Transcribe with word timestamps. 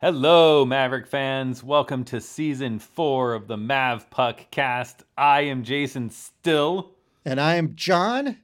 Hello, 0.00 0.64
Maverick 0.64 1.08
fans. 1.08 1.64
Welcome 1.64 2.04
to 2.04 2.20
season 2.20 2.78
four 2.78 3.34
of 3.34 3.48
the 3.48 3.56
Mav 3.56 4.08
Puck 4.10 4.48
cast. 4.52 5.02
I 5.16 5.40
am 5.40 5.64
Jason 5.64 6.08
Still. 6.10 6.92
And 7.24 7.40
I 7.40 7.56
am 7.56 7.74
John. 7.74 8.36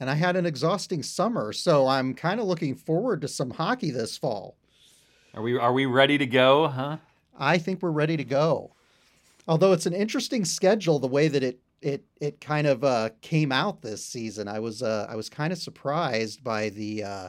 And 0.00 0.08
I 0.08 0.14
had 0.14 0.36
an 0.36 0.46
exhausting 0.46 1.02
summer, 1.02 1.52
so 1.52 1.86
I'm 1.86 2.14
kind 2.14 2.40
of 2.40 2.46
looking 2.46 2.74
forward 2.74 3.20
to 3.20 3.28
some 3.28 3.50
hockey 3.50 3.90
this 3.90 4.16
fall. 4.16 4.56
Are 5.34 5.42
we 5.42 5.58
are 5.58 5.74
we 5.74 5.84
ready 5.84 6.16
to 6.16 6.24
go, 6.24 6.68
huh? 6.68 6.96
I 7.38 7.58
think 7.58 7.82
we're 7.82 7.90
ready 7.90 8.16
to 8.16 8.24
go. 8.24 8.72
Although 9.46 9.74
it's 9.74 9.84
an 9.84 9.92
interesting 9.92 10.46
schedule 10.46 10.98
the 10.98 11.08
way 11.08 11.28
that 11.28 11.42
it 11.42 11.60
it 11.82 12.04
it 12.22 12.40
kind 12.40 12.66
of 12.66 12.82
uh, 12.84 13.10
came 13.20 13.52
out 13.52 13.82
this 13.82 14.02
season. 14.02 14.48
I 14.48 14.60
was 14.60 14.82
uh, 14.82 15.06
I 15.10 15.14
was 15.14 15.28
kind 15.28 15.52
of 15.52 15.58
surprised 15.58 16.42
by 16.42 16.70
the 16.70 17.04
uh, 17.04 17.28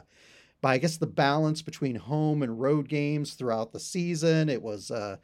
by 0.60 0.74
I 0.74 0.78
guess 0.78 0.96
the 0.96 1.06
balance 1.06 1.62
between 1.62 1.96
home 1.96 2.42
and 2.42 2.60
road 2.60 2.88
games 2.88 3.34
throughout 3.34 3.72
the 3.72 3.80
season. 3.80 4.48
It 4.48 4.62
was 4.62 4.90
uh, 4.90 5.16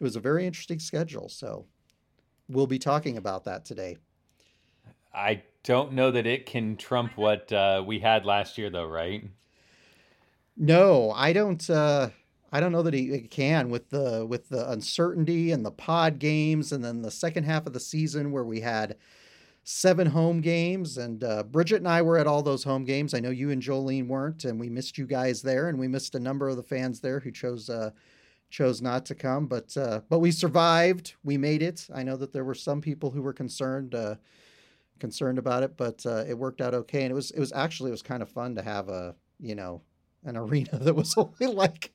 it 0.00 0.04
was 0.04 0.16
a 0.16 0.20
very 0.20 0.46
interesting 0.46 0.78
schedule. 0.78 1.28
So 1.28 1.66
we'll 2.48 2.66
be 2.66 2.78
talking 2.78 3.16
about 3.16 3.44
that 3.44 3.64
today. 3.64 3.96
I 5.12 5.42
don't 5.64 5.92
know 5.92 6.10
that 6.10 6.26
it 6.26 6.46
can 6.46 6.76
trump 6.76 7.16
what 7.16 7.52
uh, 7.52 7.82
we 7.84 7.98
had 7.98 8.24
last 8.24 8.58
year, 8.58 8.70
though, 8.70 8.86
right? 8.86 9.24
No, 10.56 11.12
I 11.12 11.32
don't. 11.32 11.68
Uh, 11.68 12.10
I 12.50 12.60
don't 12.60 12.72
know 12.72 12.82
that 12.82 12.94
it 12.94 13.30
can 13.30 13.68
with 13.68 13.90
the 13.90 14.24
with 14.26 14.48
the 14.48 14.70
uncertainty 14.70 15.50
and 15.50 15.64
the 15.64 15.70
pod 15.70 16.18
games, 16.18 16.72
and 16.72 16.84
then 16.84 17.02
the 17.02 17.10
second 17.10 17.44
half 17.44 17.66
of 17.66 17.72
the 17.72 17.80
season 17.80 18.32
where 18.32 18.44
we 18.44 18.60
had 18.60 18.96
seven 19.70 20.06
home 20.06 20.40
games, 20.40 20.96
and 20.96 21.22
uh, 21.22 21.42
Bridget 21.42 21.76
and 21.76 21.88
I 21.88 22.00
were 22.00 22.16
at 22.16 22.26
all 22.26 22.42
those 22.42 22.64
home 22.64 22.86
games. 22.86 23.12
I 23.12 23.20
know 23.20 23.28
you 23.28 23.50
and 23.50 23.60
Jolene 23.60 24.08
weren't, 24.08 24.46
and 24.46 24.58
we 24.58 24.70
missed 24.70 24.96
you 24.96 25.06
guys 25.06 25.42
there, 25.42 25.68
and 25.68 25.78
we 25.78 25.86
missed 25.86 26.14
a 26.14 26.18
number 26.20 26.48
of 26.48 26.56
the 26.56 26.62
fans 26.62 27.00
there 27.00 27.20
who 27.20 27.30
chose 27.30 27.68
uh, 27.68 27.90
chose 28.48 28.80
not 28.80 29.04
to 29.04 29.14
come, 29.14 29.46
but 29.46 29.76
uh, 29.76 30.00
but 30.08 30.20
we 30.20 30.30
survived. 30.30 31.16
We 31.22 31.36
made 31.36 31.62
it. 31.62 31.86
I 31.94 32.02
know 32.02 32.16
that 32.16 32.32
there 32.32 32.44
were 32.44 32.54
some 32.54 32.80
people 32.80 33.10
who 33.10 33.20
were 33.20 33.34
concerned 33.34 33.94
uh, 33.94 34.14
concerned 35.00 35.36
about 35.36 35.62
it, 35.62 35.76
but 35.76 36.04
uh, 36.06 36.24
it 36.26 36.38
worked 36.38 36.62
out 36.62 36.72
okay, 36.72 37.02
and 37.02 37.10
it 37.10 37.14
was 37.14 37.30
it 37.32 37.40
was 37.40 37.52
actually 37.52 37.90
it 37.90 37.92
was 37.92 38.02
kind 38.02 38.22
of 38.22 38.30
fun 38.30 38.54
to 38.54 38.62
have 38.62 38.88
a 38.88 39.14
you 39.38 39.54
know 39.54 39.82
an 40.24 40.38
arena 40.38 40.78
that 40.80 40.94
was 40.94 41.14
only 41.18 41.52
like 41.54 41.92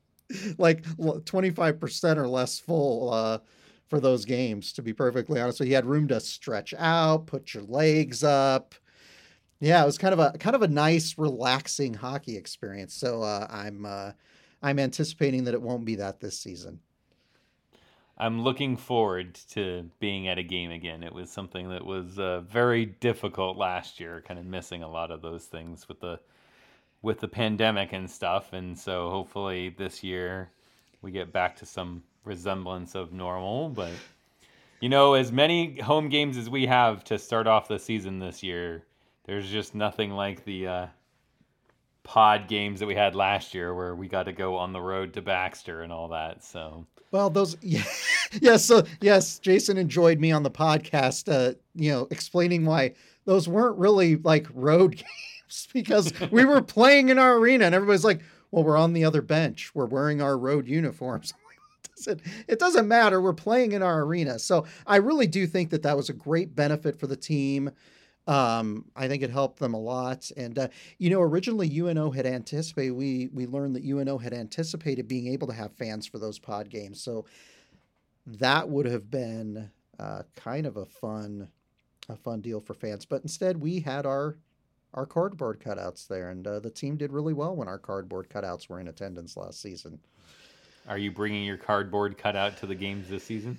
like 0.59 0.83
25% 0.83 2.17
or 2.17 2.27
less 2.27 2.59
full 2.59 3.11
uh, 3.11 3.39
for 3.87 3.99
those 3.99 4.25
games, 4.25 4.73
to 4.73 4.81
be 4.81 4.93
perfectly 4.93 5.39
honest. 5.39 5.57
So 5.57 5.63
you 5.63 5.75
had 5.75 5.85
room 5.85 6.07
to 6.07 6.19
stretch 6.19 6.73
out, 6.77 7.27
put 7.27 7.53
your 7.53 7.63
legs 7.63 8.23
up. 8.23 8.75
Yeah, 9.59 9.81
it 9.81 9.85
was 9.85 9.97
kind 9.97 10.13
of 10.13 10.19
a 10.19 10.37
kind 10.37 10.55
of 10.55 10.61
a 10.61 10.67
nice, 10.67 11.17
relaxing 11.17 11.93
hockey 11.93 12.35
experience. 12.35 12.93
So 12.93 13.21
uh, 13.21 13.47
I'm 13.49 13.85
uh, 13.85 14.11
I'm 14.61 14.79
anticipating 14.79 15.43
that 15.45 15.53
it 15.53 15.61
won't 15.61 15.85
be 15.85 15.95
that 15.95 16.19
this 16.19 16.39
season. 16.39 16.79
I'm 18.17 18.43
looking 18.43 18.77
forward 18.77 19.35
to 19.51 19.89
being 19.99 20.27
at 20.27 20.37
a 20.37 20.43
game 20.43 20.71
again. 20.71 21.03
It 21.03 21.13
was 21.13 21.31
something 21.31 21.69
that 21.69 21.83
was 21.83 22.19
uh, 22.19 22.41
very 22.41 22.85
difficult 22.85 23.57
last 23.57 23.99
year, 23.99 24.23
kind 24.27 24.39
of 24.39 24.45
missing 24.45 24.83
a 24.83 24.89
lot 24.89 25.11
of 25.11 25.21
those 25.21 25.45
things 25.45 25.87
with 25.87 25.99
the 25.99 26.19
with 27.01 27.19
the 27.19 27.27
pandemic 27.27 27.91
and 27.91 28.09
stuff. 28.09 28.53
And 28.53 28.77
so 28.77 29.09
hopefully 29.09 29.69
this 29.69 30.03
year 30.03 30.49
we 31.01 31.11
get 31.11 31.33
back 31.33 31.57
to 31.57 31.65
some 31.65 32.03
resemblance 32.25 32.95
of 32.95 33.13
normal. 33.13 33.69
But, 33.69 33.91
you 34.79 34.89
know, 34.89 35.13
as 35.13 35.31
many 35.31 35.79
home 35.79 36.09
games 36.09 36.37
as 36.37 36.49
we 36.49 36.65
have 36.65 37.03
to 37.05 37.17
start 37.17 37.47
off 37.47 37.67
the 37.67 37.79
season 37.79 38.19
this 38.19 38.43
year, 38.43 38.83
there's 39.25 39.49
just 39.49 39.75
nothing 39.75 40.11
like 40.11 40.43
the 40.45 40.67
uh, 40.67 40.87
pod 42.03 42.47
games 42.47 42.79
that 42.79 42.87
we 42.87 42.95
had 42.95 43.15
last 43.15 43.53
year 43.53 43.73
where 43.73 43.95
we 43.95 44.07
got 44.07 44.23
to 44.23 44.33
go 44.33 44.57
on 44.57 44.73
the 44.73 44.81
road 44.81 45.13
to 45.13 45.21
Baxter 45.21 45.81
and 45.81 45.91
all 45.91 46.09
that. 46.09 46.43
So. 46.43 46.85
Well, 47.11 47.29
those, 47.29 47.57
yeah, 47.61 47.83
yes, 48.41 48.65
so 48.65 48.83
yes, 49.01 49.39
Jason 49.39 49.77
enjoyed 49.77 50.19
me 50.19 50.31
on 50.31 50.43
the 50.43 50.51
podcast, 50.51 51.31
uh, 51.31 51.55
you 51.75 51.91
know, 51.91 52.07
explaining 52.11 52.65
why 52.65 52.93
those 53.25 53.47
weren't 53.47 53.77
really 53.77 54.17
like 54.17 54.47
road 54.53 54.95
games 54.97 55.67
because 55.71 56.11
we 56.31 56.43
were 56.45 56.61
playing 56.61 57.09
in 57.09 57.17
our 57.17 57.37
arena 57.37 57.65
and 57.65 57.75
everybody's 57.75 58.03
like, 58.03 58.21
well, 58.51 58.63
we're 58.63 58.77
on 58.77 58.93
the 58.93 59.05
other 59.05 59.21
bench. 59.21 59.73
We're 59.73 59.85
wearing 59.85 60.21
our 60.21 60.37
road 60.37 60.67
uniforms. 60.67 61.33
It 62.07 62.59
doesn't 62.59 62.87
matter. 62.87 63.21
We're 63.21 63.33
playing 63.33 63.71
in 63.73 63.81
our 63.81 64.01
arena. 64.01 64.39
So 64.39 64.65
I 64.85 64.97
really 64.97 65.27
do 65.27 65.47
think 65.47 65.69
that 65.71 65.83
that 65.83 65.97
was 65.97 66.09
a 66.09 66.13
great 66.13 66.55
benefit 66.55 66.99
for 66.99 67.07
the 67.07 67.15
team. 67.15 67.71
Um, 68.25 68.85
I 68.95 69.07
think 69.07 69.21
it 69.21 69.29
helped 69.29 69.59
them 69.59 69.73
a 69.73 69.79
lot. 69.79 70.31
And, 70.37 70.57
uh, 70.57 70.67
you 70.97 71.09
know, 71.09 71.21
originally 71.21 71.69
UNO 71.79 72.11
had 72.11 72.25
anticipated, 72.25 72.91
we, 72.91 73.29
we 73.33 73.45
learned 73.45 73.75
that 73.75 73.83
UNO 73.83 74.17
had 74.17 74.33
anticipated 74.33 75.07
being 75.07 75.27
able 75.27 75.47
to 75.47 75.53
have 75.53 75.73
fans 75.73 76.07
for 76.07 76.19
those 76.19 76.39
pod 76.39 76.69
games. 76.69 77.01
So 77.01 77.25
that 78.25 78.69
would 78.69 78.85
have 78.85 79.11
been 79.11 79.69
uh, 79.99 80.23
kind 80.35 80.65
of 80.65 80.77
a 80.77 80.85
fun, 80.85 81.49
a 82.07 82.15
fun 82.15 82.39
deal 82.39 82.61
for 82.61 82.73
fans. 82.73 83.03
But 83.05 83.23
instead 83.23 83.57
we 83.57 83.81
had 83.81 84.05
our 84.05 84.37
our 84.93 85.05
cardboard 85.05 85.59
cutouts 85.59 86.07
there, 86.07 86.29
and 86.29 86.45
uh, 86.45 86.59
the 86.59 86.69
team 86.69 86.97
did 86.97 87.11
really 87.11 87.33
well 87.33 87.55
when 87.55 87.67
our 87.67 87.79
cardboard 87.79 88.29
cutouts 88.29 88.69
were 88.69 88.79
in 88.79 88.87
attendance 88.87 89.35
last 89.35 89.61
season. 89.61 89.99
Are 90.87 90.97
you 90.97 91.11
bringing 91.11 91.45
your 91.45 91.57
cardboard 91.57 92.17
cutout 92.17 92.57
to 92.57 92.67
the 92.67 92.75
games 92.75 93.07
this 93.07 93.23
season? 93.23 93.57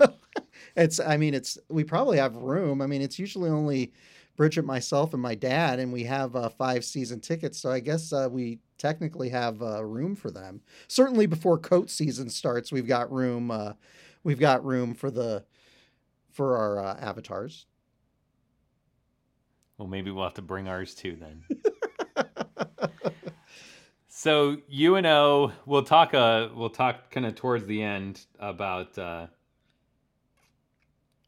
it's, 0.76 1.00
I 1.00 1.16
mean, 1.16 1.34
it's 1.34 1.58
we 1.68 1.84
probably 1.84 2.18
have 2.18 2.36
room. 2.36 2.80
I 2.80 2.86
mean, 2.86 3.02
it's 3.02 3.18
usually 3.18 3.50
only 3.50 3.92
Bridget, 4.36 4.64
myself, 4.64 5.14
and 5.14 5.22
my 5.22 5.34
dad, 5.34 5.78
and 5.78 5.92
we 5.92 6.04
have 6.04 6.36
uh, 6.36 6.48
five 6.50 6.84
season 6.84 7.20
tickets, 7.20 7.58
so 7.58 7.70
I 7.70 7.80
guess 7.80 8.12
uh, 8.12 8.28
we 8.30 8.58
technically 8.76 9.30
have 9.30 9.62
uh, 9.62 9.82
room 9.82 10.14
for 10.14 10.30
them. 10.30 10.60
Certainly, 10.88 11.26
before 11.26 11.58
coat 11.58 11.90
season 11.90 12.28
starts, 12.28 12.70
we've 12.70 12.86
got 12.86 13.10
room. 13.10 13.50
Uh, 13.50 13.72
we've 14.24 14.38
got 14.38 14.64
room 14.64 14.94
for 14.94 15.10
the 15.10 15.44
for 16.32 16.56
our 16.56 16.84
uh, 16.84 16.96
avatars. 17.00 17.66
Well, 19.78 19.88
maybe 19.88 20.10
we'll 20.10 20.24
have 20.24 20.34
to 20.34 20.42
bring 20.42 20.68
ours 20.68 20.94
too 20.94 21.16
then. 21.16 21.44
so 24.16 24.56
UNO, 24.72 25.52
we'll 25.66 25.82
talk. 25.82 26.14
Uh, 26.14 26.48
we'll 26.54 26.70
talk 26.70 27.10
kind 27.10 27.26
of 27.26 27.34
towards 27.34 27.66
the 27.66 27.82
end 27.82 28.24
about 28.40 28.96
uh, 28.96 29.26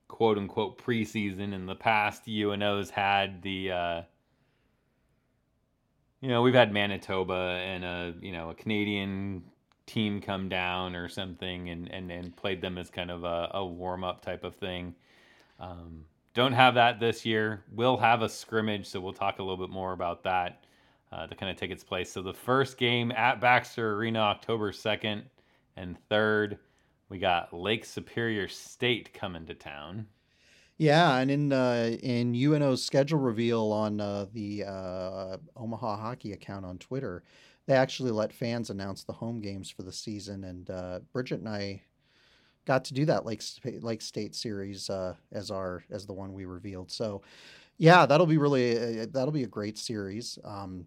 quote 0.09 0.39
unquote 0.39 0.83
preseason. 0.83 1.53
In 1.53 1.67
the 1.67 1.75
past, 1.75 2.27
UNO's 2.27 2.89
had 2.89 3.43
the. 3.43 3.73
Uh, 3.73 4.03
you 6.23 6.31
know, 6.31 6.41
we've 6.41 6.55
had 6.55 6.73
Manitoba 6.73 7.61
and 7.63 7.85
a 7.85 8.15
you 8.23 8.33
know 8.33 8.49
a 8.49 8.55
Canadian 8.55 9.43
team 9.85 10.23
come 10.23 10.49
down 10.49 10.97
or 10.97 11.11
something 11.11 11.69
and 11.69 11.93
and, 11.93 12.11
and 12.11 12.35
played 12.39 12.63
them 12.63 12.79
as 12.79 12.89
kind 12.89 13.11
of 13.11 13.23
a, 13.23 13.51
a 13.53 13.67
warm 13.67 14.03
up 14.03 14.23
type 14.23 14.45
of 14.45 14.55
thing. 14.55 14.95
Um, 15.61 16.07
don't 16.33 16.55
have 16.55 16.77
that 16.77 17.01
this 17.01 17.27
year. 17.27 17.65
We'll 17.71 17.99
have 17.99 18.23
a 18.23 18.31
scrimmage, 18.31 18.87
so 18.87 18.99
we'll 18.99 19.13
talk 19.13 19.41
a 19.41 19.43
little 19.43 19.59
bit 19.59 19.69
more 19.69 19.93
about 19.93 20.23
that 20.23 20.65
uh, 21.13 21.27
to 21.27 21.35
kind 21.35 21.51
of 21.51 21.57
take 21.57 21.71
its 21.71 21.85
place. 21.85 22.11
So 22.11 22.23
the 22.23 22.35
first 22.35 22.79
game 22.79 23.13
at 23.13 23.41
Baxter 23.41 23.95
Arena, 23.95 24.21
October 24.21 24.73
2nd 24.73 25.23
and 25.77 25.97
3rd. 26.11 26.59
We 27.09 27.19
got 27.19 27.55
Lake 27.55 27.85
Superior 27.85 28.49
State 28.49 29.15
coming 29.15 29.47
to 29.47 29.55
town. 29.55 30.07
Yeah, 30.77 31.17
and 31.17 31.31
in 31.31 31.53
uh, 31.53 31.97
in 32.03 32.35
UNO's 32.35 32.85
schedule 32.85 33.19
reveal 33.19 33.73
on 33.73 34.01
uh, 34.01 34.27
the 34.33 34.65
uh, 34.65 35.37
Omaha 35.57 35.97
Hockey 35.97 36.33
account 36.33 36.65
on 36.65 36.79
Twitter, 36.79 37.25
they 37.67 37.75
actually 37.75 38.13
let 38.13 38.33
fans 38.33 38.71
announce 38.71 39.03
the 39.03 39.13
home 39.13 39.41
games 39.41 39.71
for 39.71 39.83
the 39.83 39.93
season. 39.93 40.45
And 40.45 40.71
uh, 40.71 41.01
Bridget 41.13 41.41
and 41.41 41.49
I 41.49 41.83
got 42.65 42.85
to 42.85 42.95
do 42.95 43.05
that 43.07 43.27
Lake 43.27 43.43
Lake 43.81 44.03
State 44.03 44.37
series 44.37 44.89
uh, 44.89 45.15
as 45.33 45.51
our 45.51 45.83
as 45.91 46.07
the 46.07 46.13
one 46.13 46.33
we 46.33 46.45
revealed. 46.45 46.93
So, 46.93 47.23
yeah, 47.79 48.07
that'll 48.07 48.27
be 48.27 48.39
really 48.39 49.07
that'll 49.07 49.33
be 49.33 49.45
a 49.45 49.49
great 49.49 49.79
series. 49.79 50.39
Um, 50.45 50.87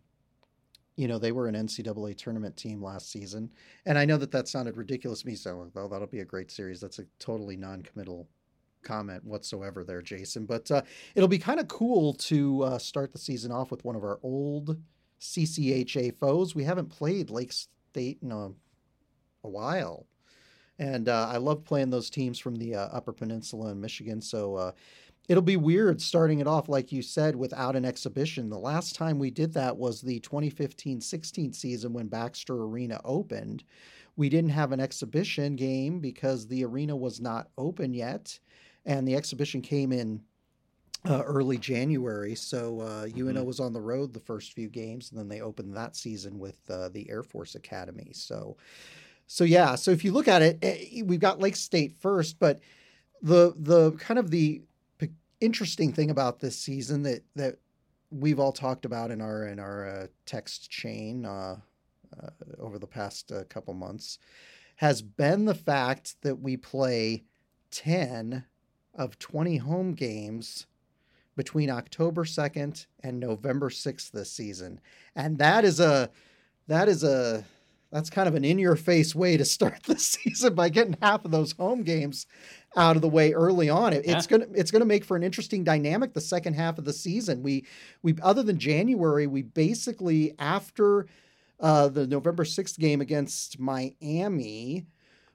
you 1.01 1.07
know, 1.07 1.17
they 1.17 1.31
were 1.31 1.47
an 1.47 1.55
NCAA 1.55 2.15
tournament 2.15 2.55
team 2.55 2.79
last 2.79 3.11
season, 3.11 3.49
and 3.87 3.97
I 3.97 4.05
know 4.05 4.17
that 4.17 4.31
that 4.31 4.47
sounded 4.47 4.77
ridiculous 4.77 5.21
to 5.21 5.27
me. 5.27 5.33
So, 5.33 5.71
oh, 5.75 5.87
that'll 5.87 6.05
be 6.05 6.19
a 6.19 6.25
great 6.25 6.51
series. 6.51 6.79
That's 6.79 6.99
a 6.99 7.05
totally 7.17 7.57
non-committal 7.57 8.27
comment 8.83 9.23
whatsoever 9.23 9.83
there, 9.83 10.03
Jason. 10.03 10.45
But 10.45 10.69
uh, 10.69 10.83
it'll 11.15 11.27
be 11.27 11.39
kind 11.39 11.59
of 11.59 11.67
cool 11.67 12.13
to 12.13 12.61
uh, 12.61 12.77
start 12.77 13.11
the 13.11 13.17
season 13.17 13.51
off 13.51 13.71
with 13.71 13.83
one 13.83 13.95
of 13.95 14.03
our 14.03 14.19
old 14.21 14.77
CCHA 15.19 16.19
foes. 16.19 16.53
We 16.53 16.65
haven't 16.65 16.89
played 16.89 17.31
Lake 17.31 17.51
State 17.51 18.19
in 18.21 18.31
a, 18.31 18.49
a 19.43 19.49
while 19.49 20.05
and 20.81 21.09
uh, 21.09 21.27
I 21.29 21.37
love 21.37 21.63
playing 21.63 21.91
those 21.91 22.09
teams 22.09 22.39
from 22.39 22.55
the 22.55 22.73
uh, 22.73 22.87
Upper 22.91 23.13
Peninsula 23.13 23.69
in 23.69 23.79
Michigan. 23.79 24.19
So 24.19 24.55
uh, 24.55 24.71
it'll 25.27 25.41
be 25.41 25.57
weird 25.57 26.01
starting 26.01 26.39
it 26.39 26.47
off, 26.47 26.67
like 26.67 26.91
you 26.91 27.01
said, 27.01 27.35
without 27.35 27.75
an 27.75 27.85
exhibition. 27.85 28.49
The 28.49 28.57
last 28.57 28.95
time 28.95 29.19
we 29.19 29.31
did 29.31 29.53
that 29.53 29.77
was 29.77 30.01
the 30.01 30.19
2015 30.19 31.01
16 31.01 31.53
season 31.53 31.93
when 31.93 32.07
Baxter 32.07 32.55
Arena 32.55 32.99
opened. 33.03 33.63
We 34.17 34.29
didn't 34.29 34.51
have 34.51 34.71
an 34.71 34.79
exhibition 34.79 35.55
game 35.55 35.99
because 35.99 36.47
the 36.47 36.65
arena 36.65 36.95
was 36.95 37.21
not 37.21 37.49
open 37.57 37.93
yet, 37.93 38.37
and 38.85 39.07
the 39.07 39.15
exhibition 39.15 39.61
came 39.61 39.91
in 39.93 40.21
uh, 41.09 41.23
early 41.25 41.57
January. 41.57 42.35
So 42.35 42.81
uh, 42.81 43.05
mm-hmm. 43.05 43.29
UNO 43.29 43.43
was 43.43 43.59
on 43.59 43.73
the 43.73 43.81
road 43.81 44.13
the 44.13 44.19
first 44.19 44.53
few 44.53 44.69
games, 44.69 45.09
and 45.09 45.19
then 45.19 45.29
they 45.29 45.41
opened 45.41 45.75
that 45.75 45.95
season 45.95 46.37
with 46.39 46.57
uh, 46.69 46.89
the 46.89 47.09
Air 47.09 47.23
Force 47.23 47.55
Academy. 47.55 48.11
So 48.13 48.57
so 49.31 49.45
yeah, 49.45 49.75
so 49.75 49.91
if 49.91 50.03
you 50.03 50.11
look 50.11 50.27
at 50.27 50.41
it, 50.41 50.59
eh, 50.61 51.03
we've 51.05 51.21
got 51.21 51.39
Lake 51.39 51.55
State 51.55 51.95
first, 52.01 52.37
but 52.37 52.59
the 53.21 53.53
the 53.55 53.93
kind 53.93 54.19
of 54.19 54.29
the 54.29 54.61
interesting 55.41 55.91
thing 55.91 56.11
about 56.11 56.39
this 56.39 56.57
season 56.57 57.03
that 57.03 57.23
that 57.35 57.57
we've 58.11 58.39
all 58.39 58.51
talked 58.51 58.85
about 58.85 59.11
in 59.11 59.21
our 59.21 59.47
in 59.47 59.59
our 59.59 59.87
uh, 59.87 60.07
text 60.25 60.69
chain 60.69 61.25
uh, 61.25 61.57
uh, 62.21 62.29
over 62.59 62.79
the 62.79 62.87
past 62.87 63.31
uh, 63.31 63.43
couple 63.49 63.73
months 63.73 64.19
has 64.75 65.01
been 65.01 65.45
the 65.45 65.55
fact 65.55 66.15
that 66.21 66.39
we 66.39 66.57
play 66.57 67.23
10 67.69 68.43
of 68.95 69.19
20 69.19 69.57
home 69.57 69.93
games 69.93 70.65
between 71.35 71.69
October 71.69 72.23
2nd 72.23 72.85
and 73.01 73.19
November 73.19 73.69
6th 73.69 74.11
this 74.11 74.31
season. 74.31 74.79
And 75.15 75.37
that 75.37 75.63
is 75.63 75.79
a 75.79 76.09
that 76.67 76.89
is 76.89 77.03
a 77.03 77.45
that's 77.91 78.09
kind 78.09 78.27
of 78.27 78.35
an 78.35 78.45
in 78.45 78.57
your 78.57 78.75
face 78.75 79.13
way 79.13 79.37
to 79.37 79.45
start 79.45 79.83
the 79.85 79.97
season 79.97 80.55
by 80.55 80.69
getting 80.69 80.97
half 81.01 81.25
of 81.25 81.31
those 81.31 81.53
home 81.53 81.83
games 81.83 82.25
out 82.75 82.95
of 82.95 83.01
the 83.01 83.09
way 83.09 83.33
early 83.33 83.69
on. 83.69 83.93
It, 83.93 84.05
yeah. 84.05 84.17
It's 84.17 84.27
gonna 84.27 84.47
it's 84.53 84.71
gonna 84.71 84.85
make 84.85 85.03
for 85.03 85.17
an 85.17 85.23
interesting 85.23 85.63
dynamic 85.63 86.13
the 86.13 86.21
second 86.21 86.53
half 86.53 86.77
of 86.77 86.85
the 86.85 86.93
season. 86.93 87.43
We 87.43 87.65
we 88.01 88.15
other 88.21 88.43
than 88.43 88.59
January, 88.59 89.27
we 89.27 89.41
basically 89.41 90.33
after 90.39 91.07
uh, 91.59 91.89
the 91.89 92.07
November 92.07 92.45
sixth 92.45 92.79
game 92.79 93.01
against 93.01 93.59
Miami, 93.59 94.85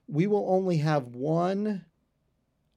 we 0.07 0.27
will 0.27 0.45
only 0.49 0.77
have 0.77 1.07
one 1.07 1.85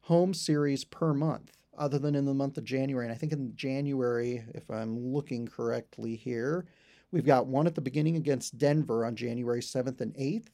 home 0.02 0.34
series 0.34 0.84
per 0.84 1.14
month, 1.14 1.56
other 1.78 1.98
than 1.98 2.14
in 2.14 2.24
the 2.24 2.34
month 2.34 2.58
of 2.58 2.64
January. 2.64 3.06
And 3.06 3.14
I 3.14 3.16
think 3.16 3.32
in 3.32 3.54
January, 3.54 4.44
if 4.54 4.70
I'm 4.70 4.98
looking 4.98 5.46
correctly 5.46 6.16
here, 6.16 6.66
we've 7.12 7.24
got 7.24 7.46
one 7.46 7.66
at 7.66 7.74
the 7.74 7.80
beginning 7.80 8.16
against 8.16 8.58
Denver 8.58 9.04
on 9.04 9.16
January 9.16 9.62
seventh 9.62 10.00
and 10.00 10.14
eighth 10.18 10.50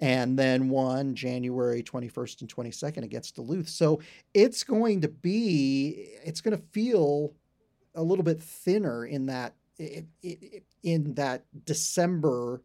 and 0.00 0.38
then 0.38 0.68
one 0.68 1.14
January 1.14 1.82
21st 1.82 2.42
and 2.42 2.54
22nd 2.54 3.04
against 3.04 3.36
Duluth. 3.36 3.68
So 3.68 4.00
it's 4.32 4.64
going 4.64 5.00
to 5.02 5.08
be, 5.08 6.08
it's 6.24 6.40
going 6.40 6.56
to 6.56 6.62
feel 6.72 7.34
a 7.94 8.02
little 8.02 8.24
bit 8.24 8.42
thinner 8.42 9.06
in 9.06 9.26
that 9.26 9.54
in 10.84 11.14
that 11.14 11.44
December 11.64 12.62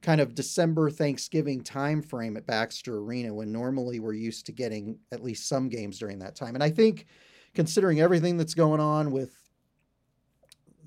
kind 0.00 0.20
of 0.20 0.34
December 0.34 0.90
Thanksgiving 0.90 1.62
time 1.62 2.00
frame 2.00 2.36
at 2.38 2.46
Baxter 2.46 2.96
Arena 2.96 3.34
when 3.34 3.52
normally 3.52 4.00
we're 4.00 4.14
used 4.14 4.46
to 4.46 4.52
getting 4.52 4.98
at 5.12 5.22
least 5.22 5.46
some 5.46 5.68
games 5.68 5.98
during 5.98 6.18
that 6.20 6.34
time. 6.34 6.54
And 6.54 6.64
I 6.64 6.70
think 6.70 7.06
considering 7.54 8.00
everything 8.00 8.38
that's 8.38 8.54
going 8.54 8.80
on 8.80 9.10
with 9.10 9.36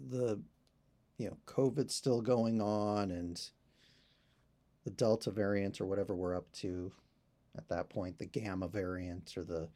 the 0.10 0.42
you 1.18 1.28
know 1.28 1.38
COVID 1.46 1.92
still 1.92 2.22
going 2.22 2.62
on 2.62 3.12
and 3.12 3.40
the 4.84 4.92
Delta 4.92 5.32
variant 5.32 5.80
or 5.80 5.86
whatever 5.86 6.16
we're 6.16 6.36
up 6.36 6.52
to 6.54 6.92
at 7.58 7.68
that 7.70 7.90
point, 7.90 8.18
the 8.18 8.26
Gamma 8.26 8.68
variant 8.68 9.34
or 9.38 9.44
the 9.44 9.68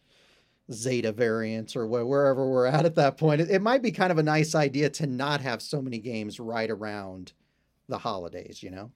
Zeta 0.71 1.11
variant 1.11 1.75
or 1.75 1.87
wherever 1.87 2.49
we're 2.49 2.65
at 2.65 2.85
at 2.85 2.95
that 2.95 3.17
point. 3.17 3.41
It, 3.41 3.49
it 3.49 3.61
might 3.61 3.81
be 3.81 3.91
kind 3.91 4.11
of 4.11 4.17
a 4.17 4.23
nice 4.23 4.55
idea 4.55 4.89
to 4.91 5.07
not 5.07 5.41
have 5.41 5.61
so 5.61 5.81
many 5.81 5.99
games 5.99 6.39
right 6.39 6.69
around 6.69 7.33
the 7.87 7.97
holidays, 7.97 8.61
you 8.61 8.71
know? 8.71 8.91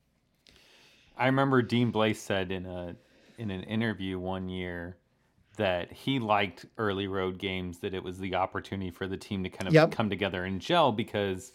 I 1.17 1.27
remember 1.27 1.61
Dean 1.61 1.91
Blais 1.91 2.17
said 2.17 2.51
in 2.51 2.65
a 2.65 2.95
in 3.37 3.51
an 3.51 3.63
interview 3.63 4.19
one 4.19 4.49
year 4.49 4.97
that 5.57 5.91
he 5.91 6.19
liked 6.19 6.65
early 6.77 7.07
road 7.07 7.37
games 7.37 7.79
that 7.79 7.93
it 7.93 8.03
was 8.03 8.17
the 8.19 8.35
opportunity 8.35 8.91
for 8.91 9.07
the 9.07 9.17
team 9.17 9.43
to 9.43 9.49
kind 9.49 9.67
of 9.67 9.73
yep. 9.73 9.91
come 9.91 10.09
together 10.09 10.45
and 10.45 10.61
gel 10.61 10.91
because 10.91 11.51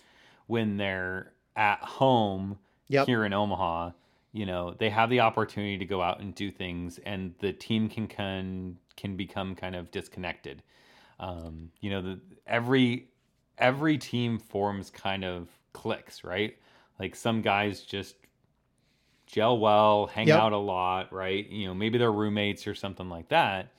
when 0.46 0.76
they're 0.76 1.32
at 1.54 1.80
home 1.80 2.58
yep. 2.88 3.06
here 3.06 3.24
in 3.24 3.32
Omaha, 3.32 3.90
you 4.36 4.44
know 4.44 4.74
they 4.78 4.90
have 4.90 5.08
the 5.08 5.20
opportunity 5.20 5.78
to 5.78 5.86
go 5.86 6.02
out 6.02 6.20
and 6.20 6.34
do 6.34 6.50
things 6.50 7.00
and 7.06 7.34
the 7.40 7.52
team 7.52 7.88
can 7.88 8.06
can 8.06 8.76
can 8.96 9.16
become 9.16 9.54
kind 9.54 9.74
of 9.74 9.90
disconnected. 9.90 10.62
Um, 11.18 11.70
you 11.80 11.90
know 11.90 12.02
the 12.02 12.20
every 12.46 13.08
every 13.56 13.96
team 13.96 14.38
forms 14.38 14.90
kind 14.90 15.24
of 15.24 15.48
clicks 15.72 16.22
right? 16.22 16.56
Like 17.00 17.16
some 17.16 17.40
guys 17.40 17.80
just 17.80 18.16
gel 19.26 19.58
well 19.58 20.06
hang 20.06 20.28
yep. 20.28 20.38
out 20.38 20.52
a 20.52 20.58
lot 20.58 21.12
right? 21.12 21.48
You 21.48 21.68
know 21.68 21.74
maybe 21.74 21.96
they're 21.96 22.12
roommates 22.12 22.66
or 22.66 22.74
something 22.74 23.08
like 23.08 23.28
that 23.30 23.72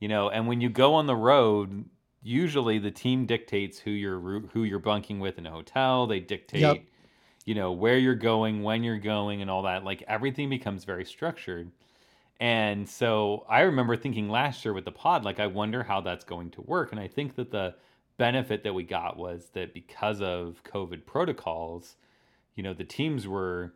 you 0.00 0.08
know 0.08 0.28
and 0.30 0.48
when 0.48 0.60
you 0.60 0.68
go 0.68 0.94
on 0.94 1.06
the 1.06 1.16
road 1.16 1.84
usually 2.22 2.78
the 2.78 2.90
team 2.90 3.26
dictates 3.26 3.78
who 3.78 3.90
you're 3.92 4.40
who 4.52 4.64
you're 4.64 4.80
bunking 4.80 5.20
with 5.20 5.38
in 5.38 5.46
a 5.46 5.50
hotel. 5.50 6.06
They 6.08 6.18
dictate 6.20 6.60
yep 6.60 6.82
you 7.50 7.56
know 7.56 7.72
where 7.72 7.98
you're 7.98 8.14
going 8.14 8.62
when 8.62 8.84
you're 8.84 8.96
going 8.96 9.42
and 9.42 9.50
all 9.50 9.62
that 9.62 9.82
like 9.82 10.04
everything 10.06 10.48
becomes 10.48 10.84
very 10.84 11.04
structured. 11.04 11.72
And 12.38 12.88
so 12.88 13.44
i 13.48 13.62
remember 13.62 13.96
thinking 13.96 14.28
last 14.28 14.64
year 14.64 14.72
with 14.72 14.84
the 14.84 14.92
pod 14.92 15.24
like 15.24 15.40
i 15.40 15.48
wonder 15.48 15.82
how 15.82 16.00
that's 16.00 16.24
going 16.24 16.50
to 16.52 16.62
work. 16.62 16.92
And 16.92 17.00
i 17.00 17.08
think 17.08 17.34
that 17.34 17.50
the 17.50 17.74
benefit 18.18 18.62
that 18.62 18.72
we 18.72 18.84
got 18.84 19.16
was 19.16 19.50
that 19.54 19.74
because 19.74 20.20
of 20.22 20.62
covid 20.62 21.04
protocols 21.06 21.96
you 22.54 22.62
know 22.62 22.72
the 22.72 22.84
teams 22.84 23.26
were 23.26 23.74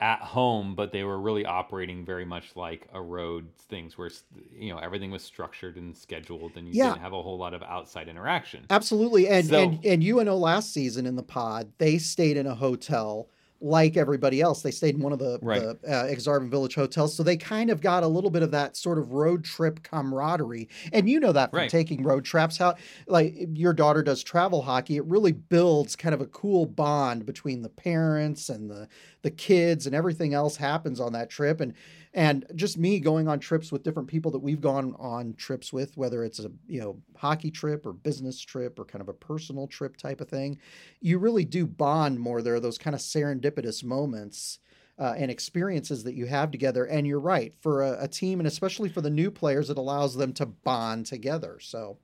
at 0.00 0.20
home, 0.20 0.74
but 0.74 0.92
they 0.92 1.04
were 1.04 1.20
really 1.20 1.46
operating 1.46 2.04
very 2.04 2.24
much 2.24 2.56
like 2.56 2.88
a 2.92 3.00
road 3.00 3.46
things 3.68 3.96
where 3.96 4.10
you 4.52 4.72
know 4.72 4.78
everything 4.78 5.10
was 5.10 5.22
structured 5.22 5.76
and 5.76 5.96
scheduled, 5.96 6.56
and 6.56 6.68
you 6.68 6.74
yeah. 6.74 6.90
didn't 6.90 7.02
have 7.02 7.12
a 7.12 7.22
whole 7.22 7.38
lot 7.38 7.54
of 7.54 7.62
outside 7.62 8.08
interaction. 8.08 8.66
Absolutely, 8.70 9.28
and 9.28 9.46
so, 9.46 9.58
and 9.58 9.84
and 9.84 10.02
UNO 10.02 10.36
last 10.36 10.72
season 10.72 11.06
in 11.06 11.16
the 11.16 11.22
pod, 11.22 11.72
they 11.78 11.98
stayed 11.98 12.36
in 12.36 12.46
a 12.46 12.54
hotel 12.54 13.28
like 13.60 13.96
everybody 13.96 14.40
else. 14.40 14.62
They 14.62 14.70
stayed 14.70 14.94
in 14.94 15.02
one 15.02 15.12
of 15.12 15.18
the, 15.18 15.38
right. 15.40 15.62
the 15.82 16.28
uh, 16.30 16.40
Village 16.40 16.74
hotels, 16.74 17.16
so 17.16 17.22
they 17.22 17.36
kind 17.36 17.70
of 17.70 17.80
got 17.80 18.02
a 18.02 18.06
little 18.06 18.30
bit 18.30 18.42
of 18.42 18.50
that 18.50 18.76
sort 18.76 18.98
of 18.98 19.12
road 19.12 19.44
trip 19.44 19.82
camaraderie. 19.82 20.68
And 20.92 21.08
you 21.08 21.20
know 21.20 21.32
that 21.32 21.50
from 21.50 21.60
right. 21.60 21.70
taking 21.70 22.02
road 22.02 22.24
trips, 22.24 22.58
how 22.58 22.74
like 23.06 23.34
your 23.54 23.72
daughter 23.72 24.02
does 24.02 24.22
travel 24.22 24.62
hockey, 24.62 24.96
it 24.96 25.04
really 25.06 25.32
builds 25.32 25.96
kind 25.96 26.14
of 26.14 26.20
a 26.20 26.26
cool 26.26 26.66
bond 26.66 27.24
between 27.26 27.62
the 27.62 27.68
parents 27.68 28.48
and 28.48 28.70
the 28.70 28.88
the 29.22 29.30
kids, 29.30 29.86
and 29.86 29.94
everything 29.94 30.34
else 30.34 30.56
happens 30.56 31.00
on 31.00 31.12
that 31.14 31.30
trip. 31.30 31.60
And 31.60 31.74
and 32.14 32.46
just 32.54 32.78
me 32.78 33.00
going 33.00 33.28
on 33.28 33.38
trips 33.38 33.70
with 33.70 33.82
different 33.82 34.08
people 34.08 34.30
that 34.30 34.38
we've 34.38 34.60
gone 34.60 34.94
on 34.98 35.34
trips 35.34 35.72
with 35.72 35.96
whether 35.96 36.24
it's 36.24 36.38
a 36.38 36.50
you 36.66 36.80
know 36.80 36.96
hockey 37.16 37.50
trip 37.50 37.84
or 37.84 37.92
business 37.92 38.40
trip 38.40 38.78
or 38.78 38.84
kind 38.84 39.02
of 39.02 39.08
a 39.08 39.12
personal 39.12 39.66
trip 39.66 39.96
type 39.96 40.20
of 40.20 40.28
thing 40.28 40.58
you 41.00 41.18
really 41.18 41.44
do 41.44 41.66
bond 41.66 42.18
more. 42.18 42.42
There 42.42 42.54
are 42.54 42.60
those 42.60 42.78
kind 42.78 42.94
of 42.94 43.00
serendipitous 43.00 43.84
moments 43.84 44.58
uh, 44.98 45.14
and 45.16 45.30
experiences 45.30 46.04
that 46.04 46.14
you 46.14 46.26
have 46.26 46.50
together. 46.50 46.84
And 46.84 47.06
you're 47.06 47.20
right 47.20 47.52
for 47.60 47.82
a, 47.82 48.04
a 48.04 48.08
team 48.08 48.40
and 48.40 48.46
especially 48.46 48.88
for 48.88 49.00
the 49.00 49.10
new 49.10 49.30
players 49.30 49.70
it 49.70 49.76
allows 49.76 50.14
them 50.14 50.32
to 50.34 50.46
bond 50.46 51.06
together. 51.06 51.58
So 51.60 51.98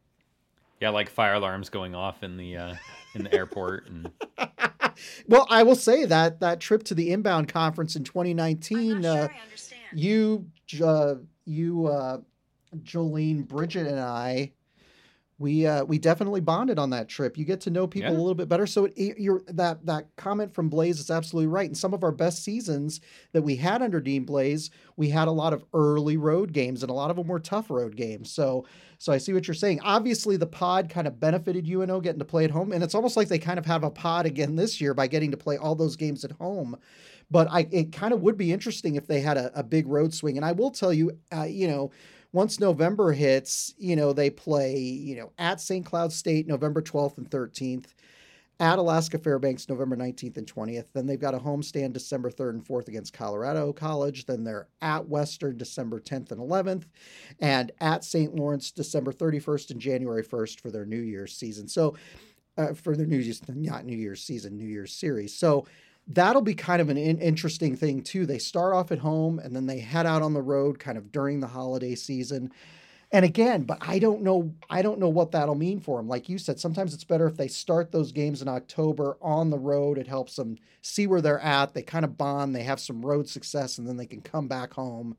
yeah 0.80 0.90
like 0.90 1.08
fire 1.08 1.34
alarms 1.34 1.68
going 1.68 1.94
off 1.94 2.22
in 2.22 2.36
the 2.36 2.56
uh, 2.56 2.74
in 3.14 3.22
the 3.22 3.34
airport 3.34 3.86
and 3.88 4.10
well 5.28 5.46
i 5.50 5.62
will 5.62 5.76
say 5.76 6.04
that 6.04 6.40
that 6.40 6.58
trip 6.58 6.82
to 6.82 6.94
the 6.94 7.12
inbound 7.12 7.48
conference 7.48 7.96
in 7.96 8.04
2019 8.04 9.04
uh, 9.04 9.28
you, 9.94 10.46
uh, 10.84 11.14
you, 11.44 11.86
uh, 11.86 12.18
Jolene, 12.84 13.46
Bridget, 13.46 13.86
and 13.86 13.98
I, 14.00 14.52
we 15.40 15.66
uh, 15.66 15.84
we 15.84 15.98
definitely 15.98 16.42
bonded 16.42 16.78
on 16.78 16.90
that 16.90 17.08
trip. 17.08 17.38
You 17.38 17.46
get 17.46 17.62
to 17.62 17.70
know 17.70 17.86
people 17.86 18.10
yeah. 18.10 18.16
a 18.16 18.20
little 18.20 18.34
bit 18.34 18.50
better. 18.50 18.66
So 18.66 18.84
it, 18.94 19.18
you're 19.18 19.40
that 19.48 19.86
that 19.86 20.14
comment 20.16 20.52
from 20.52 20.70
Blais 20.70 21.00
is 21.00 21.10
absolutely 21.10 21.46
right. 21.46 21.66
And 21.66 21.76
some 21.76 21.94
of 21.94 22.04
our 22.04 22.12
best 22.12 22.44
seasons 22.44 23.00
that 23.32 23.40
we 23.40 23.56
had 23.56 23.80
under 23.80 24.02
Dean 24.02 24.26
Blais, 24.26 24.68
we 24.96 25.08
had 25.08 25.28
a 25.28 25.32
lot 25.32 25.54
of 25.54 25.64
early 25.72 26.18
road 26.18 26.52
games, 26.52 26.82
and 26.82 26.90
a 26.90 26.94
lot 26.94 27.08
of 27.08 27.16
them 27.16 27.26
were 27.26 27.40
tough 27.40 27.70
road 27.70 27.96
games. 27.96 28.30
So 28.30 28.66
so 28.98 29.14
I 29.14 29.18
see 29.18 29.32
what 29.32 29.48
you're 29.48 29.54
saying. 29.54 29.80
Obviously, 29.82 30.36
the 30.36 30.46
pod 30.46 30.90
kind 30.90 31.06
of 31.06 31.18
benefited 31.18 31.66
UNO 31.66 32.00
getting 32.02 32.18
to 32.18 32.24
play 32.26 32.44
at 32.44 32.50
home, 32.50 32.70
and 32.70 32.84
it's 32.84 32.94
almost 32.94 33.16
like 33.16 33.28
they 33.28 33.38
kind 33.38 33.58
of 33.58 33.64
have 33.64 33.82
a 33.82 33.90
pod 33.90 34.26
again 34.26 34.56
this 34.56 34.78
year 34.78 34.92
by 34.92 35.06
getting 35.06 35.30
to 35.30 35.38
play 35.38 35.56
all 35.56 35.74
those 35.74 35.96
games 35.96 36.22
at 36.22 36.32
home. 36.32 36.76
But 37.30 37.48
I, 37.50 37.68
it 37.70 37.92
kind 37.92 38.12
of 38.12 38.22
would 38.22 38.36
be 38.36 38.52
interesting 38.52 38.96
if 38.96 39.06
they 39.06 39.20
had 39.20 39.36
a, 39.36 39.58
a 39.58 39.62
big 39.62 39.86
road 39.86 40.12
swing. 40.12 40.36
And 40.36 40.44
I 40.44 40.52
will 40.52 40.70
tell 40.70 40.92
you, 40.92 41.12
uh, 41.32 41.44
you 41.44 41.68
know, 41.68 41.90
once 42.32 42.60
November 42.60 43.12
hits, 43.12 43.74
you 43.78 43.96
know, 43.96 44.12
they 44.12 44.30
play, 44.30 44.78
you 44.78 45.16
know, 45.16 45.32
at 45.38 45.60
St. 45.60 45.84
Cloud 45.84 46.12
State 46.12 46.46
November 46.46 46.80
12th 46.80 47.18
and 47.18 47.30
13th, 47.30 47.86
at 48.60 48.78
Alaska 48.78 49.18
Fairbanks 49.18 49.70
November 49.70 49.96
19th 49.96 50.36
and 50.36 50.46
20th. 50.46 50.84
Then 50.92 51.06
they've 51.06 51.18
got 51.18 51.34
a 51.34 51.38
homestand 51.38 51.94
December 51.94 52.30
3rd 52.30 52.50
and 52.50 52.64
4th 52.64 52.88
against 52.88 53.14
Colorado 53.14 53.72
College. 53.72 54.26
Then 54.26 54.44
they're 54.44 54.68
at 54.82 55.08
Western 55.08 55.56
December 55.56 55.98
10th 55.98 56.30
and 56.30 56.40
11th, 56.40 56.84
and 57.40 57.72
at 57.80 58.04
St. 58.04 58.34
Lawrence 58.34 58.70
December 58.70 59.12
31st 59.12 59.70
and 59.70 59.80
January 59.80 60.22
1st 60.22 60.60
for 60.60 60.70
their 60.70 60.84
New 60.84 61.00
Year's 61.00 61.34
season. 61.34 61.66
So, 61.66 61.96
uh, 62.58 62.74
for 62.74 62.94
their 62.94 63.06
New 63.06 63.16
Year's, 63.16 63.40
not 63.48 63.86
New 63.86 63.96
Year's 63.96 64.22
season, 64.22 64.58
New 64.58 64.68
Year's 64.68 64.92
series. 64.92 65.34
So, 65.34 65.66
that'll 66.10 66.42
be 66.42 66.54
kind 66.54 66.82
of 66.82 66.88
an 66.88 66.96
in- 66.96 67.20
interesting 67.20 67.76
thing 67.76 68.02
too. 68.02 68.26
They 68.26 68.38
start 68.38 68.74
off 68.74 68.90
at 68.90 68.98
home 68.98 69.38
and 69.38 69.54
then 69.54 69.66
they 69.66 69.78
head 69.78 70.06
out 70.06 70.22
on 70.22 70.34
the 70.34 70.42
road 70.42 70.78
kind 70.78 70.98
of 70.98 71.12
during 71.12 71.40
the 71.40 71.46
holiday 71.46 71.94
season. 71.94 72.52
And 73.12 73.24
again, 73.24 73.62
but 73.62 73.78
I 73.80 73.98
don't 73.98 74.22
know. 74.22 74.54
I 74.68 74.82
don't 74.82 75.00
know 75.00 75.08
what 75.08 75.32
that'll 75.32 75.56
mean 75.56 75.80
for 75.80 75.98
them. 75.98 76.08
Like 76.08 76.28
you 76.28 76.38
said, 76.38 76.60
sometimes 76.60 76.94
it's 76.94 77.02
better 77.02 77.26
if 77.26 77.36
they 77.36 77.48
start 77.48 77.90
those 77.90 78.12
games 78.12 78.40
in 78.40 78.46
October 78.46 79.16
on 79.20 79.50
the 79.50 79.58
road. 79.58 79.98
It 79.98 80.06
helps 80.06 80.36
them 80.36 80.58
see 80.80 81.08
where 81.08 81.20
they're 81.20 81.40
at. 81.40 81.74
They 81.74 81.82
kind 81.82 82.04
of 82.04 82.16
bond. 82.16 82.54
They 82.54 82.62
have 82.62 82.78
some 82.78 83.04
road 83.04 83.28
success, 83.28 83.78
and 83.78 83.88
then 83.88 83.96
they 83.96 84.06
can 84.06 84.20
come 84.20 84.46
back 84.46 84.74
home, 84.74 85.16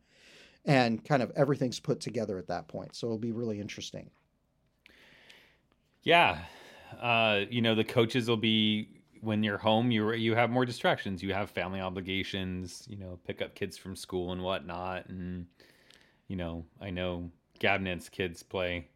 and 0.64 1.04
kind 1.04 1.22
of 1.22 1.34
everything's 1.36 1.82
put 1.82 2.00
together 2.00 2.38
at 2.38 2.48
that 2.48 2.70
point. 2.70 2.96
So 2.96 3.08
it'll 3.08 3.18
be 3.18 3.34
really 3.34 3.60
interesting. 3.60 4.10
Yeah, 6.02 6.40
uh, 7.02 7.42
you 7.50 7.62
know 7.62 7.76
the 7.76 7.84
coaches 7.84 8.30
will 8.30 8.38
be 8.38 9.01
when 9.22 9.44
you're 9.44 9.58
home. 9.58 9.92
You 9.92 10.12
you 10.14 10.36
have 10.36 10.50
more 10.50 10.66
distractions. 10.66 11.24
You 11.24 11.34
have 11.34 11.50
family 11.50 11.80
obligations. 11.80 12.86
You 12.90 12.98
know, 12.98 13.20
pick 13.26 13.42
up 13.42 13.56
kids 13.56 13.78
from 13.78 13.96
school 13.96 14.32
and 14.32 14.44
whatnot, 14.44 15.08
and 15.08 15.46
you 16.28 16.36
know 16.36 16.66
I 16.82 16.90
know 16.90 17.30
Gabinet's 17.60 18.10
kids 18.10 18.44
play, 18.44 18.88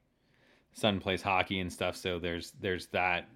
son 0.74 1.00
plays 1.00 1.22
hockey 1.22 1.60
and 1.60 1.72
stuff. 1.72 1.96
So 1.96 2.20
there's 2.20 2.51
there's 2.60 2.88
that 2.88 3.29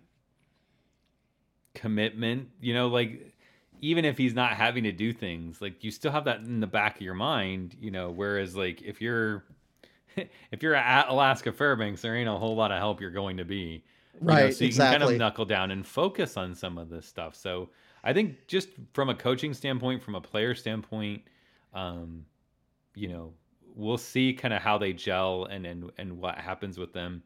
commitment. 1.74 2.50
You 2.62 2.74
know, 2.74 2.88
like 2.88 3.34
even 3.81 4.05
if 4.05 4.17
he's 4.17 4.34
not 4.34 4.53
having 4.53 4.84
to 4.84 4.91
do 4.91 5.13
things, 5.13 5.62
like 5.62 5.84
you 5.84 5.91
still 5.91 6.12
have 6.12 6.25
that 6.25 6.39
in 6.41 6.60
the 6.60 6.67
back 6.67 6.98
of 6.98 7.01
your 7.01 7.13
mind. 7.13 7.75
You 7.79 7.91
know, 7.91 8.10
whereas 8.10 8.55
like 8.55 8.81
if 8.81 9.01
you're 9.01 9.46
if 10.51 10.63
you're 10.63 10.75
at 10.75 11.10
Alaska 11.10 11.51
Fairbanks, 11.51 12.01
there 12.01 12.15
ain't 12.15 12.29
a 12.29 12.34
whole 12.34 12.55
lot 12.55 12.72
of 12.72 12.77
help 12.77 13.01
you're 13.01 13.12
going 13.12 13.38
to 13.38 13.46
be. 13.46 13.84
Right. 14.21 14.45
know, 14.45 14.51
so 14.51 14.63
you 14.63 14.67
exactly. 14.67 14.97
can 14.97 15.01
kind 15.01 15.13
of 15.13 15.19
knuckle 15.19 15.45
down 15.45 15.71
and 15.71 15.85
focus 15.85 16.38
on 16.38 16.53
some 16.55 16.77
of 16.77 16.89
this 16.89 17.05
stuff. 17.05 17.35
So 17.35 17.69
I 18.03 18.13
think 18.13 18.47
just 18.47 18.69
from 18.93 19.09
a 19.09 19.15
coaching 19.15 19.53
standpoint, 19.53 20.03
from 20.03 20.15
a 20.15 20.21
player 20.21 20.55
standpoint, 20.55 21.21
um, 21.73 22.25
you 22.95 23.07
know, 23.07 23.33
we'll 23.75 23.97
see 23.97 24.33
kind 24.33 24.53
of 24.53 24.61
how 24.61 24.77
they 24.77 24.93
gel 24.93 25.45
and, 25.45 25.65
and 25.65 25.91
and 25.97 26.17
what 26.17 26.38
happens 26.38 26.77
with 26.77 26.93
them. 26.93 27.23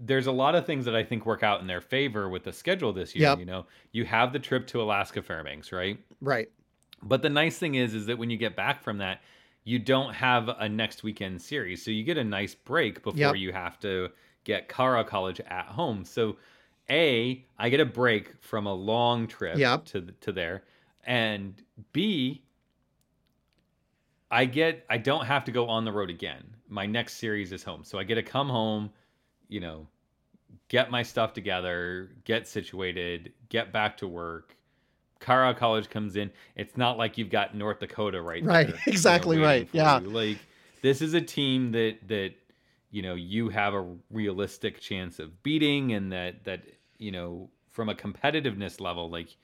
There's 0.00 0.26
a 0.26 0.32
lot 0.32 0.56
of 0.56 0.66
things 0.66 0.84
that 0.86 0.96
I 0.96 1.04
think 1.04 1.26
work 1.26 1.44
out 1.44 1.60
in 1.60 1.66
their 1.68 1.80
favor 1.80 2.28
with 2.28 2.42
the 2.42 2.52
schedule 2.52 2.92
this 2.92 3.14
year. 3.14 3.28
Yep. 3.28 3.38
You 3.38 3.44
know, 3.44 3.66
you 3.92 4.04
have 4.04 4.32
the 4.32 4.38
trip 4.40 4.66
to 4.68 4.82
Alaska 4.82 5.22
Fairbanks, 5.22 5.70
right? 5.70 5.98
right. 6.20 6.48
But 7.02 7.22
the 7.22 7.30
nice 7.30 7.58
thing 7.58 7.76
is, 7.76 7.94
is 7.94 8.06
that 8.06 8.18
when 8.18 8.30
you 8.30 8.36
get 8.36 8.56
back 8.56 8.82
from 8.82 8.98
that, 8.98 9.20
you 9.62 9.78
don't 9.78 10.12
have 10.14 10.48
a 10.48 10.68
next 10.68 11.04
weekend 11.04 11.40
series, 11.40 11.84
so 11.84 11.90
you 11.92 12.02
get 12.02 12.16
a 12.18 12.24
nice 12.24 12.54
break 12.54 13.02
before 13.04 13.18
Yep. 13.18 13.36
you 13.36 13.52
have 13.52 13.78
to 13.80 14.10
get 14.46 14.68
Cara 14.70 15.04
College 15.04 15.40
at 15.40 15.66
home. 15.66 16.04
So, 16.06 16.36
a, 16.88 17.44
I 17.58 17.68
get 17.68 17.80
a 17.80 17.84
break 17.84 18.40
from 18.42 18.66
a 18.66 18.72
long 18.72 19.26
trip 19.26 19.58
Yep. 19.58 19.84
to 19.86 20.02
to 20.22 20.32
there, 20.32 20.62
and 21.04 21.54
B, 21.92 22.42
I 24.30 24.44
get 24.44 24.84
I 24.88 24.98
don't 24.98 25.26
have 25.26 25.44
to 25.44 25.52
go 25.52 25.66
on 25.68 25.84
the 25.84 25.92
road 25.92 26.10
again. 26.10 26.42
My 26.68 26.86
next 26.86 27.14
series 27.14 27.52
is 27.52 27.62
home, 27.62 27.84
so 27.84 27.98
I 27.98 28.04
get 28.04 28.14
to 28.16 28.22
come 28.22 28.48
home, 28.48 28.90
you 29.48 29.60
know, 29.60 29.86
get 30.68 30.90
my 30.90 31.02
stuff 31.02 31.32
together, 31.32 32.10
get 32.24 32.48
situated, 32.48 33.32
get 33.48 33.72
back 33.72 33.96
to 33.98 34.08
work. 34.08 34.56
Cara 35.20 35.54
College 35.54 35.88
comes 35.88 36.16
in. 36.16 36.30
It's 36.56 36.76
not 36.76 36.98
like 36.98 37.16
you've 37.18 37.30
got 37.30 37.54
North 37.54 37.80
Dakota 37.80 38.20
right 38.20 38.44
Right, 38.44 38.66
there, 38.68 38.76
you 38.86 38.92
know, 38.92 38.92
exactly 38.92 39.38
right, 39.38 39.68
yeah. 39.72 40.00
you. 40.00 40.08
Like 40.08 40.38
this 40.82 41.02
is 41.02 41.14
a 41.14 41.20
team 41.20 41.72
that 41.72 41.96
that 42.08 42.32
you 42.90 43.02
know 43.02 43.14
you 43.14 43.48
have 43.48 43.74
a 43.74 43.96
realistic 44.10 44.80
chance 44.80 45.18
of 45.18 45.42
beating 45.42 45.92
and 45.92 46.12
that 46.12 46.44
that 46.44 46.62
you 46.98 47.10
know 47.10 47.50
from 47.68 47.88
a 47.88 47.94
competitiveness 47.94 48.80
level 48.80 49.10
like 49.10 49.36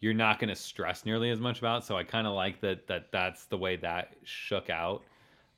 you're 0.00 0.14
not 0.14 0.38
going 0.38 0.48
to 0.48 0.54
stress 0.54 1.06
nearly 1.06 1.30
as 1.30 1.40
much 1.40 1.58
about. 1.58 1.84
So 1.84 1.96
i 1.96 2.04
kind 2.04 2.26
of 2.26 2.34
like 2.34 2.60
that 2.60 2.86
that 2.86 3.10
that's 3.12 3.46
the 3.46 3.56
way 3.56 3.76
that 3.76 4.16
shook 4.24 4.70
out. 4.70 5.04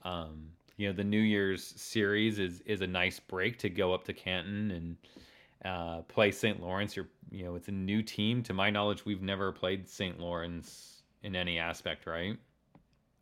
Um 0.03 0.51
you 0.77 0.89
know 0.89 0.93
the 0.95 1.05
new 1.05 1.21
year's 1.21 1.65
series 1.65 2.39
is 2.39 2.61
is 2.63 2.81
a 2.83 2.87
nice 2.87 3.19
break 3.19 3.59
to 3.59 3.71
go 3.71 3.93
up 3.93 4.05
to 4.05 4.13
canton 4.13 4.71
and 4.71 4.97
uh 5.65 6.03
play 6.03 6.31
st 6.31 6.61
lawrence. 6.61 6.97
You're 6.97 7.09
you 7.31 7.45
know 7.45 7.57
it's 7.57 7.69
a 7.69 7.73
new 7.73 8.03
team. 8.03 8.43
To 8.45 8.55
my 8.55 8.71
knowledge 8.71 9.05
we've 9.05 9.23
never 9.23 9.53
played 9.53 9.89
st 9.89 10.19
lawrence 10.21 11.03
in 11.23 11.35
any 11.35 11.59
aspect 11.59 12.07
right? 12.07 12.39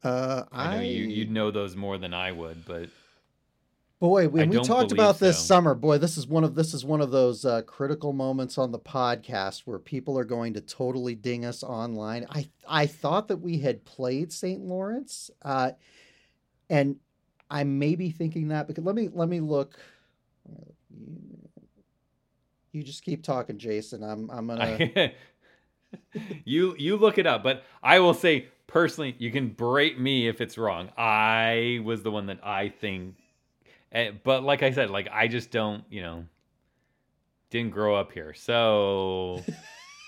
Uh, 0.03 0.45
i 0.53 0.69
know 0.69 0.81
you 0.81 1.05
you'd 1.05 1.31
know 1.31 1.51
those 1.51 1.75
more 1.75 1.99
than 1.99 2.15
i 2.15 2.31
would 2.31 2.65
but 2.65 2.91
Boy, 3.99 4.29
when 4.29 4.55
I 4.55 4.59
we 4.59 4.63
talked 4.63 4.93
about 4.93 5.19
this 5.19 5.39
so. 5.39 5.45
summer, 5.45 5.75
boy, 5.75 5.97
this 5.97 6.19
is 6.19 6.27
one 6.27 6.45
of 6.45 6.55
this 6.55 6.75
is 6.75 6.85
one 6.85 7.01
of 7.01 7.11
those 7.11 7.47
uh, 7.47 7.63
critical 7.63 8.13
moments 8.13 8.59
on 8.59 8.71
the 8.71 8.79
podcast 8.79 9.63
where 9.65 9.79
people 9.79 10.19
are 10.19 10.25
going 10.25 10.53
to 10.55 10.61
totally 10.61 11.15
ding 11.15 11.47
us 11.47 11.63
online. 11.63 12.27
I 12.29 12.49
I 12.69 12.87
thought 12.87 13.29
that 13.29 13.39
we 13.39 13.59
had 13.59 13.87
played 13.87 14.33
St. 14.33 14.61
Lawrence, 14.61 15.31
uh, 15.41 15.71
and 16.69 16.97
I 17.51 17.65
may 17.65 17.95
be 17.95 18.11
thinking 18.11 18.49
that 18.49 18.67
because 18.69 18.85
let 18.85 18.95
me 18.95 19.09
let 19.11 19.31
me 19.31 19.41
look. 19.41 19.79
You 22.73 22.83
just 22.83 23.03
keep 23.03 23.23
talking, 23.23 23.57
Jason. 23.57 24.05
I'm 24.05 24.31
I'm 24.31 24.47
gonna. 24.47 25.13
you 26.45 26.75
you 26.79 26.99
look 26.99 27.17
it 27.17 27.27
up, 27.27 27.43
but 27.43 27.65
I 27.83 28.01
will 28.01 28.13
say 28.13 28.49
personally, 28.67 29.15
you 29.19 29.31
can 29.31 29.51
berate 29.51 29.99
me 29.99 30.29
if 30.29 30.43
it's 30.43 30.59
wrong. 30.59 30.91
I 30.99 31.81
was 31.83 32.03
the 32.03 32.11
one 32.11 32.27
that 32.27 32.45
I 32.45 32.69
think, 32.69 33.17
eh, 33.97 34.11
but 34.23 34.43
like 34.43 34.63
I 34.63 34.71
said, 34.71 34.91
like 34.91 35.09
I 35.13 35.27
just 35.29 35.51
don't, 35.51 35.85
you 35.91 36.03
know, 36.03 36.25
didn't 37.51 37.71
grow 37.71 37.97
up 37.97 38.13
here, 38.13 38.35
so 38.35 39.43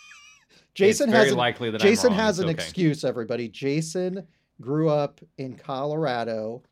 Jason 0.75 1.11
has 1.11 1.33
an, 1.33 1.37
likely 1.37 1.71
that 1.71 1.81
Jason 1.81 2.13
has 2.13 2.39
It's 2.39 2.45
an 2.45 2.51
okay. 2.51 2.63
excuse. 2.63 3.05
Everybody, 3.05 3.49
Jason 3.49 4.27
grew 4.61 4.89
up 4.89 5.21
in 5.39 5.57
Colorado. 5.57 6.63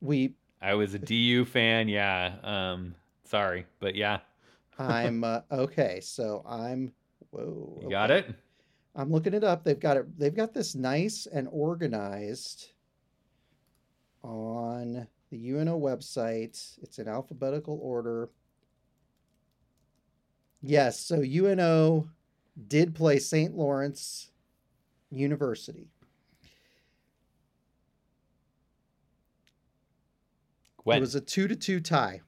We 0.00 0.34
I 0.60 0.74
was 0.74 0.94
a 0.94 0.98
DU 0.98 1.44
fan, 1.44 1.88
yeah. 1.88 2.34
Um, 2.44 2.94
sorry, 3.24 3.66
but 3.80 3.96
yeah, 3.96 4.20
I'm 4.78 5.24
uh, 5.24 5.40
okay. 5.50 6.00
So 6.00 6.44
I'm. 6.46 6.92
Whoa. 7.30 7.80
you 7.82 7.90
got 7.90 8.10
it. 8.10 8.32
I'm 8.94 9.10
looking 9.10 9.32
it 9.32 9.42
up. 9.42 9.64
They've 9.64 9.80
got 9.80 9.96
it. 9.96 10.18
They've 10.18 10.34
got 10.34 10.52
this 10.52 10.74
nice 10.74 11.26
and 11.26 11.48
organized 11.50 12.72
on 14.22 15.06
the 15.32 15.38
UNO 15.50 15.80
website. 15.80 16.78
It's 16.82 16.98
in 16.98 17.08
alphabetical 17.08 17.80
order. 17.82 18.28
Yes. 20.60 21.00
So 21.00 21.22
UNO 21.22 22.06
did 22.68 22.94
play 22.94 23.18
St. 23.18 23.56
Lawrence 23.56 24.30
University. 25.10 25.88
When 30.84 30.98
It 30.98 31.00
was 31.00 31.14
a 31.14 31.20
two 31.20 31.48
to 31.48 31.56
two 31.56 31.80
tie. 31.80 32.20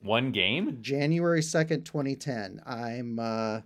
one 0.00 0.30
game? 0.30 0.78
January 0.80 1.42
second, 1.42 1.84
twenty 1.84 2.14
ten. 2.14 2.60
I'm 2.66 3.18
uh, 3.18 3.62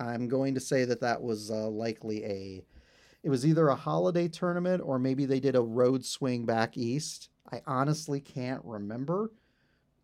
I'm 0.00 0.26
going 0.26 0.54
to 0.54 0.60
say 0.60 0.84
that 0.84 1.00
that 1.00 1.22
was 1.22 1.50
uh, 1.50 1.68
likely 1.68 2.24
a. 2.24 2.64
It 3.22 3.28
was 3.30 3.46
either 3.46 3.68
a 3.68 3.74
holiday 3.74 4.28
tournament 4.28 4.82
or 4.84 4.98
maybe 4.98 5.26
they 5.26 5.40
did 5.40 5.56
a 5.56 5.60
road 5.62 6.04
swing 6.04 6.46
back 6.46 6.76
east. 6.76 7.28
I 7.52 7.60
honestly 7.66 8.20
can't 8.20 8.64
remember. 8.64 9.30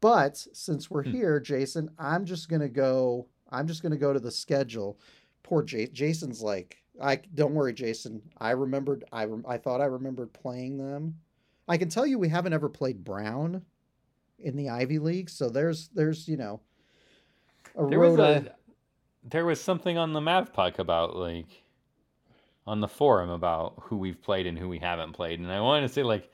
But 0.01 0.37
since 0.53 0.91
we're 0.91 1.05
Hmm. 1.05 1.11
here, 1.13 1.41
Jason, 1.41 1.91
I'm 1.99 2.25
just 2.25 2.49
gonna 2.49 2.69
go. 2.69 3.27
I'm 3.51 3.67
just 3.67 3.83
gonna 3.83 3.97
go 3.97 4.13
to 4.13 4.21
the 4.21 4.31
schedule. 4.31 4.99
Poor 5.43 5.63
J- 5.63 5.87
Jason's 5.87 6.43
like, 6.43 6.83
I 7.01 7.17
don't 7.35 7.55
worry, 7.55 7.73
Jason. 7.73 8.21
I 8.39 8.51
remembered. 8.51 9.05
I 9.13 9.25
rem- 9.25 9.45
I 9.49 9.57
thought 9.59 9.81
I 9.81 9.87
remembered 9.87 10.33
playing 10.33 10.77
them. 10.79 11.17
I 11.69 11.79
can 11.79 11.89
tell 11.89 12.07
you 12.07 12.19
we 12.19 12.29
haven't 12.29 12.53
ever 12.53 12.69
played 12.69 13.05
Brown 13.05 13.63
in 14.39 14.57
the 14.57 14.69
Ivy 14.69 14.99
League, 14.99 15.31
so 15.31 15.49
there's 15.49 15.89
there's 15.89 16.29
you 16.29 16.37
know 16.37 16.61
a 17.75 17.87
There 17.87 17.99
road. 18.01 18.19
was 18.19 18.19
a 18.19 18.55
there 19.25 19.47
was 19.47 19.61
something 19.61 19.97
on 19.97 20.13
the 20.13 20.21
Mavpuck 20.21 20.79
about 20.79 21.17
like 21.17 21.65
on 22.67 22.81
the 22.81 22.89
forum 22.89 23.31
about 23.31 23.75
who 23.83 23.97
we've 23.97 24.21
played 24.21 24.47
and 24.47 24.59
who 24.59 24.69
we 24.69 24.79
haven't 24.79 25.13
played, 25.13 25.39
and 25.39 25.51
I 25.51 25.61
wanted 25.61 25.89
to 25.89 25.93
say 25.93 26.03
like 26.03 26.31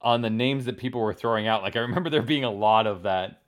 on 0.00 0.20
the 0.20 0.30
names 0.30 0.66
that 0.66 0.78
people 0.78 1.00
were 1.00 1.14
throwing 1.14 1.46
out, 1.46 1.62
like 1.62 1.76
I 1.76 1.80
remember 1.80 2.10
there 2.10 2.22
being 2.22 2.44
a 2.44 2.50
lot 2.50 2.86
of 2.86 3.02
that 3.02 3.42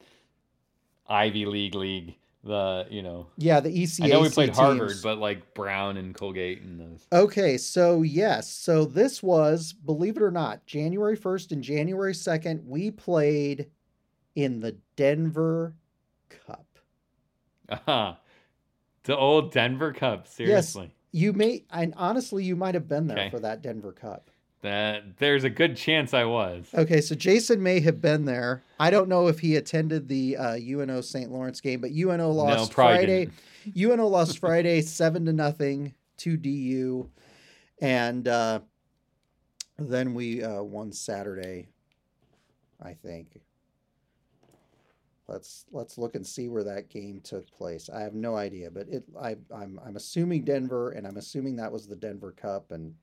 Ivy 1.06 1.46
League 1.46 1.74
league. 1.74 2.16
The 2.44 2.86
you 2.88 3.02
know 3.02 3.26
yeah, 3.36 3.58
the 3.58 3.68
ECAC 3.68 4.04
I 4.04 4.08
know 4.08 4.20
we 4.20 4.28
played 4.28 4.54
Harvard, 4.54 4.98
but 5.02 5.18
like 5.18 5.54
Brown 5.54 5.96
and 5.96 6.14
Colgate 6.14 6.62
and 6.62 6.80
those. 6.80 7.06
Okay, 7.12 7.58
so 7.58 8.02
yes, 8.02 8.50
so 8.50 8.84
this 8.84 9.22
was, 9.22 9.72
believe 9.72 10.16
it 10.16 10.22
or 10.22 10.30
not, 10.30 10.64
January 10.64 11.16
1st 11.16 11.50
and 11.50 11.62
January 11.64 12.12
2nd, 12.12 12.64
we 12.64 12.92
played 12.92 13.66
in 14.36 14.60
the 14.60 14.76
Denver 14.94 15.74
Cup. 16.46 16.66
Uh-huh. 17.68 18.14
The 19.04 19.16
old 19.16 19.52
Denver 19.52 19.94
Cup, 19.94 20.28
seriously. 20.28 20.92
You 21.12 21.32
may, 21.32 21.64
and 21.70 21.94
honestly, 21.96 22.44
you 22.44 22.54
might 22.56 22.74
have 22.74 22.88
been 22.88 23.06
there 23.06 23.18
Okay. 23.18 23.30
for 23.30 23.40
that 23.40 23.62
Denver 23.62 23.92
Cup. 23.92 24.30
That 24.60 25.18
there's 25.18 25.44
a 25.44 25.50
good 25.50 25.76
chance 25.76 26.12
I 26.12 26.24
was. 26.24 26.68
Okay, 26.74 27.00
so 27.00 27.14
Jason 27.14 27.62
may 27.62 27.78
have 27.80 28.00
been 28.00 28.24
there. 28.24 28.62
I 28.80 28.90
don't 28.90 29.08
know 29.08 29.28
if 29.28 29.38
he 29.38 29.54
attended 29.56 30.08
the 30.08 30.36
uh, 30.36 30.56
UNO 30.56 31.00
St. 31.00 31.30
Lawrence 31.30 31.60
game, 31.60 31.80
but 31.80 31.92
UNO 31.92 32.30
lost 32.32 32.72
probably 32.72 32.96
Friday. 32.96 33.30
didn't. 33.66 33.76
UNO 33.92 34.06
lost 34.08 34.38
Friday 34.38 34.80
seven 34.82 35.24
to 35.26 35.32
nothing 35.32 35.94
to 36.18 36.36
DU, 36.36 37.08
and 37.80 38.26
uh, 38.26 38.58
then 39.78 40.12
we 40.14 40.42
uh, 40.42 40.62
won 40.62 40.92
Saturday 40.92 41.68
I 42.80 42.94
think. 42.94 43.40
Let's 45.28 45.66
let's 45.70 45.98
look 45.98 46.14
and 46.14 46.26
see 46.26 46.48
where 46.48 46.64
that 46.64 46.88
game 46.88 47.20
took 47.20 47.50
place. 47.50 47.90
I 47.90 48.00
have 48.00 48.14
no 48.14 48.36
idea, 48.36 48.70
but 48.70 48.88
it 48.88 49.04
I 49.20 49.36
I'm 49.54 49.78
I'm 49.84 49.96
assuming 49.96 50.44
Denver, 50.44 50.92
and 50.92 51.06
I'm 51.06 51.18
assuming 51.18 51.56
that 51.56 51.70
was 51.70 51.86
the 51.86 51.96
Denver 51.96 52.32
Cup, 52.32 52.72
and 52.72 52.94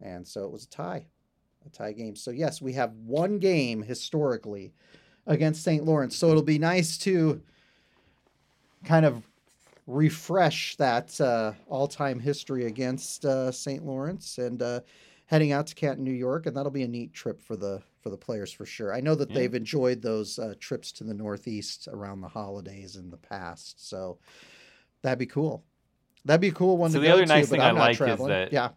and 0.00 0.26
so 0.26 0.44
it 0.44 0.50
was 0.50 0.64
a 0.64 0.70
tie, 0.70 1.06
a 1.66 1.68
tie 1.68 1.92
game. 1.92 2.16
So 2.16 2.30
yes, 2.30 2.62
we 2.62 2.72
have 2.72 2.92
one 2.94 3.38
game 3.38 3.82
historically 3.82 4.72
against 5.26 5.62
St. 5.62 5.84
Lawrence. 5.84 6.16
So 6.16 6.30
it'll 6.30 6.42
be 6.42 6.58
nice 6.58 6.98
to 6.98 7.40
kind 8.84 9.06
of 9.06 9.22
refresh 9.86 10.76
that 10.76 11.20
uh, 11.20 11.52
all-time 11.68 12.18
history 12.18 12.66
against 12.66 13.24
uh, 13.24 13.52
St. 13.52 13.84
Lawrence 13.84 14.38
and 14.38 14.62
uh, 14.62 14.80
heading 15.34 15.50
out 15.50 15.66
to 15.66 15.74
Canton, 15.74 16.04
New 16.04 16.12
York, 16.12 16.46
and 16.46 16.56
that'll 16.56 16.70
be 16.70 16.84
a 16.84 16.88
neat 16.88 17.12
trip 17.12 17.42
for 17.42 17.56
the 17.56 17.82
for 18.00 18.08
the 18.10 18.16
players 18.16 18.52
for 18.52 18.64
sure. 18.64 18.94
I 18.94 19.00
know 19.00 19.16
that 19.16 19.30
Yeah. 19.30 19.34
they've 19.34 19.54
enjoyed 19.54 20.00
those 20.00 20.38
uh, 20.38 20.54
trips 20.60 20.92
to 20.92 21.04
the 21.04 21.12
Northeast 21.14 21.88
around 21.90 22.20
the 22.20 22.28
holidays 22.28 22.94
in 22.94 23.10
the 23.10 23.16
past, 23.16 23.88
so 23.88 24.18
that'd 25.02 25.18
be 25.18 25.26
cool. 25.26 25.64
That'd 26.24 26.40
be 26.40 26.48
a 26.48 26.52
cool 26.52 26.76
one 26.76 26.90
So 26.92 26.98
to 26.98 27.00
the 27.00 27.08
go 27.08 27.14
other 27.14 27.22
to, 27.22 27.28
nice 27.28 27.48
but 27.48 27.56
thing 27.56 27.60
I 27.62 27.72
like 27.72 28.00
is 28.00 28.18
that- 28.26 28.52
yeah, 28.52 28.68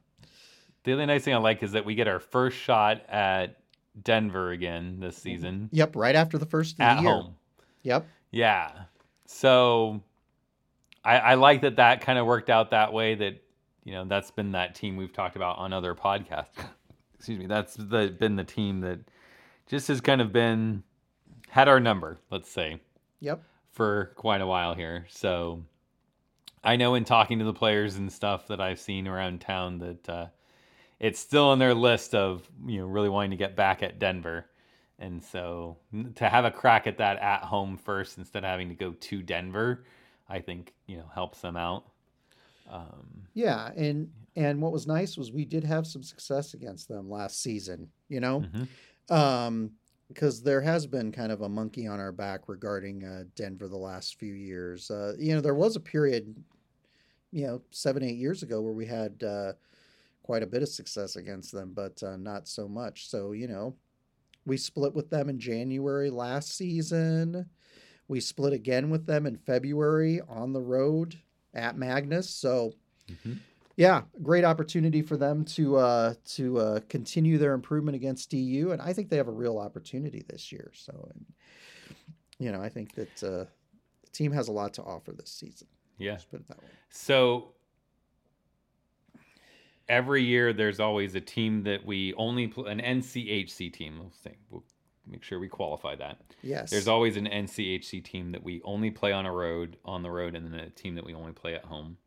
The 0.84 0.94
other 0.94 1.06
nice 1.06 1.24
thing 1.24 1.36
I 1.36 1.38
like 1.38 1.62
is 1.62 1.74
that 1.74 1.86
we 1.86 1.94
get 1.94 2.08
our 2.08 2.20
first 2.20 2.58
shot 2.58 3.04
at 3.08 3.60
Denver 4.02 4.50
again 4.52 5.00
this 5.00 5.16
season 5.18 5.70
yep, 5.72 5.96
right 5.96 6.16
after 6.16 6.38
the 6.40 6.46
first 6.48 6.74
of 6.74 6.78
the 6.80 6.84
at 6.86 7.02
year. 7.02 7.12
home. 7.12 7.36
Yep. 7.84 8.06
Yeah. 8.32 8.72
So 9.26 10.02
I, 11.04 11.18
I 11.20 11.34
like 11.36 11.62
that 11.62 11.76
that 11.78 12.02
kind 12.02 12.18
of 12.20 12.26
worked 12.26 12.50
out 12.50 12.72
that 12.72 12.92
way. 12.94 13.16
That 13.16 13.44
you 13.88 13.94
know 13.94 14.04
that's 14.04 14.32
been 14.32 14.52
that 14.52 14.76
team 14.76 14.98
we've 14.98 15.14
talked 15.14 15.38
about 15.38 15.58
on 15.60 15.72
other 15.72 15.96
podcasts. 15.96 16.58
Excuse 17.16 17.40
me. 17.40 17.46
That's 17.48 17.74
the, 17.76 18.14
been 18.20 18.36
the 18.36 18.44
team 18.44 18.82
that 18.82 19.00
just 19.66 19.88
has 19.88 20.02
kind 20.02 20.20
of 20.20 20.34
been 20.34 20.84
had 21.48 21.70
our 21.70 21.80
number. 21.80 22.20
Let's 22.30 22.52
say 22.52 22.82
Yep. 23.22 23.42
for 23.72 24.12
quite 24.16 24.42
a 24.42 24.46
while 24.46 24.76
here. 24.76 25.06
So 25.10 25.64
I 26.66 26.76
know 26.76 26.96
in 26.96 27.06
talking 27.06 27.40
to 27.40 27.46
the 27.46 27.54
players 27.54 27.96
and 27.96 28.12
stuff 28.12 28.48
that 28.48 28.60
I've 28.60 28.80
seen 28.80 29.08
around 29.08 29.40
town 29.40 29.78
that 29.80 30.10
uh, 30.10 30.26
it's 31.00 31.18
still 31.20 31.46
on 31.46 31.58
their 31.58 31.74
list 31.74 32.14
of 32.14 32.46
you 32.66 32.82
know 32.82 32.88
really 32.88 33.10
wanting 33.10 33.32
to 33.32 33.38
get 33.38 33.56
back 33.56 33.84
at 33.84 34.00
Denver. 34.00 34.48
And 35.00 35.24
so 35.24 35.78
to 36.16 36.28
have 36.28 36.44
a 36.44 36.52
crack 36.52 36.88
at 36.88 36.98
that 36.98 37.20
at 37.20 37.44
home 37.44 37.78
first 37.78 38.18
instead 38.18 38.44
of 38.44 38.50
having 38.50 38.68
to 38.68 38.76
go 38.76 38.92
to 38.92 39.22
Denver, 39.24 39.86
I 40.28 40.40
think 40.40 40.74
you 40.88 40.98
know 40.98 41.10
helps 41.16 41.40
them 41.40 41.56
out. 41.56 41.86
Um, 42.70 43.28
Yeah, 43.34 43.72
and 43.76 44.10
and 44.36 44.62
what 44.62 44.72
was 44.72 44.88
nice 44.88 45.18
was 45.18 45.32
we 45.32 45.46
did 45.46 45.64
have 45.64 45.88
some 45.88 46.04
success 46.04 46.54
against 46.54 46.88
them 46.88 47.10
last 47.10 47.42
season. 47.42 47.90
You 48.10 48.20
know, 48.20 48.42
mhm. 48.42 49.14
um, 49.14 49.72
because 50.08 50.42
there 50.42 50.62
has 50.62 50.86
been 50.88 51.12
kind 51.12 51.32
of 51.32 51.42
a 51.42 51.50
monkey 51.50 51.88
on 51.88 52.00
our 52.00 52.12
back 52.12 52.48
regarding 52.48 53.04
uh, 53.04 53.24
Denver 53.36 53.68
the 53.68 53.78
last 53.78 54.20
few 54.20 54.34
years. 54.34 54.90
Uh, 54.90 55.14
you 55.20 55.34
know, 55.34 55.42
there 55.42 55.56
was 55.56 55.76
a 55.76 55.82
period, 55.82 56.36
you 57.32 57.46
know, 57.46 57.62
seven 57.72 58.04
eight 58.04 58.18
years 58.18 58.44
ago 58.44 58.62
where 58.62 58.74
we 58.74 58.86
had 58.86 59.22
uh, 59.24 59.54
quite 60.24 60.44
a 60.44 60.48
bit 60.48 60.62
of 60.62 60.70
success 60.70 61.16
against 61.16 61.52
them, 61.52 61.74
but 61.74 62.02
uh, 62.04 62.18
not 62.18 62.48
so 62.48 62.68
much. 62.68 63.10
So 63.10 63.32
you 63.32 63.48
know, 63.48 63.76
we 64.46 64.58
split 64.58 64.94
with 64.94 65.10
them 65.10 65.30
in 65.30 65.40
January 65.40 66.10
last 66.10 66.56
season. 66.56 67.50
We 68.08 68.22
split 68.22 68.54
again 68.54 68.90
with 68.90 69.06
them 69.06 69.26
in 69.26 69.36
February 69.36 70.22
on 70.30 70.54
the 70.54 70.62
road 70.62 71.20
at 71.58 71.76
Magness. 71.76 72.26
So 72.26 72.74
Mhm. 73.08 73.40
yeah, 73.76 74.04
great 74.22 74.44
opportunity 74.44 75.02
for 75.02 75.18
them 75.18 75.44
to 75.46 75.78
uh, 75.78 76.14
to 76.26 76.58
uh, 76.60 76.80
continue 76.90 77.38
their 77.38 77.54
improvement 77.54 77.96
against 77.96 78.30
DU, 78.30 78.72
and 78.72 78.82
I 78.82 78.94
think 78.94 79.10
they 79.10 79.18
have 79.18 79.28
a 79.28 79.32
real 79.32 79.58
opportunity 79.58 80.24
this 80.28 80.52
year. 80.52 80.72
So, 80.74 81.10
and, 81.14 81.26
you 82.40 82.52
know, 82.52 82.62
I 82.62 82.70
think 82.70 82.94
that 82.96 83.24
uh, 83.24 83.46
the 84.04 84.10
team 84.12 84.32
has 84.32 84.48
a 84.48 84.52
lot 84.52 84.74
to 84.76 84.84
offer 84.84 85.12
this 85.12 85.30
season. 85.30 85.68
yeah. 85.98 86.14
Let's 86.14 86.26
put 86.26 86.40
it 86.42 86.48
that 86.48 86.62
way. 86.62 86.70
So 86.90 87.54
every 89.90 90.24
year 90.24 90.54
there's 90.54 90.80
always 90.80 91.16
a 91.16 91.22
team 91.22 91.64
that 91.64 91.86
we 91.86 92.14
only 92.16 92.46
an 92.66 92.80
NCHC 92.80 93.72
team. 93.72 94.00
We'll 94.00 94.12
say 94.12 94.36
we'll 94.50 94.64
make 95.10 95.24
sure 95.24 95.40
we 95.40 95.48
qualify 95.48 95.96
that. 95.96 96.18
Yes, 96.42 96.70
There's 96.70 96.88
always 96.88 97.18
an 97.18 97.26
NCHC 97.26 98.04
team 98.04 98.32
that 98.32 98.44
we 98.44 98.62
only 98.64 98.92
play 98.92 99.12
on 99.12 99.26
a 99.26 99.32
road 99.32 99.78
on 99.86 100.04
the 100.04 100.12
road, 100.12 100.36
and 100.36 100.46
then 100.46 100.60
a 100.60 100.70
team 100.70 100.96
that 100.96 101.06
we 101.06 101.14
only 101.14 101.34
play 101.34 101.56
at 101.56 101.66
home. 101.66 101.98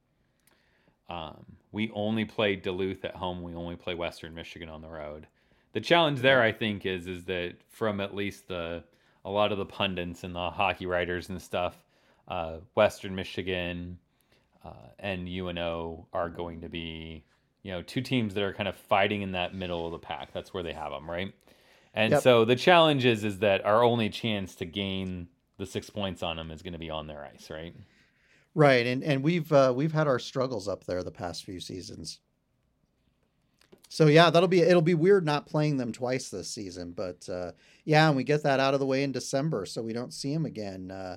Um, 1.08 1.44
we 1.72 1.90
only 1.92 2.24
play 2.24 2.56
Duluth 2.56 3.04
at 3.04 3.16
home. 3.16 3.42
We 3.42 3.54
only 3.54 3.76
play 3.76 3.94
Western 3.94 4.34
Michigan 4.34 4.68
on 4.68 4.80
the 4.80 4.88
road. 4.88 5.26
The 5.72 5.80
challenge 5.80 6.20
there, 6.20 6.42
I 6.42 6.52
think, 6.52 6.86
is 6.86 7.06
is 7.06 7.24
that 7.24 7.54
from 7.68 8.00
at 8.00 8.14
least 8.14 8.48
the 8.48 8.84
a 9.24 9.30
lot 9.30 9.52
of 9.52 9.58
the 9.58 9.66
pundits 9.66 10.24
and 10.24 10.34
the 10.34 10.50
hockey 10.50 10.86
writers 10.86 11.28
and 11.28 11.40
stuff, 11.40 11.76
uh, 12.28 12.58
Western 12.74 13.14
Michigan 13.14 13.98
uh, 14.64 14.88
and 14.98 15.28
UNO 15.28 16.06
are 16.12 16.28
going 16.28 16.60
to 16.62 16.68
be, 16.68 17.24
you 17.62 17.72
know, 17.72 17.82
two 17.82 18.00
teams 18.00 18.34
that 18.34 18.42
are 18.42 18.54
kind 18.54 18.68
of 18.68 18.76
fighting 18.76 19.22
in 19.22 19.32
that 19.32 19.54
middle 19.54 19.84
of 19.86 19.92
the 19.92 19.98
pack. 19.98 20.32
That's 20.32 20.54
where 20.54 20.62
they 20.62 20.72
have 20.72 20.92
them, 20.92 21.10
right? 21.10 21.34
And 21.92 22.12
Yep. 22.12 22.22
so 22.22 22.44
the 22.44 22.57
challenge 22.57 23.05
is 23.05 23.24
is 23.24 23.38
that 23.40 23.64
our 23.64 23.83
only 23.83 24.09
chance 24.11 24.55
to 24.57 24.64
gain 24.64 25.29
the 25.59 25.66
six 25.66 25.90
points 25.90 26.22
on 26.22 26.37
them 26.37 26.50
is 26.50 26.62
going 26.62 26.72
to 26.72 26.79
be 26.79 26.90
on 26.90 27.07
their 27.07 27.24
ice, 27.24 27.50
right? 27.50 27.74
right, 28.55 28.87
and 28.87 29.03
and 29.05 29.22
we've 29.22 29.53
uh, 29.53 29.72
we've 29.74 29.92
had 29.92 30.07
our 30.07 30.18
struggles 30.18 30.68
up 30.68 30.85
there 30.85 31.03
the 31.03 31.11
past 31.11 31.44
few 31.44 31.61
seasons. 31.61 32.20
So 33.88 34.07
yeah, 34.07 34.31
that'll 34.31 34.48
be 34.48 34.61
it'll 34.61 34.83
be 34.83 34.94
weird 34.94 35.24
not 35.26 35.46
playing 35.46 35.76
them 35.76 35.90
twice 35.92 36.29
this 36.29 36.48
season, 36.48 36.92
but 36.92 37.29
uh, 37.29 37.53
yeah, 37.85 38.07
and 38.07 38.16
we 38.16 38.22
get 38.22 38.44
that 38.44 38.61
out 38.61 38.72
of 38.72 38.79
the 38.81 38.87
way 38.87 39.03
in 39.03 39.11
December, 39.11 39.66
so 39.66 39.83
we 39.83 39.92
don't 39.92 40.14
see 40.14 40.33
them 40.33 40.46
again. 40.46 40.92
Uh, 40.92 41.16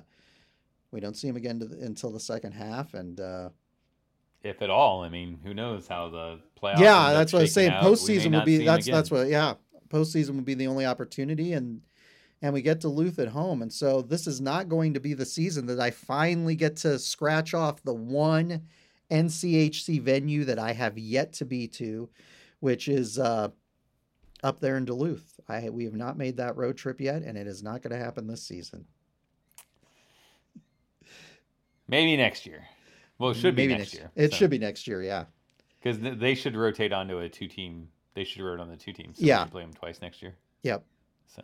we 0.90 0.98
don't 1.00 1.16
see 1.16 1.28
them 1.28 1.36
again 1.36 1.60
to 1.60 1.66
the, 1.66 1.84
until 1.86 2.10
the 2.10 2.20
second 2.20 2.52
half, 2.52 2.94
and 2.94 3.20
uh, 3.20 3.50
If 4.42 4.60
at 4.60 4.70
all. 4.70 5.02
I 5.02 5.08
mean, 5.08 5.38
who 5.44 5.54
knows 5.54 5.86
how 5.86 6.08
the 6.10 6.40
playoffs? 6.60 6.80
yeah, 6.80 7.12
that's 7.12 7.32
what 7.32 7.40
I 7.40 7.42
was 7.42 7.52
saying. 7.52 7.70
out. 7.70 7.84
Postseason 7.84 8.32
not 8.32 8.44
be 8.44 8.64
that's 8.64 8.86
that's 8.86 9.10
what 9.10 9.28
yeah. 9.28 9.54
Postseason 9.88 10.36
would 10.36 10.44
be 10.44 10.54
the 10.54 10.66
only 10.66 10.86
opportunity, 10.86 11.52
and 11.52 11.82
and 12.42 12.52
we 12.52 12.62
get 12.62 12.80
Duluth 12.80 13.18
at 13.18 13.28
home, 13.28 13.62
and 13.62 13.72
so 13.72 14.02
this 14.02 14.26
is 14.26 14.40
not 14.40 14.68
going 14.68 14.94
to 14.94 15.00
be 15.00 15.14
the 15.14 15.24
season 15.24 15.66
that 15.66 15.80
I 15.80 15.90
finally 15.90 16.56
get 16.56 16.76
to 16.78 16.98
scratch 16.98 17.54
off 17.54 17.82
the 17.82 17.94
one 17.94 18.62
NCHC 19.10 20.00
venue 20.02 20.44
that 20.44 20.58
I 20.58 20.72
have 20.72 20.98
yet 20.98 21.32
to 21.34 21.44
be 21.44 21.68
to, 21.68 22.08
which 22.60 22.88
is 22.88 23.18
uh, 23.18 23.48
up 24.42 24.60
there 24.60 24.76
in 24.76 24.84
Duluth. 24.84 25.40
I 25.48 25.70
we 25.70 25.84
have 25.84 25.94
not 25.94 26.18
made 26.18 26.36
that 26.36 26.56
road 26.56 26.76
trip 26.76 27.00
yet, 27.00 27.22
and 27.22 27.38
it 27.38 27.46
is 27.46 27.62
not 27.62 27.82
going 27.82 27.92
to 27.98 28.04
happen 28.04 28.26
this 28.26 28.42
season. 28.42 28.84
Maybe 31.88 32.16
next 32.16 32.46
year. 32.46 32.64
Well, 33.18 33.30
it 33.30 33.36
should 33.36 33.54
be 33.54 33.66
Maybe 33.66 33.78
next, 33.78 33.94
year. 33.94 34.10
It 34.16 34.34
should 34.34 34.50
be 34.50 34.58
next 34.58 34.86
year. 34.86 35.02
Yeah. 35.02 35.24
because 35.80 35.98
they 36.00 36.34
should 36.34 36.56
rotate 36.56 36.92
onto 36.92 37.18
a 37.18 37.28
two-team. 37.28 37.88
They 38.14 38.24
should 38.24 38.42
rotate 38.42 38.60
on 38.60 38.68
the 38.68 38.76
two 38.76 38.92
teams. 38.92 39.18
So 39.18 39.24
Yeah. 39.26 39.44
play 39.44 39.62
them 39.62 39.72
twice 39.72 40.00
next 40.00 40.22
year. 40.22 40.34
Yep. 40.62 40.84
So, 41.26 41.42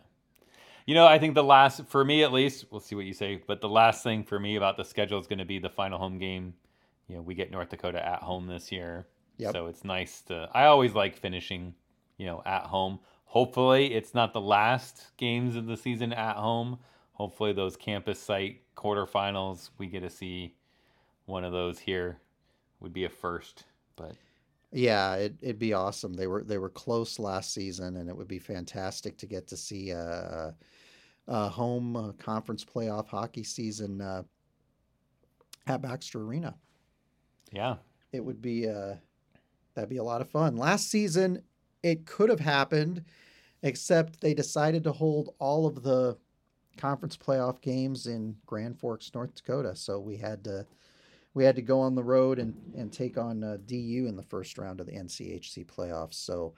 you 0.85 0.95
know, 0.95 1.05
I 1.05 1.19
think 1.19 1.35
the 1.35 1.43
last 1.43 1.85
for 1.85 2.03
me 2.03 2.23
at 2.23 2.31
least, 2.31 2.65
we'll 2.71 2.79
see 2.81 2.95
what 2.95 3.05
you 3.05 3.13
say, 3.13 3.41
but 3.45 3.61
the 3.61 3.69
last 3.69 4.03
thing 4.03 4.23
for 4.23 4.39
me 4.39 4.55
about 4.55 4.77
the 4.77 4.83
schedule 4.85 5.19
is 5.19 5.27
going 5.27 5.39
to 5.39 5.45
be 5.45 5.59
the 5.59 5.69
final 5.69 5.99
home 5.99 6.17
game. 6.17 6.53
You 7.07 7.17
know, 7.17 7.21
we 7.21 7.35
get 7.35 7.51
North 7.51 7.69
Dakota 7.69 8.03
at 8.05 8.21
home 8.23 8.47
this 8.47 8.71
year, 8.71 9.05
Yep. 9.37 9.51
so 9.51 9.67
it's 9.67 9.83
nice 9.83 10.21
to. 10.23 10.49
I 10.53 10.65
always 10.65 10.93
like 10.95 11.15
finishing, 11.17 11.75
you 12.17 12.25
know, 12.25 12.41
at 12.45 12.63
home. 12.63 12.99
Hopefully, 13.25 13.93
it's 13.93 14.13
not 14.13 14.33
the 14.33 14.41
last 14.41 15.11
games 15.17 15.55
of 15.57 15.65
the 15.65 15.75
season 15.77 16.13
at 16.13 16.37
home. 16.37 16.79
Hopefully, 17.13 17.51
those 17.53 17.75
campus 17.75 18.19
site 18.19 18.61
quarterfinals, 18.75 19.69
we 19.77 19.87
get 19.87 20.01
to 20.01 20.09
see 20.09 20.55
one 21.25 21.43
of 21.43 21.51
those 21.51 21.79
here. 21.79 22.19
Would 22.79 22.93
be 22.93 23.03
a 23.03 23.09
first, 23.09 23.65
but 23.95 24.13
Yeah, 24.71 25.15
it, 25.15 25.35
it'd 25.41 25.59
be 25.59 25.73
awesome. 25.73 26.13
They 26.13 26.27
were 26.27 26.43
they 26.43 26.57
were 26.57 26.69
close 26.69 27.19
last 27.19 27.53
season, 27.53 27.97
and 27.97 28.09
it 28.09 28.15
would 28.15 28.27
be 28.27 28.39
fantastic 28.39 29.17
to 29.17 29.25
get 29.25 29.47
to 29.47 29.57
see 29.57 29.89
a, 29.89 30.55
a 31.27 31.49
home 31.49 31.95
uh, 31.95 32.11
conference 32.13 32.63
playoff 32.63 33.07
hockey 33.07 33.43
season 33.43 33.99
uh, 33.99 34.23
at 35.67 35.81
Baxter 35.81 36.21
Arena. 36.21 36.55
yeah, 37.51 37.77
It 38.13 38.23
would 38.23 38.41
be 38.41 38.69
uh, 38.69 38.95
that'd 39.75 39.89
be 39.89 39.97
a 39.97 40.03
lot 40.03 40.21
of 40.21 40.29
fun. 40.29 40.55
Last 40.55 40.89
season, 40.89 41.43
it 41.83 42.05
could 42.05 42.29
have 42.29 42.39
happened, 42.39 43.03
except 43.63 44.21
they 44.21 44.33
decided 44.33 44.85
to 44.85 44.93
hold 44.93 45.35
all 45.39 45.65
of 45.65 45.83
the 45.83 46.17
conference 46.77 47.17
playoff 47.17 47.59
games 47.61 48.07
in 48.07 48.37
Grand 48.45 48.79
Forks, 48.79 49.11
North 49.13 49.35
Dakota. 49.35 49.75
So 49.75 49.99
we 49.99 50.15
had 50.15 50.45
to 50.45 50.65
we 51.33 51.43
had 51.43 51.55
to 51.55 51.61
go 51.61 51.79
on 51.79 51.95
the 51.95 52.03
road 52.03 52.39
and 52.39 52.53
and 52.75 52.91
take 52.91 53.17
on 53.17 53.43
uh, 53.43 53.57
DU 53.65 54.05
in 54.07 54.15
the 54.15 54.23
first 54.23 54.57
round 54.57 54.79
of 54.79 54.85
the 54.85 54.93
NCHC 54.93 55.65
playoffs. 55.65 56.15
So 56.15 56.53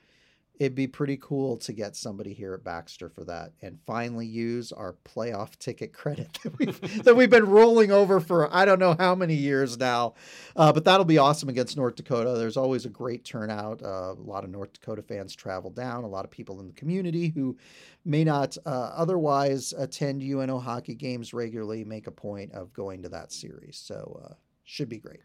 it'd 0.60 0.76
be 0.76 0.88
pretty 0.88 1.18
cool 1.18 1.58
to 1.58 1.74
get 1.74 1.96
somebody 1.96 2.32
here 2.32 2.54
at 2.54 2.64
Baxter 2.64 3.10
for 3.10 3.24
that 3.26 3.54
and 3.62 3.80
finally 3.88 4.26
use 4.26 4.72
our 4.72 4.96
playoff 5.04 5.56
ticket 5.60 5.94
credit 5.94 6.38
that 6.44 6.58
we've, 6.60 7.04
that 7.04 7.16
we've 7.16 7.30
been 7.30 7.48
rolling 7.48 7.92
over 7.92 8.20
for 8.20 8.54
I 8.54 8.66
don't 8.66 8.80
know 8.80 8.96
how 8.98 9.16
many 9.16 9.34
years 9.34 9.78
now. 9.78 10.14
Uh, 10.56 10.72
but 10.72 10.86
that'll 10.86 11.06
be 11.06 11.18
awesome 11.18 11.50
against 11.50 11.76
North 11.76 11.96
Dakota. 11.96 12.34
There's 12.38 12.58
always 12.58 12.86
a 12.86 12.90
great 12.90 13.26
turnout. 13.26 13.82
Uh, 13.82 14.14
a 14.14 14.24
lot 14.24 14.44
of 14.44 14.52
North 14.52 14.74
Dakota 14.74 15.02
fans 15.02 15.36
travel 15.36 15.72
down, 15.72 16.04
a 16.04 16.08
lot 16.10 16.26
of 16.26 16.32
people 16.32 16.60
in 16.60 16.68
the 16.68 16.74
community 16.74 17.30
who 17.30 17.58
may 18.06 18.24
not 18.24 18.56
uh, 18.66 18.70
otherwise 18.96 19.74
attend 19.78 20.22
UNO 20.22 20.60
hockey 20.60 20.96
games 20.96 21.34
regularly 21.34 21.84
make 21.84 22.08
a 22.08 22.12
point 22.12 22.52
of 22.52 22.74
going 22.74 23.02
to 23.04 23.10
that 23.10 23.32
series. 23.32 23.78
So, 23.78 24.22
uh, 24.24 24.34
should 24.63 24.89
be 24.89 24.97
great. 24.97 25.21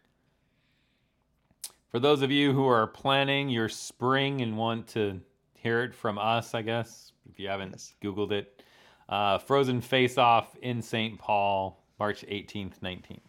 For 1.89 1.99
those 1.99 2.21
of 2.21 2.31
you 2.31 2.53
who 2.53 2.67
are 2.67 2.85
planning 2.85 3.49
your 3.49 3.67
spring 3.67 4.41
and 4.41 4.57
want 4.57 4.87
to 4.89 5.19
hear 5.55 5.83
it 5.83 5.95
from 5.95 6.19
us, 6.19 6.53
I 6.53 6.61
guess, 6.61 7.13
if 7.31 7.39
you 7.39 7.47
haven't 7.47 7.71
yes. 7.71 7.93
Googled 8.03 8.31
it, 8.31 8.63
uh, 9.07 9.39
Frozen 9.39 9.81
Face 9.81 10.17
Off 10.17 10.55
in 10.61 10.81
St. 10.81 11.17
Paul, 11.17 11.83
March 11.99 12.23
18th, 12.27 12.79
19th. 12.83 13.19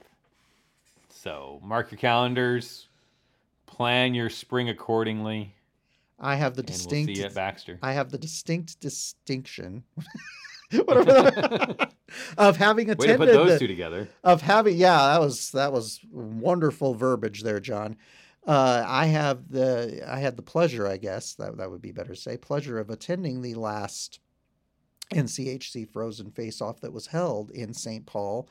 So 1.08 1.58
mark 1.62 1.90
your 1.90 1.98
calendars, 1.98 2.88
plan 3.66 4.14
your 4.14 4.28
spring 4.28 4.68
accordingly. 4.68 5.54
I 6.18 6.34
have 6.34 6.54
the 6.54 6.62
distinct. 6.62 7.08
We'll 7.08 7.16
see 7.16 7.24
at 7.24 7.34
Baxter. 7.34 7.78
I 7.82 7.92
have 7.92 8.10
the 8.10 8.18
distinct 8.18 8.78
distinction. 8.80 9.84
whatever 10.84 11.76
of 12.38 12.56
having 12.56 12.90
attended 12.90 13.18
Way 13.20 13.26
to 13.26 13.32
put 13.32 13.32
those 13.32 13.52
the, 13.52 13.58
two 13.58 13.66
together. 13.66 14.08
Of 14.22 14.42
having, 14.42 14.76
yeah, 14.76 15.12
that 15.12 15.20
was 15.20 15.50
that 15.52 15.72
was 15.72 16.00
wonderful 16.10 16.94
verbiage 16.94 17.42
there, 17.42 17.60
John. 17.60 17.96
Uh, 18.46 18.84
I 18.86 19.06
have 19.06 19.50
the 19.50 20.02
I 20.06 20.20
had 20.20 20.36
the 20.36 20.42
pleasure, 20.42 20.86
I 20.86 20.96
guess 20.96 21.34
that 21.34 21.56
that 21.58 21.70
would 21.70 21.82
be 21.82 21.92
better 21.92 22.14
to 22.14 22.20
say, 22.20 22.36
pleasure 22.36 22.78
of 22.78 22.90
attending 22.90 23.42
the 23.42 23.54
last 23.54 24.20
NCHC 25.12 25.88
Frozen 25.90 26.30
Face 26.30 26.60
Off 26.60 26.80
that 26.80 26.92
was 26.92 27.08
held 27.08 27.50
in 27.50 27.74
St. 27.74 28.06
Paul 28.06 28.48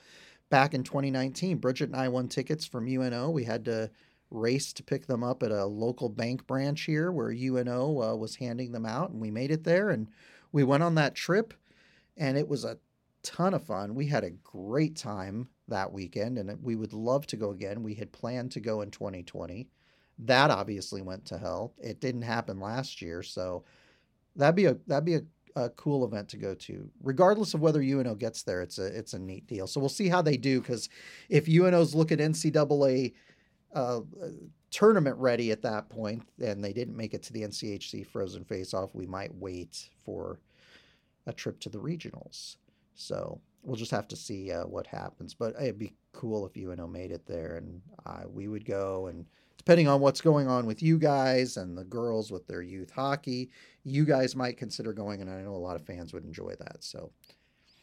back 0.49 0.73
in 0.73 0.83
2019. 0.83 1.57
Bridget 1.57 1.89
and 1.89 1.95
I 1.95 2.09
won 2.09 2.27
tickets 2.27 2.65
from 2.65 2.87
UNO. 2.87 3.29
We 3.29 3.45
had 3.45 3.65
to 3.65 3.89
race 4.29 4.73
to 4.73 4.83
pick 4.83 5.07
them 5.07 5.23
up 5.23 5.41
at 5.41 5.51
a 5.51 5.65
local 5.65 6.09
bank 6.09 6.45
branch 6.45 6.81
here 6.81 7.11
where 7.11 7.31
UNO 7.31 8.01
uh, 8.01 8.15
was 8.15 8.35
handing 8.35 8.73
them 8.73 8.85
out, 8.85 9.09
and 9.09 9.19
we 9.19 9.31
made 9.31 9.51
it 9.51 9.63
there 9.63 9.89
and 9.89 10.07
we 10.51 10.63
went 10.63 10.83
on 10.83 10.95
that 10.95 11.15
trip, 11.15 11.53
and 12.19 12.37
it 12.37 12.47
was 12.47 12.65
a 12.65 12.77
ton 13.23 13.53
of 13.53 13.63
fun. 13.63 13.95
We 13.95 14.05
had 14.05 14.23
a 14.23 14.29
great 14.29 14.95
time 14.95 15.49
that 15.67 15.91
weekend, 15.91 16.37
and 16.37 16.61
we 16.61 16.75
would 16.75 16.93
love 16.93 17.25
to 17.27 17.37
go 17.37 17.51
again. 17.51 17.81
We 17.81 17.95
had 17.95 18.11
planned 18.11 18.51
to 18.51 18.59
go 18.59 18.81
in 18.81 18.91
2020. 18.91 19.67
That 20.19 20.51
obviously 20.51 21.01
went 21.01 21.25
to 21.25 21.37
hell. 21.37 21.73
It 21.79 22.01
didn't 22.01 22.23
happen 22.23 22.59
last 22.59 23.01
year, 23.01 23.23
so 23.23 23.63
that'd 24.35 24.55
be 24.55 24.65
a 24.65 24.77
that'd 24.85 25.05
be 25.05 25.15
a, 25.15 25.21
a 25.55 25.69
cool 25.71 26.03
event 26.05 26.27
to 26.29 26.37
go 26.37 26.53
to. 26.53 26.89
Regardless 27.01 27.53
of 27.53 27.61
whether 27.61 27.81
UNO 27.81 28.15
gets 28.15 28.43
there, 28.43 28.61
it's 28.61 28.79
a 28.79 28.85
it's 28.85 29.13
a 29.13 29.19
neat 29.19 29.47
deal. 29.47 29.65
So 29.65 29.79
we'll 29.79 29.89
see 29.89 30.09
how 30.09 30.21
they 30.21 30.35
do 30.35 30.59
because 30.59 30.89
if 31.29 31.47
UNO's 31.47 31.95
look 31.95 32.11
at 32.11 32.19
NCAA 32.19 33.13
uh, 33.73 34.01
tournament 34.71 35.15
ready 35.17 35.51
at 35.51 35.61
that 35.61 35.89
point, 35.89 36.23
and 36.43 36.63
they 36.63 36.73
didn't 36.73 36.97
make 36.97 37.13
it 37.13 37.23
to 37.23 37.33
the 37.33 37.43
NCHC 37.43 38.05
Frozen 38.05 38.43
Face 38.43 38.73
Off, 38.73 38.93
we 38.93 39.05
might 39.05 39.33
wait 39.35 39.89
for 40.03 40.39
a 41.29 41.33
trip 41.33 41.59
to 41.61 41.69
the 41.69 41.77
regionals. 41.77 42.57
So 42.95 43.39
we'll 43.63 43.75
just 43.75 43.91
have 43.91 44.07
to 44.09 44.15
see 44.15 44.51
uh, 44.51 44.63
what 44.63 44.87
happens. 44.87 45.33
But 45.33 45.55
it'd 45.61 45.79
be 45.79 45.93
cool 46.11 46.45
if 46.45 46.57
UNO 46.57 46.87
made 46.87 47.11
it 47.11 47.25
there, 47.25 47.57
and 47.57 47.81
uh, 48.05 48.23
we 48.27 48.47
would 48.47 48.65
go 48.65 49.07
and 49.07 49.25
depending 49.57 49.87
on 49.87 49.99
what's 49.99 50.21
going 50.21 50.47
on 50.47 50.65
with 50.65 50.81
you 50.81 50.97
guys 50.97 51.57
and 51.57 51.77
the 51.77 51.83
girls 51.83 52.31
with 52.31 52.47
their 52.47 52.61
youth 52.61 52.89
hockey, 52.89 53.51
you 53.83 54.05
guys 54.05 54.35
might 54.35 54.57
consider 54.57 54.93
going. 54.93 55.21
And 55.21 55.29
I 55.29 55.41
know 55.41 55.53
a 55.53 55.57
lot 55.57 55.75
of 55.75 55.85
fans 55.85 56.13
would 56.13 56.23
enjoy 56.23 56.55
that. 56.59 56.77
So, 56.79 57.11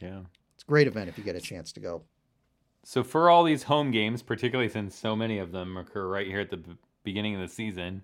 yeah, 0.00 0.20
it's 0.54 0.64
a 0.64 0.66
great 0.66 0.87
event 0.87 1.09
if 1.09 1.16
you 1.16 1.24
get 1.24 1.37
a 1.37 1.40
chance 1.40 1.72
to 1.72 1.80
go. 1.80 2.02
So, 2.82 3.04
for 3.04 3.30
all 3.30 3.44
these 3.44 3.62
home 3.62 3.90
games, 3.90 4.22
particularly 4.22 4.70
since 4.70 4.96
so 4.96 5.14
many 5.14 5.38
of 5.38 5.52
them 5.52 5.76
occur 5.76 6.09
right 6.09 6.26
here 6.26 6.40
at 6.40 6.50
the 6.50 6.62
beginning 7.04 7.35
of 7.35 7.40
the 7.40 7.48
season, 7.48 8.02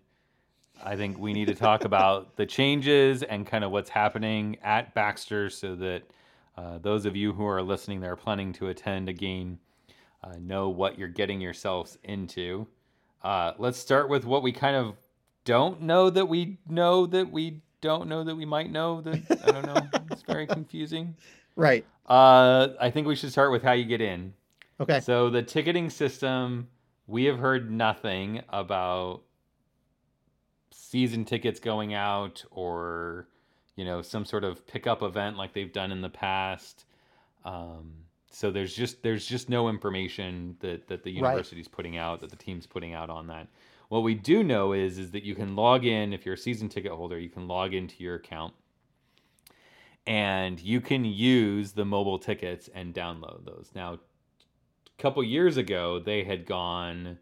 I 0.82 0.96
think 0.96 1.18
we 1.18 1.32
need 1.32 1.48
to 1.48 1.54
talk 1.54 1.84
about 1.84 2.36
the 2.36 2.46
changes 2.46 3.22
and 3.22 3.46
kind 3.46 3.64
of 3.64 3.70
what's 3.70 3.90
happening 3.90 4.56
at 4.62 4.94
Baxter 4.94 5.50
so 5.50 5.74
that 5.76 6.02
uh, 6.56 6.78
those 6.78 7.06
of 7.06 7.16
you 7.16 7.32
who 7.32 7.46
are 7.46 7.62
listening 7.62 8.00
that 8.00 8.10
are 8.10 8.16
planning 8.16 8.52
to 8.54 8.68
attend 8.68 9.08
a 9.08 9.12
game 9.12 9.58
uh, 10.22 10.34
know 10.40 10.68
what 10.68 10.98
you're 10.98 11.08
getting 11.08 11.40
yourselves 11.40 11.98
into. 12.04 12.66
Uh, 13.22 13.52
let's 13.58 13.78
start 13.78 14.08
with 14.08 14.24
what 14.24 14.42
we 14.42 14.52
kind 14.52 14.76
of 14.76 14.94
don't 15.44 15.82
know 15.82 16.10
that 16.10 16.26
we 16.26 16.58
know 16.68 17.06
that 17.06 17.30
we 17.30 17.60
don't 17.80 18.08
know 18.08 18.22
that 18.22 18.36
we 18.36 18.44
might 18.44 18.70
know 18.70 19.00
that 19.00 19.42
I 19.44 19.50
don't 19.50 19.66
know. 19.66 20.00
it's 20.10 20.22
very 20.26 20.46
confusing. 20.46 21.16
Right. 21.56 21.84
Uh, 22.06 22.68
I 22.80 22.90
think 22.90 23.06
we 23.06 23.16
should 23.16 23.30
start 23.32 23.52
with 23.52 23.62
how 23.62 23.72
you 23.72 23.84
get 23.84 24.00
in. 24.00 24.34
Okay. 24.80 25.00
So 25.00 25.30
the 25.30 25.42
ticketing 25.42 25.90
system, 25.90 26.68
we 27.06 27.24
have 27.24 27.38
heard 27.38 27.70
nothing 27.70 28.42
about 28.48 29.22
season 30.92 31.24
tickets 31.24 31.58
going 31.58 31.94
out 31.94 32.44
or 32.50 33.26
you 33.76 33.84
know 33.84 34.02
some 34.02 34.26
sort 34.26 34.44
of 34.44 34.66
pickup 34.66 35.02
event 35.02 35.38
like 35.38 35.54
they've 35.54 35.72
done 35.72 35.90
in 35.90 36.02
the 36.02 36.10
past. 36.10 36.84
Um, 37.46 37.92
so 38.30 38.50
there's 38.50 38.74
just 38.76 39.02
there's 39.02 39.26
just 39.26 39.48
no 39.48 39.70
information 39.70 40.54
that 40.60 40.86
that 40.88 41.02
the 41.02 41.10
university's 41.10 41.66
right. 41.66 41.72
putting 41.72 41.96
out 41.96 42.20
that 42.20 42.28
the 42.28 42.36
team's 42.36 42.66
putting 42.66 42.92
out 42.92 43.08
on 43.08 43.26
that 43.28 43.48
what 43.88 44.02
we 44.02 44.14
do 44.14 44.42
know 44.42 44.72
is 44.72 44.98
is 44.98 45.10
that 45.10 45.22
you 45.22 45.34
can 45.34 45.54
log 45.54 45.84
in 45.84 46.14
if 46.14 46.24
you're 46.24 46.34
a 46.34 46.38
season 46.38 46.66
ticket 46.66 46.92
holder 46.92 47.18
you 47.18 47.28
can 47.28 47.46
log 47.46 47.74
into 47.74 48.02
your 48.02 48.14
account 48.14 48.54
and 50.06 50.60
you 50.60 50.80
can 50.80 51.04
use 51.04 51.72
the 51.72 51.84
mobile 51.84 52.18
tickets 52.18 52.70
and 52.74 52.94
download 52.94 53.44
those 53.44 53.70
now 53.74 53.92
a 53.92 55.02
couple 55.02 55.22
years 55.22 55.58
ago 55.58 55.98
they 55.98 56.24
had 56.24 56.46
gone 56.46 57.18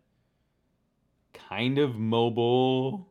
kind 1.32 1.78
of 1.78 1.96
mobile 1.96 3.09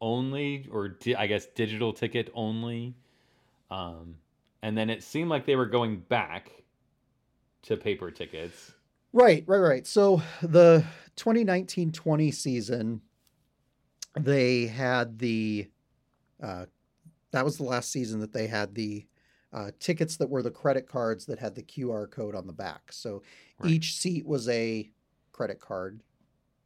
only 0.00 0.68
or 0.70 0.88
di- 0.88 1.16
i 1.16 1.26
guess 1.26 1.46
digital 1.54 1.92
ticket 1.92 2.30
only 2.34 2.94
um, 3.70 4.16
and 4.62 4.76
then 4.76 4.88
it 4.88 5.02
seemed 5.02 5.30
like 5.30 5.46
they 5.46 5.56
were 5.56 5.66
going 5.66 5.98
back 5.98 6.50
to 7.62 7.76
paper 7.76 8.10
tickets. 8.10 8.72
Right, 9.12 9.44
right, 9.46 9.58
right. 9.58 9.86
So 9.86 10.22
the 10.42 10.84
2019-20 11.16 12.32
season, 12.32 13.00
they 14.18 14.66
had 14.66 15.18
the 15.18 15.68
uh, 16.42 16.66
that 17.32 17.44
was 17.44 17.56
the 17.56 17.64
last 17.64 17.90
season 17.90 18.20
that 18.20 18.32
they 18.32 18.46
had 18.46 18.74
the 18.74 19.06
uh, 19.52 19.70
tickets 19.80 20.16
that 20.18 20.28
were 20.28 20.42
the 20.42 20.50
credit 20.50 20.88
cards 20.88 21.26
that 21.26 21.38
had 21.38 21.54
the 21.54 21.62
QR 21.62 22.10
code 22.10 22.34
on 22.34 22.46
the 22.46 22.52
back. 22.52 22.92
So 22.92 23.22
right. 23.58 23.72
each 23.72 23.96
seat 23.96 24.26
was 24.26 24.48
a 24.48 24.88
credit 25.32 25.60
card, 25.60 26.00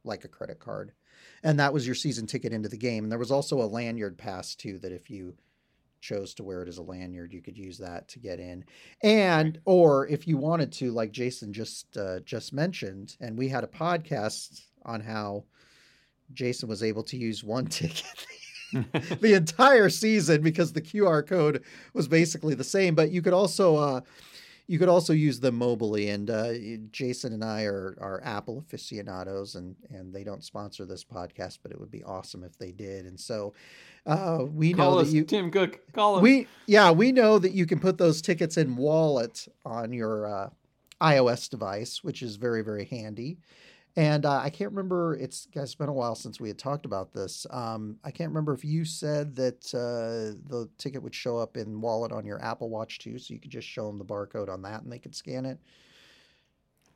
like 0.03 0.25
a 0.25 0.27
credit 0.27 0.59
card, 0.59 0.91
and 1.43 1.59
that 1.59 1.73
was 1.73 1.85
your 1.85 1.95
season 1.95 2.27
ticket 2.27 2.53
into 2.53 2.69
the 2.69 2.77
game. 2.77 3.03
And 3.03 3.11
there 3.11 3.19
was 3.19 3.31
also 3.31 3.61
a 3.61 3.63
lanyard 3.63 4.17
pass 4.17 4.55
too 4.55 4.77
that 4.79 4.91
if 4.91 5.09
you 5.09 5.35
chose 6.01 6.33
to 6.35 6.43
wear 6.43 6.61
it 6.61 6.69
as 6.69 6.77
a 6.77 6.83
lanyard, 6.83 7.33
you 7.33 7.41
could 7.41 7.57
use 7.57 7.77
that 7.77 8.07
to 8.09 8.19
get 8.19 8.39
in. 8.39 8.65
And 9.03 9.59
or 9.65 10.07
if 10.07 10.27
you 10.27 10.37
wanted 10.37 10.71
to, 10.73 10.91
like 10.91 11.11
Jason 11.11 11.53
just 11.53 11.97
uh, 11.97 12.19
just 12.21 12.53
mentioned, 12.53 13.17
and 13.19 13.37
we 13.37 13.49
had 13.49 13.63
a 13.63 13.67
podcast 13.67 14.61
on 14.85 15.01
how 15.01 15.43
Jason 16.33 16.69
was 16.69 16.83
able 16.83 17.03
to 17.03 17.17
use 17.17 17.43
one 17.43 17.65
ticket 17.67 18.25
the 19.21 19.33
entire 19.33 19.89
season 19.89 20.41
because 20.41 20.73
the 20.73 20.81
QR 20.81 21.25
code 21.25 21.63
was 21.93 22.07
basically 22.07 22.55
the 22.55 22.63
same. 22.63 22.95
But 22.95 23.11
you 23.11 23.21
could 23.21 23.33
also 23.33 23.75
uh, 23.75 24.01
you 24.69 24.77
could 24.77 24.87
also 24.87 25.13
use 25.13 25.39
them 25.39 25.59
mobily. 25.59 26.13
And 26.13 26.29
uh, 26.29 26.53
Jason 26.91 27.33
and 27.33 27.43
I 27.43 27.63
are, 27.63 27.97
are 27.99 28.21
Apple 28.23 28.59
aficionados, 28.59 29.55
and, 29.55 29.75
and 29.89 30.13
they 30.13 30.23
don't 30.23 30.43
sponsor 30.43 30.85
this 30.85 31.03
podcast, 31.03 31.57
but 31.63 31.71
it 31.71 31.79
would 31.79 31.89
be 31.89 32.03
awesome 32.03 32.43
if 32.43 32.55
they 32.59 32.71
did. 32.71 33.07
And 33.07 33.19
so 33.19 33.55
uh, 34.05 34.45
we 34.45 34.73
call 34.73 34.91
know 34.91 34.99
us, 34.99 35.07
that 35.07 35.15
you 35.15 35.23
Tim 35.23 35.49
Cook. 35.49 35.79
Call 35.91 36.17
us. 36.17 36.21
We 36.21 36.47
yeah, 36.67 36.91
we 36.91 37.11
know 37.11 37.39
that 37.39 37.53
you 37.53 37.65
can 37.65 37.79
put 37.79 37.97
those 37.97 38.21
tickets 38.21 38.57
in 38.57 38.75
wallet 38.75 39.47
on 39.65 39.91
your 39.91 40.27
uh, 40.27 40.49
iOS 41.01 41.49
device, 41.49 42.03
which 42.03 42.21
is 42.21 42.35
very 42.35 42.61
very 42.61 42.85
handy. 42.85 43.39
And 43.95 44.25
uh, 44.25 44.39
I 44.39 44.49
can't 44.49 44.71
remember. 44.71 45.15
It's 45.15 45.47
guys, 45.47 45.63
it's 45.63 45.75
been 45.75 45.89
a 45.89 45.93
while 45.93 46.15
since 46.15 46.39
we 46.39 46.47
had 46.47 46.57
talked 46.57 46.85
about 46.85 47.11
this. 47.11 47.45
Um, 47.49 47.97
I 48.03 48.11
can't 48.11 48.29
remember 48.29 48.53
if 48.53 48.63
you 48.63 48.85
said 48.85 49.35
that 49.35 49.73
uh, 49.73 50.37
the 50.49 50.69
ticket 50.77 51.01
would 51.01 51.15
show 51.15 51.37
up 51.37 51.57
in 51.57 51.81
wallet 51.81 52.11
on 52.11 52.25
your 52.25 52.41
Apple 52.43 52.69
Watch 52.69 52.99
too, 52.99 53.17
so 53.17 53.33
you 53.33 53.39
could 53.39 53.51
just 53.51 53.67
show 53.67 53.87
them 53.87 53.97
the 53.97 54.05
barcode 54.05 54.49
on 54.49 54.61
that 54.61 54.83
and 54.83 54.91
they 54.91 54.99
could 54.99 55.15
scan 55.15 55.45
it. 55.45 55.59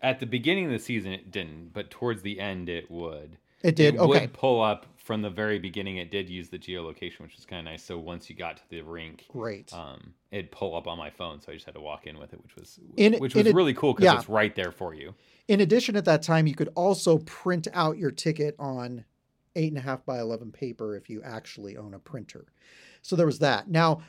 At 0.01 0.19
the 0.19 0.25
beginning 0.25 0.65
of 0.65 0.71
the 0.71 0.79
season, 0.79 1.13
it 1.13 1.31
didn't, 1.31 1.73
but 1.73 1.89
towards 1.89 2.21
the 2.21 2.39
end, 2.39 2.69
it 2.69 2.91
would. 2.91 3.37
It 3.63 3.75
did. 3.75 3.95
It 3.95 3.99
okay. 3.99 4.21
would 4.21 4.33
pull 4.33 4.61
up 4.61 4.85
from 5.03 5.21
the 5.21 5.29
very 5.29 5.59
beginning. 5.59 5.97
It 5.97 6.09
did 6.09 6.29
use 6.29 6.49
the 6.49 6.57
geolocation, 6.57 7.19
which 7.19 7.35
was 7.35 7.45
kind 7.45 7.59
of 7.59 7.71
nice. 7.71 7.83
So 7.83 7.97
once 7.97 8.29
you 8.29 8.35
got 8.35 8.57
to 8.57 8.63
the 8.69 8.81
rink, 8.81 9.25
great, 9.27 9.71
um, 9.73 10.13
it'd 10.31 10.51
pull 10.51 10.75
up 10.75 10.87
on 10.87 10.97
my 10.97 11.09
phone. 11.09 11.41
So 11.41 11.51
I 11.51 11.55
just 11.55 11.65
had 11.65 11.75
to 11.75 11.81
walk 11.81 12.07
in 12.07 12.17
with 12.17 12.33
it, 12.33 12.41
which 12.41 12.55
was 12.55 12.79
in, 12.97 13.13
which 13.19 13.35
was 13.35 13.53
really 13.53 13.73
cool 13.73 13.93
because 13.93 14.05
yeah. 14.05 14.17
it's 14.17 14.29
right 14.29 14.55
there 14.55 14.71
for 14.71 14.93
you. 14.93 15.13
In 15.47 15.59
addition, 15.59 15.95
at 15.97 16.05
that 16.05 16.23
time, 16.23 16.47
you 16.47 16.55
could 16.55 16.69
also 16.75 17.19
print 17.19 17.67
out 17.73 17.97
your 17.97 18.11
ticket 18.11 18.55
on 18.57 19.03
eight 19.55 19.71
and 19.71 19.77
a 19.77 19.81
half 19.81 20.05
by 20.05 20.19
11 20.19 20.51
paper 20.51 20.95
if 20.95 21.09
you 21.09 21.21
actually 21.21 21.77
own 21.77 21.93
a 21.93 21.99
printer. 21.99 22.45
So 23.01 23.15
there 23.15 23.25
was 23.25 23.39
that. 23.39 23.69
Now, 23.69 24.01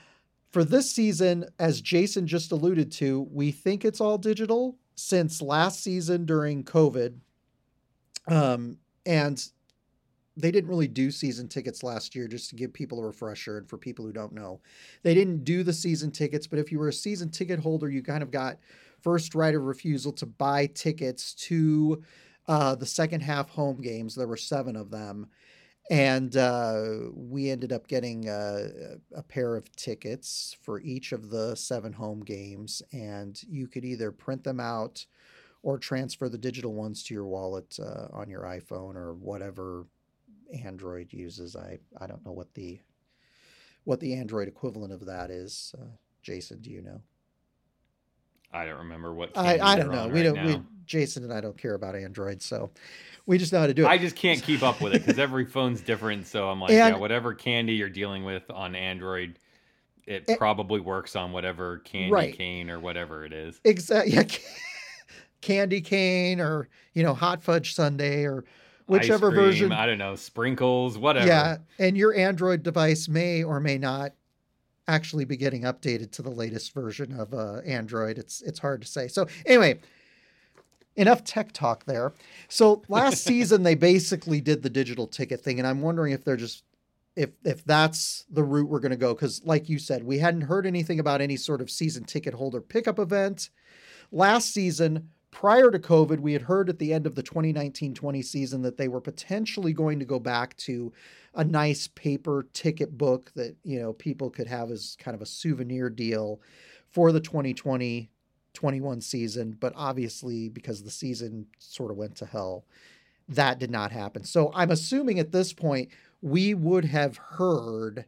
for 0.52 0.64
this 0.64 0.90
season, 0.90 1.46
as 1.58 1.80
Jason 1.80 2.26
just 2.26 2.52
alluded 2.52 2.92
to, 2.92 3.28
we 3.32 3.50
think 3.50 3.84
it's 3.84 4.00
all 4.00 4.16
digital 4.16 4.78
since 4.94 5.42
last 5.42 5.82
season 5.82 6.24
during 6.24 6.62
COVID. 6.62 7.18
Um, 8.28 8.78
and 9.04 9.44
they 10.36 10.50
didn't 10.50 10.70
really 10.70 10.88
do 10.88 11.10
season 11.10 11.48
tickets 11.48 11.82
last 11.82 12.14
year 12.14 12.26
just 12.26 12.50
to 12.50 12.56
give 12.56 12.72
people 12.72 12.98
a 12.98 13.06
refresher 13.06 13.58
and 13.58 13.68
for 13.68 13.78
people 13.78 14.04
who 14.04 14.12
don't 14.12 14.32
know. 14.32 14.60
They 15.02 15.14
didn't 15.14 15.44
do 15.44 15.62
the 15.62 15.72
season 15.72 16.10
tickets 16.10 16.46
but 16.46 16.58
if 16.58 16.72
you 16.72 16.78
were 16.78 16.88
a 16.88 16.92
season 16.92 17.30
ticket 17.30 17.60
holder 17.60 17.88
you 17.88 18.02
kind 18.02 18.22
of 18.22 18.30
got 18.30 18.58
first 19.02 19.34
right 19.34 19.54
of 19.54 19.62
refusal 19.62 20.12
to 20.12 20.26
buy 20.26 20.66
tickets 20.66 21.34
to 21.34 22.02
uh, 22.48 22.74
the 22.74 22.86
second 22.86 23.20
half 23.20 23.50
home 23.50 23.80
games. 23.80 24.14
There 24.14 24.26
were 24.26 24.36
seven 24.36 24.76
of 24.76 24.90
them. 24.90 25.28
And 25.90 26.34
uh, 26.36 26.82
we 27.12 27.50
ended 27.50 27.70
up 27.70 27.86
getting 27.88 28.28
uh, 28.28 28.96
a 29.14 29.22
pair 29.22 29.54
of 29.54 29.70
tickets 29.76 30.56
for 30.62 30.80
each 30.80 31.12
of 31.12 31.28
the 31.28 31.54
seven 31.54 31.92
home 31.92 32.20
games. 32.20 32.82
And 32.92 33.38
you 33.46 33.68
could 33.68 33.84
either 33.84 34.10
print 34.10 34.44
them 34.44 34.60
out 34.60 35.04
or 35.62 35.78
transfer 35.78 36.28
the 36.28 36.38
digital 36.38 36.72
ones 36.72 37.02
to 37.02 37.14
your 37.14 37.26
wallet 37.26 37.78
uh, 37.78 38.08
on 38.12 38.30
your 38.30 38.42
iphone 38.42 38.96
or 38.96 39.14
whatever 39.14 39.86
Android 40.52 41.12
uses. 41.12 41.56
I 41.56 41.78
I 42.00 42.06
don't 42.06 42.24
know 42.24 42.32
what 42.32 42.52
the 42.54 42.80
what 43.84 44.00
the 44.00 44.14
Android 44.14 44.48
equivalent 44.48 44.92
of 44.92 45.06
that 45.06 45.30
is. 45.30 45.74
Uh, 45.78 45.86
Jason, 46.22 46.60
do 46.60 46.70
you 46.70 46.82
know? 46.82 47.00
I 48.52 48.64
don't 48.64 48.78
remember 48.78 49.12
what. 49.12 49.36
I, 49.36 49.58
I 49.58 49.76
don't 49.76 49.90
know. 49.90 50.08
We 50.08 50.26
right 50.26 50.34
don't. 50.34 50.46
We, 50.46 50.62
Jason 50.86 51.24
and 51.24 51.32
I 51.32 51.40
don't 51.40 51.56
care 51.56 51.74
about 51.74 51.96
Android, 51.96 52.42
so 52.42 52.70
we 53.26 53.38
just 53.38 53.52
know 53.52 53.60
how 53.60 53.66
to 53.66 53.74
do 53.74 53.84
it. 53.84 53.88
I 53.88 53.98
just 53.98 54.16
can't 54.16 54.42
keep 54.42 54.62
up 54.62 54.80
with 54.80 54.94
it 54.94 55.04
because 55.04 55.18
every 55.18 55.44
phone's 55.44 55.80
different. 55.80 56.26
So 56.26 56.48
I'm 56.48 56.60
like, 56.60 56.70
and, 56.70 56.94
yeah, 56.94 56.96
whatever 56.96 57.34
candy 57.34 57.74
you're 57.74 57.88
dealing 57.88 58.24
with 58.24 58.48
on 58.50 58.74
Android, 58.74 59.38
it 60.06 60.24
and, 60.28 60.38
probably 60.38 60.80
works 60.80 61.16
on 61.16 61.32
whatever 61.32 61.78
candy 61.78 62.12
right. 62.12 62.36
cane 62.36 62.70
or 62.70 62.78
whatever 62.78 63.24
it 63.24 63.32
is. 63.32 63.60
Exactly. 63.64 64.12
Yeah, 64.14 64.24
candy 65.40 65.82
cane 65.82 66.40
or 66.40 66.68
you 66.94 67.02
know 67.02 67.12
hot 67.12 67.42
fudge 67.42 67.74
sundae 67.74 68.24
or 68.24 68.44
whichever 68.86 69.30
cream, 69.30 69.42
version. 69.42 69.72
I 69.72 69.86
don't 69.86 69.98
know, 69.98 70.16
sprinkles, 70.16 70.98
whatever. 70.98 71.26
Yeah, 71.26 71.56
and 71.78 71.96
your 71.96 72.14
Android 72.14 72.62
device 72.62 73.08
may 73.08 73.42
or 73.42 73.60
may 73.60 73.78
not 73.78 74.12
actually 74.86 75.24
be 75.24 75.36
getting 75.36 75.62
updated 75.62 76.10
to 76.12 76.22
the 76.22 76.30
latest 76.30 76.74
version 76.74 77.18
of 77.18 77.32
uh, 77.32 77.58
Android. 77.64 78.18
It's 78.18 78.42
it's 78.42 78.58
hard 78.58 78.82
to 78.82 78.88
say. 78.88 79.08
So 79.08 79.26
anyway, 79.46 79.80
enough 80.96 81.24
tech 81.24 81.52
talk 81.52 81.84
there. 81.84 82.12
So 82.48 82.82
last 82.88 83.22
season 83.24 83.62
they 83.62 83.74
basically 83.74 84.40
did 84.40 84.62
the 84.62 84.70
digital 84.70 85.06
ticket 85.06 85.40
thing, 85.40 85.58
and 85.58 85.66
I'm 85.66 85.80
wondering 85.80 86.12
if 86.12 86.24
they're 86.24 86.36
just 86.36 86.64
if 87.16 87.30
if 87.44 87.64
that's 87.64 88.24
the 88.30 88.42
route 88.42 88.68
we're 88.68 88.80
going 88.80 88.90
to 88.90 88.96
go 88.96 89.14
because 89.14 89.44
like 89.44 89.68
you 89.68 89.78
said 89.78 90.02
we 90.02 90.18
hadn't 90.18 90.42
heard 90.42 90.66
anything 90.66 90.98
about 90.98 91.20
any 91.20 91.36
sort 91.36 91.60
of 91.60 91.70
season 91.70 92.04
ticket 92.04 92.34
holder 92.34 92.60
pickup 92.60 92.98
event 92.98 93.50
last 94.10 94.52
season 94.52 95.10
prior 95.34 95.68
to 95.68 95.80
COVID, 95.80 96.20
we 96.20 96.32
had 96.32 96.42
heard 96.42 96.70
at 96.70 96.78
the 96.78 96.92
end 96.92 97.08
of 97.08 97.16
the 97.16 97.22
2019 97.22 97.92
20 97.92 98.22
season 98.22 98.62
that 98.62 98.76
they 98.76 98.86
were 98.86 99.00
potentially 99.00 99.72
going 99.72 99.98
to 99.98 100.04
go 100.04 100.20
back 100.20 100.56
to 100.58 100.92
a 101.34 101.42
nice 101.42 101.88
paper 101.88 102.46
ticket 102.52 102.96
book 102.96 103.32
that, 103.34 103.56
you 103.64 103.80
know, 103.80 103.92
people 103.92 104.30
could 104.30 104.46
have 104.46 104.70
as 104.70 104.96
kind 105.00 105.14
of 105.14 105.20
a 105.20 105.26
souvenir 105.26 105.90
deal 105.90 106.40
for 106.92 107.10
the 107.10 107.20
2020 107.20 108.08
21 108.54 109.00
season. 109.00 109.56
But 109.58 109.72
obviously, 109.74 110.48
because 110.48 110.84
the 110.84 110.90
season 110.90 111.46
sort 111.58 111.90
of 111.90 111.96
went 111.96 112.14
to 112.16 112.26
hell, 112.26 112.64
that 113.28 113.58
did 113.58 113.72
not 113.72 113.90
happen. 113.90 114.22
So 114.22 114.52
I'm 114.54 114.70
assuming 114.70 115.18
at 115.18 115.32
this 115.32 115.52
point, 115.52 115.88
we 116.22 116.54
would 116.54 116.84
have 116.84 117.16
heard 117.16 118.04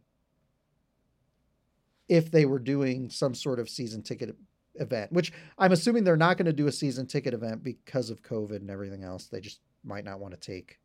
if 2.09 2.31
they 2.31 2.47
were 2.47 2.61
doing 2.61 3.11
some 3.11 3.35
sort 3.35 3.59
of 3.59 3.69
season 3.69 4.03
ticket 4.03 4.37
event, 4.79 5.13
which 5.13 5.33
I'm 5.59 5.73
assuming 5.73 6.05
they're 6.05 6.17
not 6.17 6.37
going 6.37 6.47
to 6.47 6.53
do 6.53 6.67
a 6.67 6.73
season 6.73 7.07
ticket 7.07 7.35
event 7.35 7.63
because 7.63 8.11
of 8.11 8.23
COVID 8.23 8.57
and 8.57 8.71
everything 8.71 9.05
else. 9.05 9.27
They 9.27 9.41
just 9.41 9.61
might 9.85 10.05
not 10.05 10.21
want 10.21 10.35
to 10.35 10.41
take 10.41 10.79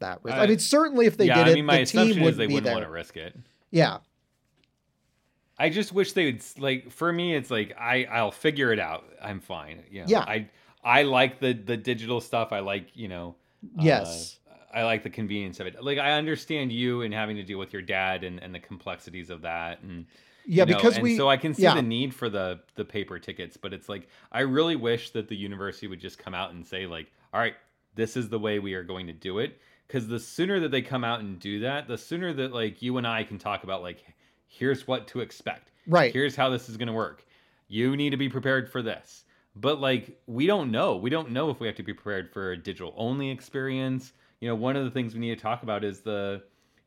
that 0.00 0.20
risk. 0.22 0.36
Uh, 0.36 0.40
I 0.40 0.46
mean, 0.46 0.58
certainly 0.58 1.06
if 1.06 1.16
they 1.16 1.26
yeah, 1.26 1.44
did 1.44 1.52
I 1.52 1.54
mean, 1.54 1.64
it, 1.64 1.66
my 1.66 1.76
the 1.76 1.82
assumption 1.82 2.14
team 2.16 2.24
would 2.24 2.32
is 2.32 2.36
they 2.36 2.46
wouldn't 2.46 2.64
there. 2.64 2.74
want 2.74 2.86
to 2.86 2.90
risk 2.90 3.16
it. 3.16 3.36
Yeah. 3.70 3.98
I 5.58 5.70
just 5.70 5.92
wish 5.92 6.12
they 6.12 6.26
would 6.26 6.42
like. 6.58 6.90
For 6.90 7.12
me, 7.12 7.34
it's 7.34 7.50
like 7.50 7.74
I 7.78 8.04
I'll 8.04 8.30
figure 8.32 8.72
it 8.72 8.80
out. 8.80 9.04
I'm 9.22 9.40
fine. 9.40 9.82
You 9.90 10.00
know, 10.00 10.06
yeah. 10.08 10.20
I 10.20 10.48
I 10.82 11.02
like 11.02 11.40
the 11.40 11.52
the 11.52 11.76
digital 11.76 12.20
stuff. 12.20 12.52
I 12.52 12.60
like 12.60 12.88
you 12.94 13.08
know. 13.08 13.36
Yes. 13.78 14.38
Uh, 14.50 14.78
I 14.78 14.82
like 14.84 15.02
the 15.02 15.10
convenience 15.10 15.60
of 15.60 15.66
it. 15.66 15.82
Like 15.82 15.98
I 15.98 16.12
understand 16.12 16.72
you 16.72 17.02
and 17.02 17.12
having 17.12 17.36
to 17.36 17.42
deal 17.42 17.58
with 17.58 17.72
your 17.72 17.82
dad 17.82 18.24
and, 18.24 18.42
and 18.42 18.54
the 18.54 18.58
complexities 18.58 19.30
of 19.30 19.42
that 19.42 19.82
and 19.82 20.06
yeah, 20.46 20.64
you 20.64 20.72
know, 20.72 20.76
because 20.76 20.94
and 20.96 21.02
we 21.02 21.16
so 21.16 21.28
I 21.28 21.36
can 21.36 21.54
see 21.54 21.62
yeah. 21.62 21.74
the 21.74 21.82
need 21.82 22.14
for 22.14 22.28
the 22.28 22.60
the 22.74 22.84
paper 22.84 23.18
tickets, 23.18 23.56
but 23.56 23.72
it's 23.72 23.88
like 23.88 24.08
I 24.30 24.40
really 24.40 24.76
wish 24.76 25.10
that 25.10 25.28
the 25.28 25.36
university 25.36 25.86
would 25.86 26.00
just 26.00 26.18
come 26.18 26.34
out 26.34 26.52
and 26.52 26.66
say 26.66 26.86
like, 26.86 27.10
all 27.32 27.40
right, 27.40 27.54
this 27.94 28.16
is 28.16 28.28
the 28.28 28.38
way 28.38 28.58
we 28.58 28.74
are 28.74 28.82
going 28.82 29.06
to 29.06 29.12
do 29.12 29.38
it. 29.38 29.58
Because 29.86 30.08
the 30.08 30.20
sooner 30.20 30.58
that 30.60 30.70
they 30.70 30.82
come 30.82 31.04
out 31.04 31.20
and 31.20 31.38
do 31.38 31.60
that, 31.60 31.86
the 31.86 31.98
sooner 31.98 32.32
that 32.32 32.52
like 32.52 32.82
you 32.82 32.96
and 32.96 33.06
I 33.06 33.24
can 33.24 33.38
talk 33.38 33.64
about 33.64 33.82
like, 33.82 34.04
here's 34.46 34.86
what 34.86 35.06
to 35.08 35.20
expect. 35.20 35.70
Right. 35.86 36.12
Here's 36.12 36.34
how 36.34 36.48
this 36.48 36.68
is 36.68 36.76
going 36.76 36.86
to 36.86 36.94
work. 36.94 37.26
You 37.68 37.96
need 37.96 38.10
to 38.10 38.16
be 38.16 38.28
prepared 38.28 38.70
for 38.70 38.82
this. 38.82 39.24
But 39.54 39.80
like 39.80 40.18
we 40.26 40.46
don't 40.46 40.70
know. 40.70 40.96
We 40.96 41.10
don't 41.10 41.30
know 41.30 41.50
if 41.50 41.60
we 41.60 41.66
have 41.66 41.76
to 41.76 41.82
be 41.82 41.92
prepared 41.92 42.32
for 42.32 42.52
a 42.52 42.56
digital 42.56 42.94
only 42.96 43.30
experience. 43.30 44.12
You 44.40 44.48
know, 44.48 44.54
one 44.54 44.76
of 44.76 44.84
the 44.84 44.90
things 44.90 45.14
we 45.14 45.20
need 45.20 45.36
to 45.36 45.42
talk 45.42 45.62
about 45.62 45.84
is 45.84 46.00
the 46.00 46.42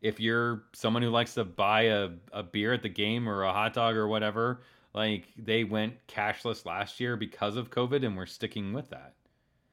if 0.06 0.20
you're 0.20 0.64
someone 0.74 1.02
who 1.02 1.10
likes 1.10 1.34
to 1.34 1.44
buy 1.44 1.84
a, 1.84 2.10
a 2.32 2.44
beer 2.44 2.74
at 2.74 2.84
the 2.84 2.90
game 2.90 3.28
or 3.28 3.44
a 3.44 3.52
hot 3.52 3.74
dog 3.74 3.96
or 3.96 4.08
whatever, 4.08 4.62
like 4.94 5.26
they 5.38 5.64
went 5.64 5.94
cashless 6.08 6.66
last 6.66 7.00
year 7.00 7.18
because 7.18 7.56
of 7.56 7.72
COVID 7.72 8.06
and 8.06 8.16
we're 8.16 8.26
sticking 8.28 8.72
with 8.72 8.90
that. 8.92 9.16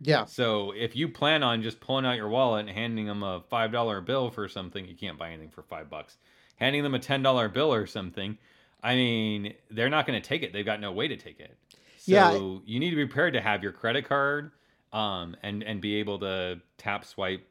Yeah. 0.01 0.25
So 0.25 0.73
if 0.73 0.97
you 0.97 1.09
plan 1.09 1.43
on 1.43 1.63
just 1.63 1.81
pulling 1.81 2.07
out 2.07 2.17
your 2.17 2.29
wallet 2.29 2.67
and 2.67 2.77
handing 2.77 3.07
them 3.07 3.23
a 3.23 3.43
five 3.51 3.71
dollar 3.73 4.01
bill 4.01 4.31
for 4.31 4.49
something, 4.49 4.87
you 4.87 4.97
can't 4.97 5.19
buy 5.19 5.29
anything 5.29 5.51
for 5.51 5.63
five 5.63 5.91
bucks. 5.91 6.17
Handing 6.57 6.83
them 6.83 6.95
a 6.95 6.99
ten 6.99 7.23
dollar 7.23 7.49
bill 7.49 7.73
or 7.73 7.87
something, 7.87 8.39
I 8.83 8.95
mean, 8.95 9.55
they're 9.71 9.91
not 9.91 10.07
going 10.07 10.21
to 10.21 10.27
take 10.27 10.43
it. 10.43 10.53
They've 10.53 10.65
got 10.65 10.81
no 10.81 10.93
way 10.93 11.09
to 11.09 11.17
take 11.17 11.41
it. 11.41 11.57
So 11.99 12.13
Yeah. 12.13 12.33
you 12.65 12.81
need 12.81 12.91
to 12.91 12.97
be 12.97 13.07
prepared 13.07 13.35
to 13.35 13.41
have 13.41 13.63
your 13.63 13.73
credit 13.73 14.09
card, 14.09 14.51
um, 14.93 15.37
and 15.43 15.63
and 15.63 15.81
be 15.81 15.97
able 15.97 16.19
to 16.21 16.61
tap, 16.79 17.05
swipe, 17.05 17.47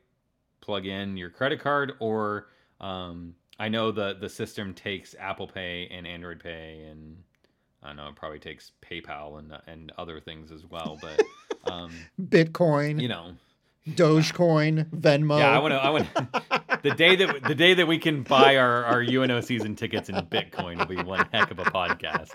plug 0.62 0.86
in 0.86 1.16
your 1.16 1.30
credit 1.30 1.60
card, 1.62 1.94
or 2.00 2.48
um, 2.82 3.36
I 3.60 3.70
know 3.70 3.92
the 3.92 4.18
the 4.20 4.30
system 4.30 4.74
takes 4.74 5.16
Apple 5.20 5.48
Pay 5.48 5.88
and 5.92 6.06
Android 6.08 6.42
Pay, 6.42 6.88
and 6.90 7.16
I 7.82 7.88
don't 7.88 7.98
know 7.98 8.08
it 8.08 8.16
probably 8.16 8.40
takes 8.40 8.72
PayPal 8.82 9.40
and 9.40 9.54
and 9.68 9.92
other 9.98 10.20
things 10.20 10.52
as 10.52 10.66
well. 10.66 11.00
But 11.02 11.22
um, 11.72 11.92
Bitcoin, 12.20 13.00
you 13.00 13.08
know, 13.08 13.36
Dogecoin, 13.88 14.90
Venmo. 14.90 15.40
yeah, 15.40 15.52
I 15.52 15.60
want 15.60 15.74
to. 15.74 15.78
I 15.78 15.90
want 15.92 16.08
the 16.82 16.92
day 16.92 17.16
that 17.16 17.44
the 17.44 17.56
day 17.56 17.76
that 17.76 17.88
we 17.88 18.00
can 18.00 18.24
buy 18.24 18.58
our 18.58 18.84
our 18.86 19.02
UNO 19.02 19.42
season 19.42 19.76
tickets 19.76 20.10
in 20.10 20.16
Bitcoin 20.16 20.78
will 20.78 20.86
be 20.88 21.02
one 21.02 21.28
heck 21.32 21.52
of 21.52 21.60
a 21.60 21.66
podcast. 21.66 22.32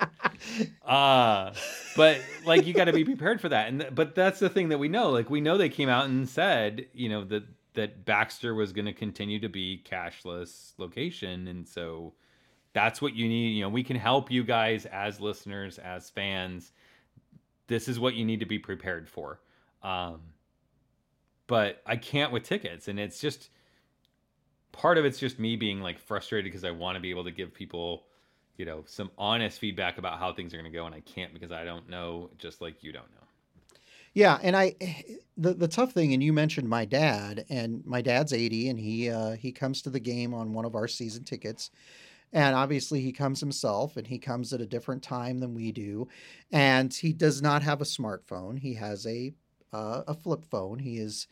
Uh 0.84 1.52
but 1.96 2.20
like 2.44 2.66
you 2.66 2.74
got 2.74 2.84
to 2.84 2.92
be 2.92 3.04
prepared 3.04 3.40
for 3.40 3.48
that. 3.48 3.68
And 3.68 3.88
but 3.92 4.14
that's 4.14 4.38
the 4.38 4.48
thing 4.48 4.68
that 4.68 4.78
we 4.78 4.88
know. 4.88 5.10
Like 5.10 5.28
we 5.28 5.40
know 5.40 5.58
they 5.58 5.68
came 5.68 5.88
out 5.88 6.06
and 6.06 6.28
said, 6.28 6.86
you 6.92 7.08
know, 7.08 7.24
that 7.24 7.44
that 7.76 8.04
Baxter 8.04 8.54
was 8.54 8.72
going 8.72 8.86
to 8.86 8.92
continue 8.92 9.38
to 9.40 9.48
be 9.48 9.82
cashless 9.88 10.72
location, 10.78 11.48
and 11.48 11.66
so 11.66 12.14
that's 12.72 13.00
what 13.00 13.14
you 13.14 13.28
need. 13.28 13.50
You 13.52 13.62
know, 13.62 13.68
we 13.68 13.84
can 13.84 13.96
help 13.96 14.30
you 14.30 14.44
guys 14.44 14.84
as 14.86 15.20
listeners, 15.20 15.78
as 15.78 16.10
fans. 16.10 16.72
This 17.68 17.88
is 17.88 17.98
what 17.98 18.14
you 18.14 18.24
need 18.24 18.40
to 18.40 18.46
be 18.46 18.58
prepared 18.58 19.08
for. 19.08 19.40
Um, 19.82 20.20
but 21.46 21.80
I 21.86 21.96
can't 21.96 22.32
with 22.32 22.42
tickets, 22.42 22.88
and 22.88 22.98
it's 22.98 23.20
just 23.20 23.50
part 24.72 24.98
of 24.98 25.04
it's 25.04 25.18
just 25.18 25.38
me 25.38 25.56
being 25.56 25.80
like 25.80 25.98
frustrated 25.98 26.44
because 26.44 26.64
I 26.64 26.70
want 26.70 26.96
to 26.96 27.00
be 27.00 27.10
able 27.10 27.24
to 27.24 27.30
give 27.30 27.54
people, 27.54 28.04
you 28.56 28.64
know, 28.64 28.84
some 28.86 29.10
honest 29.16 29.58
feedback 29.58 29.98
about 29.98 30.18
how 30.18 30.32
things 30.32 30.52
are 30.52 30.58
going 30.58 30.70
to 30.70 30.76
go, 30.76 30.86
and 30.86 30.94
I 30.94 31.00
can't 31.00 31.32
because 31.32 31.52
I 31.52 31.64
don't 31.64 31.88
know, 31.88 32.30
just 32.38 32.60
like 32.60 32.82
you 32.82 32.92
don't 32.92 33.10
know. 33.12 33.25
Yeah, 34.16 34.38
and 34.42 34.56
I 34.56 34.74
the 35.36 35.52
the 35.52 35.68
tough 35.68 35.92
thing, 35.92 36.14
and 36.14 36.22
you 36.22 36.32
mentioned 36.32 36.70
my 36.70 36.86
dad, 36.86 37.44
and 37.50 37.84
my 37.84 38.00
dad's 38.00 38.32
eighty, 38.32 38.70
and 38.70 38.80
he 38.80 39.10
uh, 39.10 39.32
he 39.32 39.52
comes 39.52 39.82
to 39.82 39.90
the 39.90 40.00
game 40.00 40.32
on 40.32 40.54
one 40.54 40.64
of 40.64 40.74
our 40.74 40.88
season 40.88 41.22
tickets, 41.24 41.70
and 42.32 42.56
obviously 42.56 43.02
he 43.02 43.12
comes 43.12 43.40
himself, 43.40 43.98
and 43.98 44.06
he 44.06 44.18
comes 44.18 44.52
at 44.54 44.62
a 44.62 44.66
different 44.66 45.02
time 45.02 45.40
than 45.40 45.54
we 45.54 45.72
do, 45.72 46.08
and 46.50 46.94
he 46.94 47.12
does 47.12 47.42
not 47.42 47.62
have 47.62 47.82
a 47.82 47.84
smartphone. 47.84 48.58
He 48.58 48.74
has 48.74 49.06
a 49.06 49.34
uh, 49.74 50.04
a 50.08 50.14
flip 50.14 50.46
phone. 50.46 50.78
He 50.78 50.98
is 50.98 51.26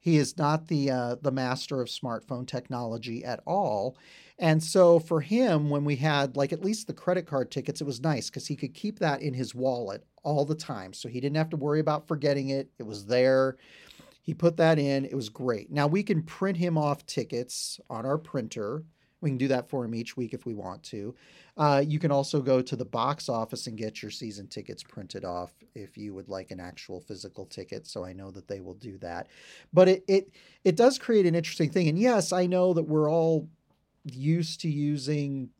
he 0.00 0.16
is 0.16 0.36
not 0.38 0.68
the 0.68 0.90
uh, 0.90 1.16
the 1.20 1.32
master 1.32 1.80
of 1.80 1.88
smartphone 1.88 2.46
technology 2.46 3.24
at 3.24 3.40
all. 3.46 3.96
And 4.38 4.62
so 4.62 5.00
for 5.00 5.20
him, 5.20 5.70
when 5.70 5.84
we 5.84 5.96
had 5.96 6.36
like 6.36 6.52
at 6.52 6.64
least 6.64 6.86
the 6.86 6.92
credit 6.94 7.26
card 7.26 7.50
tickets, 7.50 7.80
it 7.80 7.84
was 7.86 8.00
nice 8.00 8.30
because 8.30 8.46
he 8.46 8.56
could 8.56 8.74
keep 8.74 9.00
that 9.00 9.20
in 9.22 9.34
his 9.34 9.54
wallet 9.54 10.04
all 10.22 10.44
the 10.44 10.54
time. 10.54 10.92
So 10.92 11.08
he 11.08 11.20
didn't 11.20 11.36
have 11.36 11.50
to 11.50 11.56
worry 11.56 11.80
about 11.80 12.08
forgetting 12.08 12.50
it. 12.50 12.70
It 12.78 12.86
was 12.86 13.06
there. 13.06 13.56
He 14.22 14.34
put 14.34 14.56
that 14.58 14.78
in. 14.78 15.04
It 15.04 15.14
was 15.14 15.28
great. 15.28 15.70
Now 15.70 15.86
we 15.86 16.02
can 16.02 16.22
print 16.22 16.58
him 16.58 16.76
off 16.76 17.06
tickets 17.06 17.80
on 17.88 18.04
our 18.04 18.18
printer. 18.18 18.84
We 19.20 19.30
can 19.30 19.38
do 19.38 19.48
that 19.48 19.68
for 19.68 19.84
him 19.84 19.94
each 19.94 20.16
week 20.16 20.32
if 20.32 20.46
we 20.46 20.54
want 20.54 20.82
to. 20.84 21.14
Uh, 21.56 21.82
you 21.84 21.98
can 21.98 22.12
also 22.12 22.40
go 22.40 22.62
to 22.62 22.76
the 22.76 22.84
box 22.84 23.28
office 23.28 23.66
and 23.66 23.76
get 23.76 24.00
your 24.00 24.12
season 24.12 24.46
tickets 24.46 24.82
printed 24.82 25.24
off 25.24 25.52
if 25.74 25.96
you 25.96 26.14
would 26.14 26.28
like 26.28 26.50
an 26.50 26.60
actual 26.60 27.00
physical 27.00 27.46
ticket. 27.46 27.86
So 27.86 28.04
I 28.04 28.12
know 28.12 28.30
that 28.30 28.46
they 28.46 28.60
will 28.60 28.74
do 28.74 28.96
that. 28.98 29.26
But 29.72 29.88
it 29.88 30.04
it 30.06 30.30
it 30.62 30.76
does 30.76 30.98
create 30.98 31.26
an 31.26 31.34
interesting 31.34 31.70
thing. 31.70 31.88
And 31.88 31.98
yes, 31.98 32.32
I 32.32 32.46
know 32.46 32.74
that 32.74 32.84
we're 32.84 33.10
all 33.10 33.48
used 34.04 34.60
to 34.60 34.68
using 34.68 35.50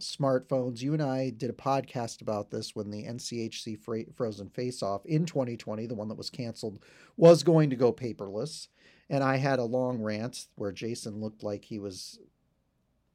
smartphones. 0.00 0.82
You 0.82 0.92
and 0.92 1.02
I 1.02 1.30
did 1.30 1.50
a 1.50 1.54
podcast 1.54 2.20
about 2.20 2.50
this 2.50 2.74
when 2.74 2.90
the 2.90 3.04
NCHC 3.04 3.78
Frozen 4.14 4.50
Face 4.50 4.82
Off 4.82 5.04
in 5.06 5.26
2020, 5.26 5.86
the 5.86 5.94
one 5.94 6.08
that 6.08 6.18
was 6.18 6.30
canceled, 6.30 6.80
was 7.16 7.42
going 7.42 7.70
to 7.70 7.76
go 7.76 7.92
paperless. 7.92 8.68
And 9.08 9.22
I 9.22 9.36
had 9.36 9.58
a 9.58 9.64
long 9.64 10.02
rant 10.02 10.46
where 10.56 10.72
Jason 10.72 11.20
looked 11.20 11.42
like 11.42 11.64
he 11.64 11.78
was 11.78 12.18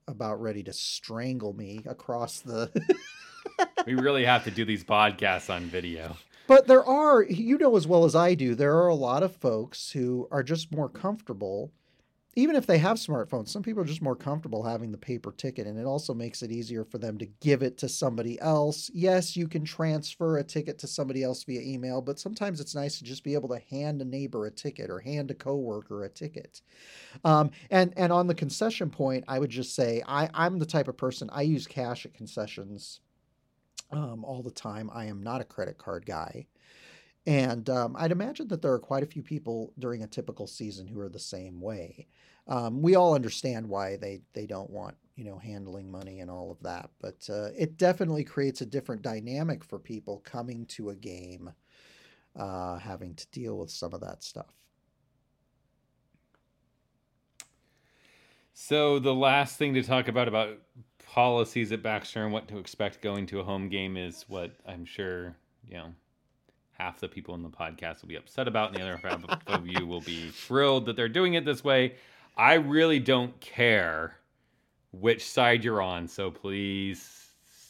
about 0.07 0.41
ready 0.41 0.63
to 0.63 0.73
strangle 0.73 1.53
me 1.53 1.81
across 1.85 2.39
the. 2.39 2.71
we 3.85 3.95
really 3.95 4.25
have 4.25 4.43
to 4.45 4.51
do 4.51 4.65
these 4.65 4.83
podcasts 4.83 5.53
on 5.53 5.63
video. 5.63 6.17
But 6.47 6.67
there 6.67 6.83
are, 6.83 7.23
you 7.23 7.57
know, 7.57 7.75
as 7.75 7.87
well 7.87 8.05
as 8.05 8.15
I 8.15 8.33
do, 8.33 8.55
there 8.55 8.75
are 8.75 8.87
a 8.87 8.95
lot 8.95 9.23
of 9.23 9.35
folks 9.35 9.91
who 9.91 10.27
are 10.31 10.43
just 10.43 10.71
more 10.71 10.89
comfortable 10.89 11.71
even 12.35 12.55
if 12.55 12.65
they 12.65 12.77
have 12.77 12.97
smartphones, 12.97 13.49
some 13.49 13.61
people 13.61 13.81
are 13.81 13.85
just 13.85 14.01
more 14.01 14.15
comfortable 14.15 14.63
having 14.63 14.91
the 14.91 14.97
paper 14.97 15.33
ticket, 15.33 15.67
and 15.67 15.77
it 15.77 15.85
also 15.85 16.13
makes 16.13 16.41
it 16.41 16.51
easier 16.51 16.85
for 16.85 16.97
them 16.97 17.17
to 17.17 17.25
give 17.25 17.61
it 17.61 17.77
to 17.79 17.89
somebody 17.89 18.39
else. 18.39 18.89
Yes, 18.93 19.35
you 19.35 19.47
can 19.47 19.65
transfer 19.65 20.37
a 20.37 20.43
ticket 20.43 20.79
to 20.79 20.87
somebody 20.87 21.23
else 21.23 21.43
via 21.43 21.61
email, 21.61 22.01
but 22.01 22.19
sometimes 22.19 22.61
it's 22.61 22.73
nice 22.73 22.97
to 22.99 23.03
just 23.03 23.23
be 23.25 23.33
able 23.33 23.49
to 23.49 23.61
hand 23.69 24.01
a 24.01 24.05
neighbor 24.05 24.45
a 24.45 24.51
ticket 24.51 24.89
or 24.89 24.99
hand 24.99 25.29
a 25.29 25.33
coworker 25.33 26.05
a 26.05 26.09
ticket. 26.09 26.61
Um, 27.25 27.51
and 27.69 27.93
and 27.97 28.13
on 28.13 28.27
the 28.27 28.35
concession 28.35 28.89
point, 28.89 29.25
I 29.27 29.39
would 29.39 29.49
just 29.49 29.75
say 29.75 30.01
I, 30.07 30.29
I'm 30.33 30.57
the 30.57 30.65
type 30.65 30.87
of 30.87 30.97
person 30.97 31.29
I 31.33 31.41
use 31.41 31.67
cash 31.67 32.05
at 32.05 32.13
concessions 32.13 33.01
um, 33.91 34.23
all 34.23 34.41
the 34.41 34.51
time. 34.51 34.89
I 34.93 35.05
am 35.05 35.21
not 35.21 35.41
a 35.41 35.45
credit 35.45 35.77
card 35.77 36.05
guy. 36.05 36.47
And 37.27 37.69
um, 37.69 37.95
I'd 37.99 38.11
imagine 38.11 38.47
that 38.47 38.61
there 38.61 38.73
are 38.73 38.79
quite 38.79 39.03
a 39.03 39.07
few 39.07 39.21
people 39.21 39.73
during 39.77 40.03
a 40.03 40.07
typical 40.07 40.47
season 40.47 40.87
who 40.87 40.99
are 40.99 41.09
the 41.09 41.19
same 41.19 41.61
way. 41.61 42.07
Um, 42.47 42.81
we 42.81 42.95
all 42.95 43.13
understand 43.13 43.69
why 43.69 43.97
they, 43.97 44.21
they 44.33 44.47
don't 44.47 44.69
want 44.69 44.95
you 45.15 45.23
know 45.23 45.37
handling 45.37 45.91
money 45.91 46.21
and 46.21 46.31
all 46.31 46.51
of 46.51 46.59
that, 46.63 46.89
but 46.99 47.29
uh, 47.29 47.49
it 47.55 47.77
definitely 47.77 48.23
creates 48.23 48.61
a 48.61 48.65
different 48.65 49.03
dynamic 49.03 49.63
for 49.63 49.77
people 49.77 50.23
coming 50.25 50.65
to 50.65 50.89
a 50.89 50.95
game, 50.95 51.51
uh, 52.35 52.79
having 52.79 53.13
to 53.13 53.27
deal 53.27 53.57
with 53.59 53.69
some 53.69 53.93
of 53.93 54.01
that 54.01 54.23
stuff. 54.23 54.51
So 58.53 58.97
the 58.97 59.13
last 59.13 59.57
thing 59.57 59.75
to 59.75 59.83
talk 59.83 60.07
about 60.07 60.27
about 60.27 60.57
policies 61.05 61.71
at 61.71 61.83
Baxter 61.83 62.23
and 62.23 62.33
what 62.33 62.47
to 62.47 62.57
expect 62.57 63.01
going 63.01 63.27
to 63.27 63.41
a 63.41 63.43
home 63.43 63.69
game 63.69 63.97
is 63.97 64.25
what 64.27 64.55
I'm 64.65 64.85
sure 64.85 65.35
you 65.67 65.77
know 65.77 65.93
half 66.81 66.99
the 66.99 67.07
people 67.07 67.35
in 67.35 67.43
the 67.43 67.49
podcast 67.49 68.01
will 68.01 68.09
be 68.09 68.15
upset 68.15 68.47
about, 68.47 68.69
and 68.69 68.77
the 68.77 68.81
other 68.81 68.97
half 68.97 69.23
of 69.47 69.67
you 69.67 69.85
will 69.85 70.01
be 70.01 70.29
thrilled 70.29 70.87
that 70.87 70.95
they're 70.95 71.07
doing 71.07 71.35
it 71.35 71.45
this 71.45 71.63
way. 71.63 71.93
I 72.35 72.55
really 72.55 72.99
don't 72.99 73.39
care 73.39 74.17
which 74.91 75.23
side 75.29 75.63
you're 75.63 75.81
on, 75.81 76.07
so 76.07 76.31
please 76.31 77.27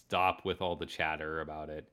stop 0.07 0.45
with 0.45 0.61
all 0.61 0.77
the 0.77 0.85
chatter 0.85 1.41
about 1.41 1.69
it. 1.69 1.89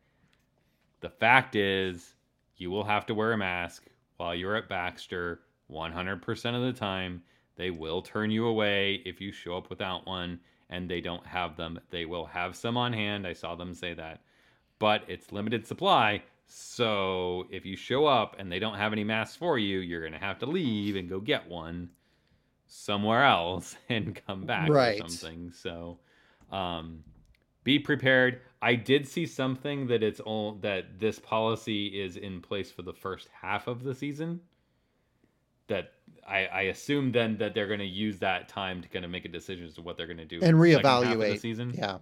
The 1.01 1.11
fact 1.11 1.57
is, 1.57 2.15
you 2.57 2.71
will 2.71 2.85
have 2.85 3.05
to 3.07 3.15
wear 3.15 3.33
a 3.33 3.39
mask 3.39 3.87
while 4.17 4.35
you're 4.35 4.57
at 4.57 4.69
Baxter 4.69 5.41
100% 5.71 6.55
of 6.55 6.63
the 6.63 6.73
time. 6.73 7.23
They 7.57 7.71
will 7.71 8.01
turn 8.01 8.31
you 8.31 8.47
away 8.47 9.03
if 9.05 9.21
you 9.21 9.33
show 9.33 9.57
up 9.57 9.71
without 9.71 10.07
one 10.07 10.39
and 10.71 10.89
they 10.89 11.01
don't 11.01 11.27
have 11.27 11.57
them. 11.57 11.81
They 11.91 12.05
will 12.05 12.27
have 12.27 12.55
some 12.55 12.77
on 12.77 12.93
hand. 12.93 13.27
I 13.27 13.33
saw 13.33 13.57
them 13.57 13.75
say 13.75 13.95
that. 13.95 14.21
But 14.79 15.03
it's 15.09 15.33
limited 15.33 15.67
supply, 15.67 16.23
so 16.49 17.47
if 17.51 17.67
you 17.67 17.77
show 17.77 18.07
up 18.07 18.37
and 18.39 18.51
they 18.51 18.59
don't 18.59 18.77
have 18.77 18.93
any 18.93 19.05
masks 19.05 19.37
for 19.37 19.59
you, 19.59 19.81
you're 19.81 20.01
going 20.01 20.15
to 20.15 20.19
have 20.19 20.39
to 20.39 20.47
leave 20.47 20.97
and 20.97 21.09
go 21.09 21.21
get 21.21 21.47
one 21.47 21.91
somewhere 22.67 23.25
else 23.25 23.77
and 23.89 24.21
come 24.27 24.45
back 24.45 24.69
right. 24.71 25.01
or 25.01 25.09
something. 25.09 25.53
So 25.53 25.99
um, 26.51 27.05
be 27.65 27.79
prepared. 27.79 28.41
I 28.63 28.75
did 28.75 29.07
see 29.07 29.27
something 29.27 29.87
that 29.89 30.03
it's 30.03 30.21
all 30.21 30.55
that 30.63 30.99
this 30.99 31.19
policy 31.19 32.01
is 32.01 32.17
in 32.17 32.41
place 32.41 32.73
for 32.73 32.83
the 32.83 32.95
first 32.95 33.29
half 33.31 33.67
of 33.67 33.85
the 33.85 33.95
season. 33.95 34.41
That 35.67 35.93
I, 36.27 36.47
I 36.47 36.61
assume 36.63 37.13
then 37.13 37.37
that 37.37 37.53
they're 37.53 37.67
going 37.67 37.79
to 37.81 37.85
use 37.85 38.19
that 38.21 38.49
time 38.49 38.81
to 38.81 38.89
kind 38.89 39.05
of 39.05 39.11
make 39.11 39.27
a 39.27 39.29
decision 39.29 39.67
as 39.67 39.75
to 39.75 39.83
what 39.83 39.99
they're 39.99 40.07
going 40.07 40.17
to 40.17 40.25
do 40.25 40.41
and 40.43 40.57
reevaluate 40.57 41.33
the 41.33 41.37
season. 41.37 41.75
Yeah. 41.77 41.99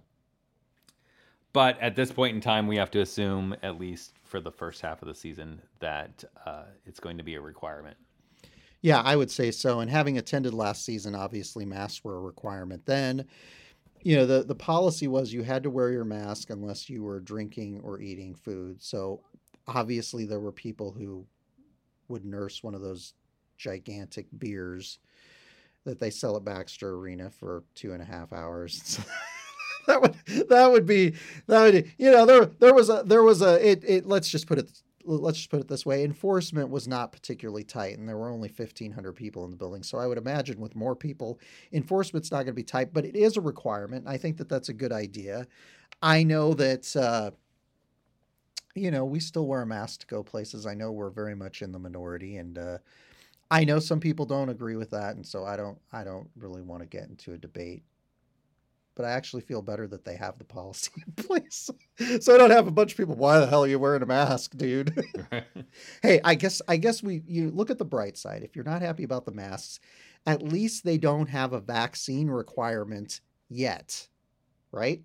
But 1.51 1.79
at 1.81 1.95
this 1.95 2.11
point 2.11 2.35
in 2.35 2.41
time, 2.41 2.67
we 2.67 2.77
have 2.77 2.91
to 2.91 3.01
assume, 3.01 3.55
at 3.63 3.79
least 3.79 4.13
for 4.27 4.39
the 4.39 4.51
first 4.51 4.81
half 4.81 5.01
of 5.01 5.07
the 5.07 5.15
season, 5.15 5.61
that 5.79 6.23
uh, 6.45 6.63
it's 6.85 6.99
going 6.99 7.17
to 7.17 7.23
be 7.23 7.35
a 7.35 7.41
requirement. 7.41 7.97
Yeah, 8.81 9.01
I 9.01 9.15
would 9.15 9.31
say 9.31 9.51
so. 9.51 9.79
And 9.79 9.89
having 9.89 10.17
attended 10.17 10.53
last 10.53 10.85
season, 10.85 11.15
obviously 11.15 11.65
masks 11.65 12.03
were 12.03 12.17
a 12.17 12.21
requirement 12.21 12.85
then. 12.85 13.25
You 14.03 14.17
know, 14.17 14.25
the, 14.25 14.43
the 14.43 14.55
policy 14.55 15.07
was 15.07 15.33
you 15.33 15.41
had 15.41 15.63
to 15.63 15.69
wear 15.69 15.89
your 15.91 16.05
mask 16.05 16.51
unless 16.51 16.89
you 16.89 17.03
were 17.03 17.19
drinking 17.19 17.81
or 17.83 17.99
eating 17.99 18.35
food. 18.35 18.81
So 18.81 19.21
obviously 19.67 20.25
there 20.25 20.39
were 20.39 20.51
people 20.51 20.91
who 20.91 21.25
would 22.07 22.23
nurse 22.23 22.63
one 22.63 22.75
of 22.75 22.81
those 22.81 23.13
gigantic 23.57 24.27
beers 24.37 24.99
that 25.83 25.99
they 25.99 26.09
sell 26.09 26.37
at 26.37 26.45
Baxter 26.45 26.95
Arena 26.95 27.29
for 27.29 27.63
two 27.73 27.93
and 27.93 28.01
a 28.01 28.05
half 28.05 28.31
hours. 28.31 28.99
that 29.87 30.01
would 30.01 30.49
that 30.49 30.71
would 30.71 30.85
be 30.85 31.13
that 31.47 31.61
would 31.61 31.91
you 31.97 32.11
know 32.11 32.25
there 32.25 32.45
there 32.45 32.73
was 32.73 32.89
a 32.89 33.03
there 33.05 33.23
was 33.23 33.41
a 33.41 33.65
it, 33.65 33.83
it 33.87 34.05
let's 34.05 34.29
just 34.29 34.45
put 34.45 34.59
it 34.59 34.69
let's 35.05 35.37
just 35.37 35.49
put 35.49 35.61
it 35.61 35.69
this 35.69 35.85
way. 35.85 36.03
Enforcement 36.03 36.69
was 36.69 36.85
not 36.85 37.13
particularly 37.13 37.63
tight 37.63 37.97
and 37.97 38.09
there 38.09 38.17
were 38.17 38.29
only 38.29 38.49
1500 38.49 39.13
people 39.13 39.45
in 39.45 39.51
the 39.51 39.55
building. 39.55 39.81
So 39.83 39.97
i 39.97 40.05
would 40.05 40.17
imagine 40.17 40.59
with 40.59 40.75
more 40.75 40.95
people 40.95 41.39
enforcement's 41.71 42.29
not 42.29 42.39
going 42.39 42.47
to 42.47 42.53
be 42.53 42.63
tight 42.63 42.93
but 42.93 43.05
it 43.05 43.15
is 43.15 43.37
a 43.37 43.41
requirement. 43.41 44.05
I 44.07 44.17
think 44.17 44.37
that 44.37 44.49
that's 44.49 44.69
a 44.69 44.73
good 44.73 44.91
idea. 44.91 45.47
I 46.01 46.23
know 46.23 46.53
that 46.55 46.95
uh, 46.95 47.31
you 48.75 48.91
know 48.91 49.05
we 49.05 49.21
still 49.21 49.47
wear 49.47 49.61
a 49.61 49.65
mask 49.65 50.01
to 50.01 50.07
go 50.07 50.21
places. 50.21 50.65
I 50.65 50.73
know 50.73 50.91
we're 50.91 51.09
very 51.09 51.35
much 51.35 51.61
in 51.61 51.71
the 51.71 51.79
minority 51.79 52.35
and 52.37 52.57
uh, 52.57 52.77
i 53.49 53.63
know 53.63 53.79
some 53.79 54.01
people 54.01 54.25
don't 54.25 54.49
agree 54.49 54.75
with 54.75 54.89
that 54.89 55.15
and 55.15 55.25
so 55.25 55.45
i 55.45 55.55
don't 55.55 55.79
i 55.93 56.03
don't 56.03 56.29
really 56.35 56.61
want 56.61 56.81
to 56.81 56.85
get 56.85 57.07
into 57.07 57.33
a 57.33 57.37
debate 57.37 57.83
but 58.97 59.05
I 59.05 59.11
actually 59.11 59.43
feel 59.43 59.61
better 59.61 59.87
that 59.87 60.03
they 60.03 60.15
have 60.15 60.39
the 60.39 60.43
policy 60.43 60.91
in 61.07 61.23
place. 61.23 61.69
so 62.19 62.33
I 62.33 62.37
don't 62.37 62.49
have 62.49 62.67
a 62.67 62.71
bunch 62.71 62.91
of 62.91 62.97
people, 62.97 63.15
why 63.15 63.39
the 63.39 63.45
hell 63.45 63.63
are 63.63 63.67
you 63.67 63.77
wearing 63.77 64.01
a 64.01 64.07
mask, 64.07 64.57
dude? 64.57 64.91
hey, 66.01 66.19
I 66.23 66.33
guess 66.33 66.61
I 66.67 66.77
guess 66.77 67.03
we 67.03 67.21
you 67.27 67.51
look 67.51 67.69
at 67.69 67.77
the 67.77 67.85
bright 67.85 68.17
side. 68.17 68.41
If 68.43 68.55
you're 68.55 68.65
not 68.65 68.81
happy 68.81 69.03
about 69.03 69.25
the 69.25 69.31
masks, 69.31 69.79
at 70.25 70.41
least 70.41 70.83
they 70.83 70.97
don't 70.97 71.29
have 71.29 71.53
a 71.53 71.59
vaccine 71.59 72.27
requirement 72.27 73.21
yet. 73.49 74.07
Right? 74.71 75.03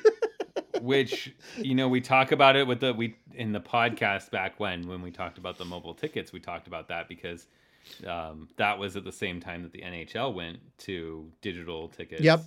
Which, 0.80 1.34
you 1.56 1.74
know, 1.74 1.88
we 1.88 2.00
talk 2.00 2.30
about 2.30 2.54
it 2.54 2.66
with 2.68 2.78
the 2.78 2.94
we 2.94 3.16
in 3.34 3.50
the 3.50 3.60
podcast 3.60 4.30
back 4.30 4.60
when 4.60 4.86
when 4.86 5.02
we 5.02 5.10
talked 5.10 5.38
about 5.38 5.58
the 5.58 5.64
mobile 5.64 5.94
tickets, 5.94 6.32
we 6.32 6.38
talked 6.38 6.68
about 6.68 6.86
that 6.88 7.08
because 7.08 7.48
um, 8.06 8.48
that 8.58 8.78
was 8.78 8.96
at 8.96 9.02
the 9.02 9.12
same 9.12 9.40
time 9.40 9.64
that 9.64 9.72
the 9.72 9.82
NHL 9.82 10.32
went 10.32 10.60
to 10.78 11.32
digital 11.42 11.88
tickets. 11.88 12.22
Yep 12.22 12.42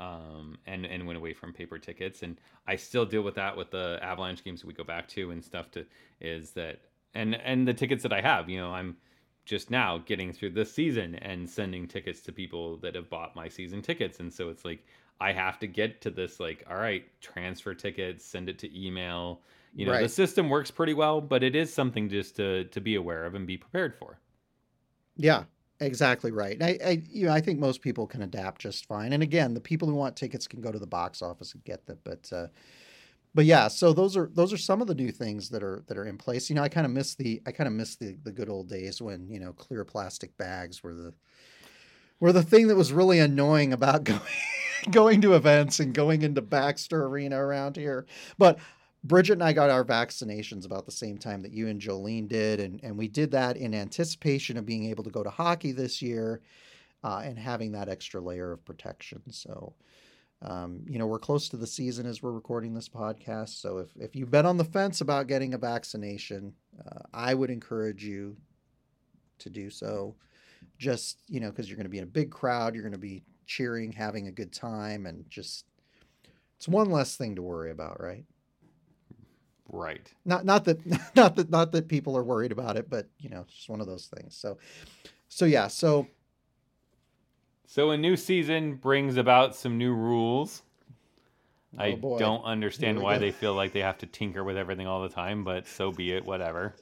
um, 0.00 0.58
and 0.66 0.86
and 0.86 1.06
went 1.06 1.16
away 1.16 1.32
from 1.32 1.52
paper 1.52 1.78
tickets. 1.78 2.22
And 2.22 2.40
I 2.66 2.76
still 2.76 3.04
deal 3.04 3.22
with 3.22 3.34
that 3.36 3.56
with 3.56 3.70
the 3.70 3.98
Avalanche 4.02 4.44
games 4.44 4.64
we 4.64 4.72
go 4.72 4.84
back 4.84 5.08
to 5.08 5.30
and 5.30 5.44
stuff. 5.44 5.70
To 5.72 5.84
is 6.20 6.50
that 6.52 6.80
and 7.14 7.34
and 7.34 7.66
the 7.66 7.74
tickets 7.74 8.02
that 8.02 8.12
I 8.12 8.20
have, 8.20 8.48
you 8.48 8.58
know, 8.58 8.72
I'm 8.72 8.96
just 9.44 9.70
now 9.70 9.98
getting 9.98 10.32
through 10.32 10.50
this 10.50 10.72
season 10.72 11.16
and 11.16 11.48
sending 11.48 11.88
tickets 11.88 12.20
to 12.22 12.32
people 12.32 12.76
that 12.78 12.94
have 12.94 13.10
bought 13.10 13.34
my 13.34 13.48
season 13.48 13.82
tickets, 13.82 14.20
and 14.20 14.32
so 14.32 14.48
it's 14.48 14.64
like 14.64 14.84
I 15.20 15.32
have 15.32 15.58
to 15.60 15.66
get 15.66 16.00
to 16.02 16.10
this 16.10 16.40
like, 16.40 16.64
all 16.68 16.76
right, 16.76 17.04
transfer 17.20 17.74
tickets, 17.74 18.24
send 18.24 18.48
it 18.48 18.58
to 18.60 18.78
email. 18.86 19.40
You 19.74 19.86
know, 19.86 19.92
right. 19.92 20.02
the 20.02 20.08
system 20.08 20.50
works 20.50 20.70
pretty 20.70 20.94
well, 20.94 21.20
but 21.20 21.42
it 21.42 21.56
is 21.56 21.72
something 21.72 22.08
just 22.08 22.36
to 22.36 22.64
to 22.64 22.80
be 22.80 22.94
aware 22.96 23.24
of 23.24 23.34
and 23.34 23.46
be 23.46 23.56
prepared 23.56 23.94
for. 23.94 24.18
Yeah, 25.16 25.44
Exactly 25.82 26.30
right. 26.30 26.62
I, 26.62 26.78
I, 26.84 27.02
you 27.10 27.26
know, 27.26 27.32
I 27.32 27.40
think 27.40 27.58
most 27.58 27.80
people 27.82 28.06
can 28.06 28.22
adapt 28.22 28.60
just 28.60 28.86
fine. 28.86 29.12
And 29.12 29.22
again, 29.22 29.52
the 29.52 29.60
people 29.60 29.88
who 29.88 29.94
want 29.94 30.16
tickets 30.16 30.46
can 30.46 30.60
go 30.60 30.70
to 30.70 30.78
the 30.78 30.86
box 30.86 31.22
office 31.22 31.54
and 31.54 31.64
get 31.64 31.86
them. 31.86 31.98
But, 32.04 32.30
uh, 32.32 32.46
but 33.34 33.46
yeah, 33.46 33.68
so 33.68 33.92
those 33.92 34.16
are 34.16 34.30
those 34.34 34.52
are 34.52 34.58
some 34.58 34.82
of 34.82 34.88
the 34.88 34.94
new 34.94 35.12
things 35.12 35.50
that 35.50 35.62
are 35.62 35.84
that 35.88 35.98
are 35.98 36.06
in 36.06 36.18
place. 36.18 36.50
You 36.50 36.56
know, 36.56 36.62
I 36.62 36.68
kind 36.68 36.86
of 36.86 36.92
miss 36.92 37.14
the 37.14 37.42
I 37.46 37.52
kind 37.52 37.68
of 37.68 37.74
miss 37.74 37.96
the 37.96 38.16
the 38.24 38.32
good 38.32 38.48
old 38.50 38.68
days 38.68 39.02
when 39.02 39.28
you 39.30 39.40
know 39.40 39.52
clear 39.52 39.84
plastic 39.84 40.36
bags 40.38 40.82
were 40.82 40.94
the 40.94 41.14
were 42.20 42.32
the 42.32 42.42
thing 42.42 42.68
that 42.68 42.76
was 42.76 42.92
really 42.92 43.18
annoying 43.18 43.72
about 43.72 44.04
going 44.04 44.20
going 44.90 45.20
to 45.22 45.34
events 45.34 45.80
and 45.80 45.94
going 45.94 46.22
into 46.22 46.42
Baxter 46.42 47.04
Arena 47.06 47.36
around 47.42 47.76
here. 47.76 48.06
But 48.38 48.58
Bridget 49.04 49.34
and 49.34 49.42
I 49.42 49.52
got 49.52 49.70
our 49.70 49.84
vaccinations 49.84 50.64
about 50.64 50.86
the 50.86 50.92
same 50.92 51.18
time 51.18 51.42
that 51.42 51.52
you 51.52 51.68
and 51.68 51.80
Jolene 51.80 52.28
did, 52.28 52.60
and 52.60 52.80
and 52.84 52.96
we 52.96 53.08
did 53.08 53.32
that 53.32 53.56
in 53.56 53.74
anticipation 53.74 54.56
of 54.56 54.66
being 54.66 54.84
able 54.86 55.02
to 55.04 55.10
go 55.10 55.22
to 55.24 55.30
hockey 55.30 55.72
this 55.72 56.00
year, 56.00 56.40
uh, 57.02 57.22
and 57.24 57.38
having 57.38 57.72
that 57.72 57.88
extra 57.88 58.20
layer 58.20 58.52
of 58.52 58.64
protection. 58.64 59.20
So, 59.30 59.74
um, 60.42 60.82
you 60.86 60.98
know, 60.98 61.06
we're 61.06 61.18
close 61.18 61.48
to 61.48 61.56
the 61.56 61.66
season 61.66 62.06
as 62.06 62.22
we're 62.22 62.32
recording 62.32 62.74
this 62.74 62.88
podcast. 62.88 63.60
So 63.60 63.78
if 63.78 63.88
if 63.96 64.14
you've 64.14 64.30
been 64.30 64.46
on 64.46 64.56
the 64.56 64.64
fence 64.64 65.00
about 65.00 65.26
getting 65.26 65.54
a 65.54 65.58
vaccination, 65.58 66.54
uh, 66.86 67.00
I 67.12 67.34
would 67.34 67.50
encourage 67.50 68.04
you 68.04 68.36
to 69.40 69.50
do 69.50 69.68
so. 69.70 70.14
Just 70.78 71.18
you 71.28 71.40
know, 71.40 71.50
because 71.50 71.68
you're 71.68 71.76
going 71.76 71.86
to 71.86 71.90
be 71.90 71.98
in 71.98 72.04
a 72.04 72.06
big 72.06 72.30
crowd, 72.30 72.74
you're 72.74 72.84
going 72.84 72.92
to 72.92 72.98
be 72.98 73.24
cheering, 73.46 73.90
having 73.90 74.28
a 74.28 74.32
good 74.32 74.52
time, 74.52 75.06
and 75.06 75.28
just 75.28 75.64
it's 76.56 76.68
one 76.68 76.90
less 76.90 77.16
thing 77.16 77.34
to 77.34 77.42
worry 77.42 77.72
about, 77.72 78.00
right? 78.00 78.24
Right. 79.72 80.12
Not 80.24 80.44
not 80.44 80.64
that 80.66 80.78
not 81.16 81.34
that 81.36 81.50
not 81.50 81.72
that 81.72 81.88
people 81.88 82.16
are 82.16 82.22
worried 82.22 82.52
about 82.52 82.76
it, 82.76 82.88
but 82.88 83.08
you 83.18 83.30
know, 83.30 83.40
it's 83.40 83.54
just 83.54 83.68
one 83.70 83.80
of 83.80 83.86
those 83.86 84.06
things. 84.06 84.36
So 84.36 84.58
so 85.28 85.44
yeah, 85.46 85.66
so 85.68 86.06
So 87.66 87.90
a 87.90 87.96
new 87.96 88.16
season 88.16 88.74
brings 88.76 89.16
about 89.16 89.56
some 89.56 89.78
new 89.78 89.94
rules. 89.94 90.62
I 91.78 91.92
Oh, 91.92 91.96
boy. 91.96 92.18
don't 92.18 92.44
understand 92.44 93.00
why 93.00 93.14
go. 93.14 93.20
they 93.20 93.30
feel 93.30 93.54
like 93.54 93.72
they 93.72 93.80
have 93.80 93.96
to 93.98 94.06
tinker 94.06 94.44
with 94.44 94.58
everything 94.58 94.86
all 94.86 95.02
the 95.02 95.08
time, 95.08 95.42
but 95.42 95.66
so 95.66 95.90
be 95.90 96.12
it, 96.12 96.22
whatever. 96.26 96.74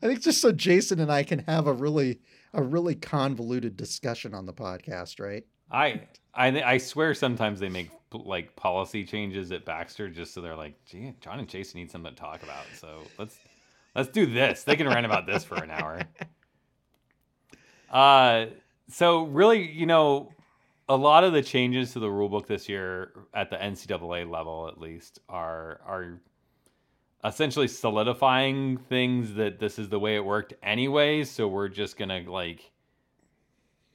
I 0.00 0.06
think 0.06 0.22
just 0.22 0.40
so 0.40 0.52
Jason 0.52 1.00
and 1.00 1.10
I 1.10 1.24
can 1.24 1.40
have 1.40 1.66
a 1.66 1.72
really 1.72 2.20
a 2.54 2.62
really 2.62 2.94
convoluted 2.94 3.76
discussion 3.76 4.34
on 4.34 4.46
the 4.46 4.52
podcast, 4.54 5.18
right? 5.20 5.44
I 5.70 6.02
I 6.32 6.62
I 6.62 6.78
swear 6.78 7.12
sometimes 7.12 7.58
they 7.58 7.68
make 7.68 7.90
like 8.24 8.56
policy 8.56 9.04
changes 9.04 9.52
at 9.52 9.64
Baxter 9.64 10.08
just 10.08 10.34
so 10.34 10.40
they're 10.40 10.56
like, 10.56 10.74
gee, 10.84 11.14
John 11.20 11.38
and 11.38 11.48
Chase 11.48 11.74
need 11.74 11.90
something 11.90 12.14
to 12.14 12.20
talk 12.20 12.42
about. 12.42 12.64
So 12.74 13.02
let's 13.18 13.38
let's 13.94 14.08
do 14.08 14.26
this. 14.26 14.62
They 14.64 14.76
can 14.76 14.86
rant 14.88 15.06
about 15.06 15.26
this 15.26 15.44
for 15.44 15.56
an 15.56 15.70
hour. 15.70 16.02
Uh 17.90 18.46
so 18.88 19.24
really, 19.24 19.70
you 19.70 19.86
know, 19.86 20.30
a 20.88 20.96
lot 20.96 21.24
of 21.24 21.32
the 21.32 21.42
changes 21.42 21.92
to 21.92 21.98
the 21.98 22.10
rule 22.10 22.28
book 22.28 22.46
this 22.46 22.68
year 22.68 23.12
at 23.34 23.50
the 23.50 23.56
NCAA 23.56 24.30
level 24.30 24.68
at 24.68 24.80
least 24.80 25.20
are 25.28 25.80
are 25.86 26.20
essentially 27.24 27.66
solidifying 27.66 28.76
things 28.76 29.34
that 29.34 29.58
this 29.58 29.78
is 29.78 29.88
the 29.88 29.98
way 29.98 30.16
it 30.16 30.24
worked 30.24 30.54
anyway, 30.62 31.24
so 31.24 31.48
we're 31.48 31.68
just 31.68 31.98
to 31.98 32.30
like 32.30 32.70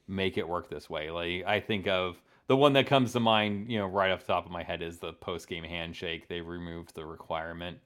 make 0.06 0.36
it 0.36 0.46
work 0.46 0.68
this 0.68 0.90
way. 0.90 1.10
Like 1.10 1.44
I 1.46 1.60
think 1.60 1.86
of 1.86 2.20
the 2.48 2.56
one 2.56 2.72
that 2.74 2.86
comes 2.86 3.12
to 3.12 3.20
mind, 3.20 3.70
you 3.70 3.78
know, 3.78 3.86
right 3.86 4.10
off 4.10 4.20
the 4.20 4.32
top 4.32 4.46
of 4.46 4.52
my 4.52 4.62
head 4.62 4.82
is 4.82 4.98
the 4.98 5.12
post 5.12 5.48
game 5.48 5.64
handshake. 5.64 6.28
They 6.28 6.40
removed 6.40 6.94
the 6.94 7.04
requirement 7.04 7.78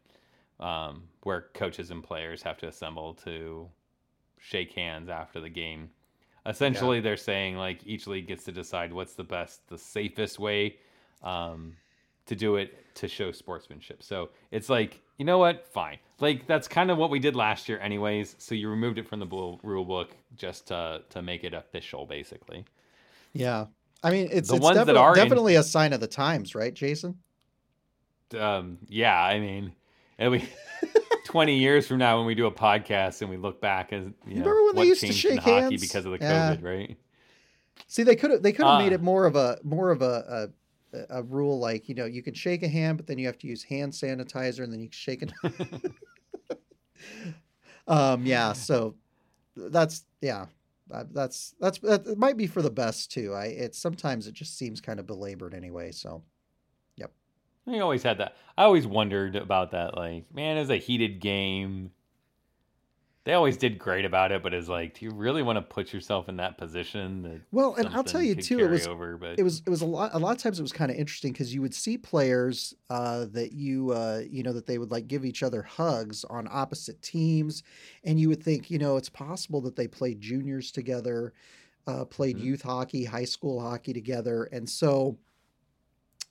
um, 0.60 1.04
where 1.22 1.46
coaches 1.54 1.90
and 1.90 2.02
players 2.02 2.42
have 2.42 2.56
to 2.58 2.68
assemble 2.68 3.14
to 3.24 3.68
shake 4.38 4.72
hands 4.72 5.08
after 5.08 5.40
the 5.40 5.48
game. 5.48 5.90
Essentially, 6.46 7.00
they're 7.00 7.16
saying 7.16 7.56
like 7.56 7.80
each 7.84 8.06
league 8.06 8.28
gets 8.28 8.44
to 8.44 8.52
decide 8.52 8.92
what's 8.92 9.14
the 9.14 9.24
best, 9.24 9.68
the 9.68 9.76
safest 9.76 10.38
way 10.38 10.76
um, 11.22 11.74
to 12.26 12.36
do 12.36 12.56
it 12.56 12.94
to 12.94 13.08
show 13.08 13.32
sportsmanship. 13.32 14.02
So 14.02 14.30
it's 14.50 14.68
like, 14.68 15.00
you 15.18 15.24
know 15.24 15.38
what? 15.38 15.66
Fine. 15.66 15.98
Like 16.20 16.46
that's 16.46 16.68
kind 16.68 16.90
of 16.90 16.98
what 16.98 17.10
we 17.10 17.18
did 17.18 17.34
last 17.34 17.68
year, 17.68 17.78
anyways. 17.80 18.36
So 18.38 18.54
you 18.54 18.70
removed 18.70 18.98
it 18.98 19.08
from 19.08 19.18
the 19.18 19.26
rule 19.26 19.84
book 19.84 20.16
just 20.36 20.68
to 20.68 21.02
to 21.10 21.20
make 21.20 21.44
it 21.44 21.52
official, 21.52 22.06
basically. 22.06 22.64
Yeah. 23.32 23.66
I 24.06 24.10
mean, 24.12 24.28
it's, 24.30 24.48
The 24.48 24.56
it's 24.56 24.62
ones 24.62 24.76
that 24.76 24.86
defi- 24.86 24.98
are 24.98 25.12
in- 25.16 25.22
definitely 25.24 25.56
a 25.56 25.62
sign 25.64 25.92
of 25.92 26.00
the 26.00 26.06
times, 26.06 26.54
right, 26.54 26.72
Jason? 26.72 27.18
Um, 28.38 28.78
yeah, 28.88 29.20
I 29.20 29.40
mean, 29.40 29.72
it'll 30.18 30.32
be 30.32 30.48
20 31.26 31.56
years 31.58 31.86
from 31.88 31.98
now 31.98 32.16
when 32.18 32.26
we 32.26 32.34
do 32.36 32.46
a 32.46 32.52
podcast 32.52 33.20
and 33.22 33.30
we 33.30 33.36
look 33.36 33.60
back 33.60 33.90
and 33.92 34.14
you 34.26 34.36
know 34.36 34.40
remember 34.50 34.64
when 34.66 34.76
they 34.76 34.84
used 34.84 35.00
to 35.00 35.12
shake 35.12 35.40
hockey 35.40 35.50
hands? 35.50 35.80
because 35.80 36.04
of 36.06 36.12
the 36.12 36.18
Yeah. 36.20 36.54
COVID, 36.54 36.62
right? 36.62 36.96
See, 37.88 38.02
they 38.04 38.14
could 38.16 38.30
have 38.30 38.42
they 38.42 38.52
could 38.52 38.64
have 38.66 38.78
made 38.80 38.92
Ah. 38.92 38.96
it 38.96 39.02
more 39.02 39.26
of 39.26 39.34
a 39.36 39.58
more 39.64 39.90
of 39.90 40.02
a, 40.02 40.50
a 40.92 40.98
a 41.10 41.22
rule 41.24 41.58
like 41.58 41.88
you 41.88 41.94
know 41.94 42.04
you 42.06 42.22
can 42.22 42.32
shake 42.34 42.62
a 42.62 42.68
hand, 42.68 42.96
but 42.96 43.06
then 43.06 43.18
you 43.18 43.26
have 43.26 43.38
to 43.38 43.46
use 43.46 43.62
hand 43.64 43.92
sanitizer, 43.92 44.62
and 44.64 44.72
then 44.72 44.80
you 44.80 44.88
shake 44.92 45.22
it. 45.22 45.32
um, 47.86 48.24
yeah. 48.24 48.52
So 48.52 48.94
that's 49.56 50.04
yeah. 50.20 50.46
That- 50.88 51.12
That's 51.12 51.54
that's 51.60 51.78
that 51.80 52.06
it 52.06 52.18
might 52.18 52.36
be 52.36 52.46
for 52.46 52.62
the 52.62 52.70
best 52.70 53.10
too. 53.10 53.34
I 53.34 53.46
it 53.46 53.74
sometimes 53.74 54.26
it 54.26 54.34
just 54.34 54.56
seems 54.56 54.80
kind 54.80 55.00
of 55.00 55.06
belabored 55.06 55.54
anyway. 55.54 55.92
So 55.92 56.22
yep. 56.96 57.12
I 57.66 57.78
always 57.80 58.02
had 58.02 58.18
that. 58.18 58.36
I 58.56 58.64
always 58.64 58.86
wondered 58.86 59.36
about 59.36 59.72
that. 59.72 59.96
Like, 59.96 60.32
man, 60.32 60.56
it 60.56 60.60
was 60.60 60.70
a 60.70 60.76
heated 60.76 61.20
game. 61.20 61.90
They 63.26 63.34
always 63.34 63.58
did 63.58 63.78
great 63.78 64.06
about 64.06 64.32
it, 64.32 64.42
but 64.42 64.54
it's 64.54 64.68
like, 64.68 64.94
do 64.94 65.04
you 65.04 65.10
really 65.12 65.42
want 65.42 65.58
to 65.58 65.62
put 65.62 65.92
yourself 65.92 66.28
in 66.30 66.36
that 66.36 66.56
position? 66.56 67.22
That 67.24 67.42
well, 67.50 67.74
and 67.74 67.88
I'll 67.88 68.04
tell 68.04 68.22
you 68.22 68.34
too, 68.34 68.62
it 68.64 68.68
was 68.68 68.88
over, 68.88 69.16
but 69.16 69.36
it 69.36 69.42
was 69.42 69.60
it 69.66 69.70
was 69.70 69.82
a 69.82 69.86
lot 69.86 70.14
a 70.14 70.18
lot 70.18 70.36
of 70.36 70.42
times 70.42 70.58
it 70.58 70.62
was 70.62 70.72
kind 70.72 70.90
of 70.90 70.96
interesting 70.96 71.32
because 71.32 71.54
you 71.54 71.60
would 71.62 71.74
see 71.74 71.98
players 71.98 72.74
uh, 72.90 73.26
that 73.26 73.52
you 73.52 73.90
uh, 73.90 74.22
you 74.28 74.42
know 74.42 74.52
that 74.52 74.66
they 74.66 74.78
would 74.78 74.90
like 74.90 75.06
give 75.06 75.24
each 75.24 75.42
other 75.42 75.62
hugs 75.62 76.24
on 76.24 76.48
opposite 76.50 77.02
teams 77.02 77.62
and 78.04 78.18
you 78.20 78.28
would 78.28 78.42
think 78.42 78.70
you 78.70 78.78
know 78.78 78.96
it's 78.96 79.08
possible 79.10 79.60
that 79.60 79.76
they 79.76 79.86
played 79.88 80.20
juniors 80.20 80.72
together 80.72 81.34
uh, 81.86 82.04
played 82.04 82.38
Mhm. 82.38 82.40
youth 82.40 82.62
hockey 82.62 83.04
high 83.04 83.24
school 83.26 83.60
hockey 83.60 83.92
together 83.92 84.44
and 84.52 84.68
so 84.70 85.18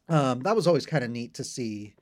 um, 0.08 0.42
that 0.42 0.56
was 0.56 0.68
always 0.68 0.86
kind 0.86 1.04
of 1.04 1.10
neat 1.10 1.34
to 1.36 1.44
see 1.44 1.96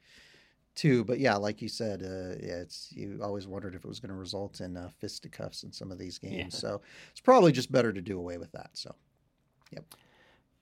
too 0.75 1.03
but 1.03 1.19
yeah 1.19 1.35
like 1.35 1.61
you 1.61 1.67
said 1.69 2.01
uh, 2.01 2.35
yeah 2.43 2.55
it's 2.55 2.91
you 2.91 3.19
always 3.21 3.47
wondered 3.47 3.75
if 3.75 3.83
it 3.85 3.87
was 3.87 3.99
going 3.99 4.09
to 4.09 4.15
result 4.15 4.59
in 4.61 4.75
uh, 4.75 4.89
fisticuffs 4.99 5.63
in 5.63 5.71
some 5.71 5.91
of 5.91 5.97
these 5.99 6.17
games 6.17 6.53
Yeah. 6.53 6.59
so 6.59 6.81
it's 7.11 7.21
probably 7.21 7.51
just 7.51 7.71
better 7.71 7.93
to 7.93 8.01
do 8.01 8.17
away 8.17 8.37
with 8.37 8.51
that 8.53 8.71
so 8.73 8.93
yep. 9.71 9.83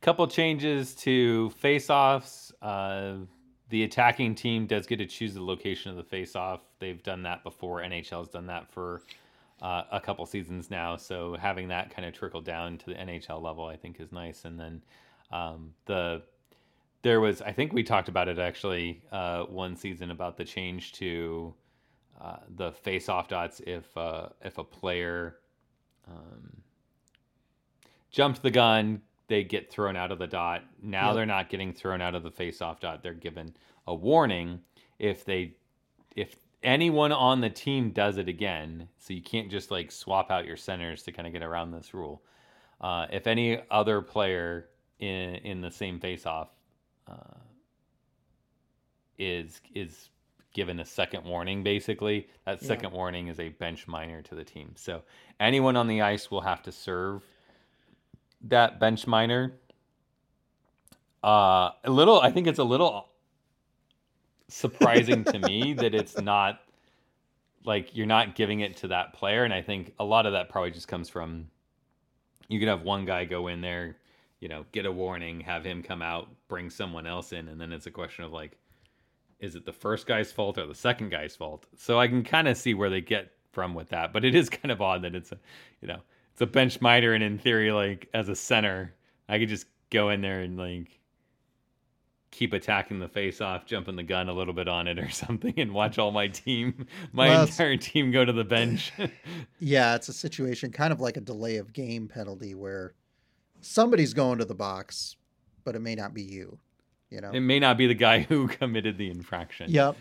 couple 0.02 0.28
changes 0.28 0.96
to 0.96 1.50
face-offs. 1.52 2.52
Uh, 2.62 3.18
the 3.70 3.84
attacking 3.84 4.36
team 4.36 4.66
does 4.68 4.86
get 4.86 4.98
to 4.98 5.06
choose 5.06 5.34
the 5.34 5.44
location 5.44 5.92
of 5.92 5.98
the 5.98 6.04
face-off. 6.04 6.62
They've 6.80 7.02
done 7.04 7.24
that 7.24 7.44
before. 7.44 7.82
NHL's 7.82 8.28
done 8.30 8.48
that 8.48 8.70
for 8.72 9.04
uh, 9.62 9.84
a 9.92 10.00
couple 10.02 10.26
seasons 10.26 10.70
now. 10.70 10.98
So 10.98 11.38
having 11.40 11.68
that 11.70 11.94
kind 11.96 12.06
of 12.08 12.14
trickle 12.14 12.42
down 12.42 12.78
to 12.80 12.86
the 12.88 12.96
NHL 12.96 13.42
level, 13.42 13.66
I 13.66 13.78
think, 13.78 14.00
is 14.00 14.12
nice. 14.12 14.44
And 14.44 14.60
then 14.60 14.84
um, 15.32 15.74
the 15.86 16.24
there 17.04 17.20
was, 17.20 17.42
I 17.42 17.52
think 17.52 17.74
we 17.74 17.84
talked 17.84 18.10
about 18.10 18.28
it 18.28 18.38
actually 18.40 19.02
uh, 19.12 19.44
one 19.44 19.76
season 19.76 20.12
about 20.12 20.38
the 20.38 20.46
change 20.46 20.94
to 20.94 21.54
uh, 22.20 22.38
the 22.56 22.72
face-off 22.72 23.28
dots 23.28 23.62
if 23.66 23.96
uh, 23.98 24.30
if 24.44 24.58
a 24.60 24.64
player 24.64 25.38
um, 26.08 26.62
jumped 28.12 28.44
the 28.44 28.52
gun, 28.52 29.02
they 29.28 29.44
get 29.44 29.72
thrown 29.72 29.96
out 29.96 30.12
of 30.12 30.20
the 30.20 30.28
dot. 30.28 30.64
Now 30.84 31.08
Yep. 31.08 31.16
they're 31.16 31.26
not 31.26 31.50
getting 31.50 31.74
thrown 31.74 32.02
out 32.02 32.14
of 32.14 32.24
the 32.24 32.32
face-off 32.32 32.80
dot. 32.80 33.02
They're 33.02 33.14
given 33.14 33.56
a 33.88 33.96
warning 33.96 34.60
if 35.00 35.26
they 35.26 35.56
if 36.16 36.36
anyone 36.62 37.12
on 37.12 37.42
the 37.42 37.50
team 37.50 37.90
does 37.90 38.18
it 38.18 38.28
again. 38.28 38.88
So 39.00 39.14
you 39.14 39.22
can't 39.24 39.50
just 39.50 39.72
like 39.72 39.92
swap 39.92 40.30
out 40.30 40.46
your 40.46 40.58
centers 40.58 41.02
to 41.04 41.12
kind 41.12 41.26
of 41.26 41.34
get 41.34 41.42
around 41.42 41.72
this 41.72 41.94
rule. 41.96 42.22
Uh, 42.80 43.08
if 43.12 43.26
any 43.26 43.62
other 43.72 44.02
player 44.02 44.70
in 45.00 45.36
in 45.38 45.62
the 45.62 45.72
same 45.72 46.00
face-off 46.00 46.50
uh, 46.50 46.61
is 49.18 49.62
is 49.74 50.10
given 50.54 50.80
a 50.82 50.86
second 50.86 51.24
warning, 51.24 51.64
basically 51.64 52.28
that 52.46 52.62
Yeah. 52.62 52.68
second 52.68 52.92
warning 52.92 53.28
is 53.28 53.40
a 53.40 53.50
bench 53.50 53.88
minor 53.88 54.22
to 54.24 54.36
the 54.36 54.44
team. 54.44 54.74
So 54.76 55.02
anyone 55.40 55.78
on 55.78 55.88
the 55.88 56.02
ice 56.02 56.30
will 56.30 56.42
have 56.42 56.62
to 56.64 56.72
serve 56.72 57.24
that 58.42 58.80
bench 58.80 59.08
minor. 59.08 59.54
Uh, 61.24 61.70
a 61.84 61.90
little, 61.90 62.20
I 62.20 62.32
think 62.32 62.48
it's 62.48 62.60
a 62.60 62.64
little 62.64 63.08
surprising 64.48 65.24
to 65.26 65.40
me 65.40 65.74
that 65.76 65.94
it's 65.94 66.18
not 66.18 66.62
like 67.64 67.96
you're 67.96 68.08
not 68.08 68.36
giving 68.36 68.62
it 68.62 68.76
to 68.78 68.88
that 68.90 69.14
player, 69.14 69.44
and 69.44 69.54
I 69.54 69.62
think 69.62 69.94
a 70.00 70.04
lot 70.04 70.26
of 70.26 70.34
that 70.34 70.50
probably 70.50 70.72
just 70.72 70.88
comes 70.88 71.08
from 71.08 71.48
you 72.50 72.60
could 72.60 72.68
have 72.68 72.82
one 72.82 73.06
guy 73.06 73.24
go 73.24 73.48
in 73.48 73.62
there, 73.62 73.96
you 74.42 74.50
know, 74.50 74.66
get 74.74 74.86
a 74.88 74.92
warning, 74.92 75.42
have 75.42 75.66
him 75.66 75.84
come 75.84 76.04
out, 76.04 76.30
bring 76.50 76.70
someone 76.70 77.08
else 77.08 77.34
in, 77.34 77.48
and 77.50 77.62
then 77.62 77.72
it's 77.74 77.88
a 77.88 77.92
question 77.92 78.26
of 78.26 78.34
like, 78.34 78.58
is 79.40 79.56
it 79.56 79.66
the 79.66 79.74
first 79.74 80.08
guy's 80.08 80.32
fault 80.32 80.58
or 80.58 80.68
the 80.68 80.76
second 80.76 81.10
guy's 81.10 81.36
fault? 81.36 81.68
So 81.78 82.00
I 82.00 82.08
can 82.10 82.24
kind 82.24 82.48
of 82.50 82.58
see 82.58 82.74
where 82.74 82.90
they 82.90 83.02
get 83.02 83.32
from 83.52 83.74
with 83.76 83.90
that, 83.90 84.14
but 84.14 84.26
it 84.26 84.36
is 84.36 84.50
kind 84.52 84.72
of 84.72 84.82
odd 84.82 85.04
that 85.04 85.16
it's 85.16 85.32
a, 85.32 85.40
you 85.82 85.88
know, 85.88 86.02
it's 86.34 86.42
a 86.42 86.48
bench 86.48 86.82
minor, 86.82 87.14
and 87.14 87.24
in 87.24 87.38
theory, 87.40 87.72
like 87.72 88.10
as 88.14 88.30
a 88.30 88.36
center, 88.36 88.94
I 89.30 89.40
could 89.40 89.50
just 89.50 89.68
go 89.92 90.10
in 90.10 90.22
there 90.22 90.42
and 90.42 90.58
like 90.58 91.00
keep 92.32 92.54
attacking 92.54 93.00
the 93.00 93.08
face 93.10 93.42
off, 93.42 93.66
jumping 93.66 93.96
the 93.96 94.04
gun 94.04 94.30
a 94.30 94.34
little 94.34 94.54
bit 94.54 94.68
on 94.68 94.88
it 94.88 94.98
or 95.00 95.10
something, 95.12 95.54
and 95.58 95.74
watch 95.74 95.98
all 95.98 96.12
my 96.12 96.28
team, 96.28 96.88
my 97.12 97.30
Well, 97.30 97.42
entire 97.42 97.78
team 97.78 98.12
go 98.12 98.24
to 98.26 98.34
the 98.34 98.44
bench. 98.44 98.92
Yeah, 99.60 99.96
it's 99.96 100.10
a 100.10 100.14
situation 100.14 100.72
kind 100.72 100.92
of 100.92 101.00
like 101.00 101.18
a 101.18 101.22
delay 101.22 101.58
of 101.58 101.74
game 101.74 102.08
penalty 102.08 102.56
where 102.56 102.96
somebody's 103.62 104.14
going 104.14 104.40
to 104.40 104.46
the 104.46 104.56
box, 104.56 105.16
but 105.64 105.76
it 105.76 105.80
may 105.80 105.96
not 105.96 106.14
be 106.14 106.24
you. 106.24 106.60
You 107.10 107.20
know. 107.20 107.32
it 107.32 107.42
may 107.42 107.60
not 107.60 107.78
be 107.78 107.88
the 107.88 107.94
guy 107.94 108.20
who 108.30 108.48
committed 108.48 108.98
the 108.98 109.10
infraction. 109.10 109.70
Yep. 109.70 109.96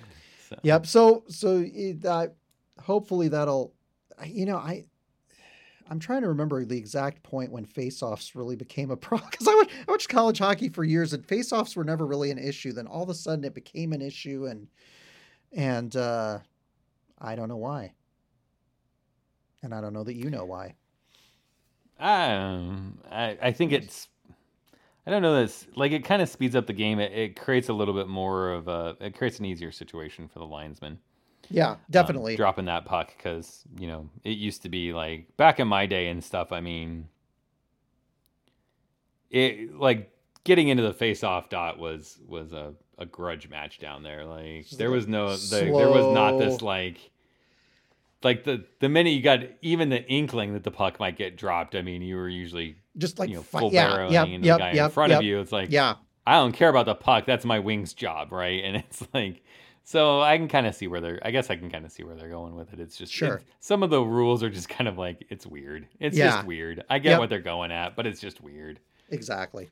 So. 0.49 0.57
Yep. 0.63 0.87
So 0.87 1.25
so 1.29 1.65
it, 1.67 2.05
uh, 2.05 2.29
hopefully 2.81 3.29
that'll, 3.29 3.75
you 4.27 4.47
know, 4.47 4.57
I. 4.57 4.87
I'm 5.89 5.99
trying 5.99 6.23
to 6.23 6.29
remember 6.29 6.65
the 6.65 6.79
exact 6.79 7.21
point 7.25 7.51
when 7.51 7.65
face-offs 7.65 8.37
really 8.37 8.55
became 8.55 8.93
a 8.93 8.97
problem 9.09 9.29
because 9.29 9.49
I, 9.49 9.55
watched, 9.57 9.73
I 9.89 9.91
watched 9.91 10.09
college 10.09 10.39
hockey 10.39 10.69
for 10.69 10.85
years 10.85 11.15
and 11.15 11.27
face-offs 11.27 11.75
were 11.75 11.83
never 11.83 12.07
really 12.07 12.31
an 12.31 12.39
issue. 12.39 12.73
Then 12.73 12.87
all 12.87 13.03
of 13.03 13.09
a 13.09 13.15
sudden 13.15 13.43
it 13.45 13.55
became 13.55 13.93
an 13.93 14.01
issue, 14.01 14.47
and 14.47 14.69
and 15.53 15.97
uh, 15.97 16.39
I 17.19 17.35
don't 17.35 17.49
know 17.49 17.57
why, 17.57 17.95
and 19.65 19.75
I 19.75 19.81
don't 19.81 19.93
know 19.93 20.05
that 20.05 20.15
you 20.15 20.31
know 20.31 20.45
why. 20.45 20.77
Um, 22.01 22.99
I 23.11 23.37
I 23.43 23.53
think 23.53 23.73
it's 23.73 24.09
I 25.07 25.11
don't 25.11 25.23
know 25.23 25.41
this 25.41 25.67
like 25.77 25.93
it 25.93 26.05
kind 26.05 26.23
of 26.23 26.29
speeds 26.29 26.57
up 26.57 26.67
the 26.67 26.73
game. 26.73 26.99
It, 26.99 27.13
it 27.13 27.41
creates 27.41 27.69
a 27.69 27.73
little 27.73 27.95
bit 27.95 28.09
more 28.09 28.53
of 28.53 28.69
a 28.69 28.97
it 29.01 29.17
creates 29.17 29.39
an 29.39 29.45
easier 29.45 29.71
situation 29.71 30.29
for 30.29 30.39
the 30.39 30.47
linesman. 30.47 30.99
Yeah, 31.51 31.73
um, 31.73 31.79
definitely. 31.91 32.37
dropping 32.37 32.67
that 32.67 32.85
puck 32.85 33.13
because 33.17 33.65
you 33.79 33.87
know 33.87 34.09
it 34.25 34.39
used 34.39 34.63
to 34.63 34.69
be 34.69 34.93
like 34.93 35.37
back 35.37 35.61
in 35.61 35.69
my 35.69 35.87
day 35.87 36.09
and 36.09 36.23
stuff. 36.23 36.53
I 36.53 36.61
mean, 36.61 37.09
it 39.31 39.75
like 39.75 40.11
getting 40.45 40.69
into 40.69 40.83
the 40.83 40.93
face-off 40.93 41.49
dot 41.49 41.79
was 41.79 42.19
was 42.27 42.53
a, 42.53 42.73
a 42.99 43.07
grudge 43.07 43.49
match 43.49 43.79
down 43.79 44.03
there. 44.03 44.25
Like 44.25 44.71
there 44.71 44.91
was 44.91 45.07
no 45.07 45.37
the, 45.37 45.57
there 45.57 45.91
was 45.91 46.15
not 46.15 46.39
this 46.39 46.63
like 46.63 46.99
like 48.23 48.45
the 48.45 48.65
the 48.81 48.89
minute 48.89 49.11
you 49.11 49.23
got 49.23 49.41
even 49.63 49.89
the 49.89 50.05
inkling 50.09 50.53
that 50.55 50.65
the 50.65 50.71
puck 50.71 51.01
might 51.01 51.17
get 51.17 51.37
dropped. 51.37 51.75
I 51.75 51.83
mean, 51.83 52.03
you 52.03 52.17
were 52.17 52.29
usually 52.29 52.77
Just 52.99 53.19
like 53.19 53.29
you 53.31 53.37
know 53.37 53.43
full 53.43 53.73
yeah, 53.73 53.89
barreling 53.91 54.11
yep, 54.13 54.29
yep, 54.29 54.41
the 54.43 54.59
guy 54.59 54.73
yep, 54.73 54.85
in 54.87 54.91
front 54.91 55.13
of 55.13 55.23
you. 55.23 55.41
It's 55.41 55.53
like 55.53 55.71
Yeah, 55.71 55.95
I 56.27 56.35
don't 56.35 56.53
care 56.53 56.69
about 56.69 56.87
the 56.87 56.95
puck. 56.95 57.25
That's 57.27 57.45
my 57.45 57.59
wing's 57.59 57.95
job, 57.95 58.33
right? 58.33 58.63
And 58.65 58.77
it's 58.89 59.07
like, 59.15 59.43
so 59.85 60.21
I 60.21 60.37
can 60.37 60.49
kind 60.49 60.67
of 60.67 60.75
see 60.75 60.87
where 60.87 61.01
they're. 61.01 61.19
I 61.25 61.31
guess 61.31 61.49
I 61.51 61.57
can 61.57 61.71
kind 61.71 61.85
of 61.87 61.93
see 61.93 62.05
where 62.05 62.15
they're 62.15 62.29
going 62.29 62.55
with 62.57 62.73
it. 62.73 62.81
It's 62.81 62.97
just 62.97 63.13
Sure. 63.13 63.37
it's- 63.37 63.47
some 63.61 63.83
of 63.83 63.91
the 63.91 64.01
rules 64.03 64.43
are 64.43 64.51
just 64.51 64.69
kind 64.69 64.87
of 64.89 64.99
like 64.99 65.25
it's 65.31 65.47
weird. 65.47 65.89
It's 65.99 66.17
Yeah. 66.17 66.31
just 66.33 66.47
weird. 66.47 66.85
I 66.91 66.99
get 66.99 67.19
what 67.19 67.31
they're 67.31 67.41
going 67.41 67.73
at, 67.73 67.97
but 67.97 68.07
it's 68.07 68.21
just 68.21 68.41
weird. 68.43 68.81
exactly. 69.09 69.71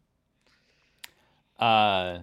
Uh, 1.59 2.21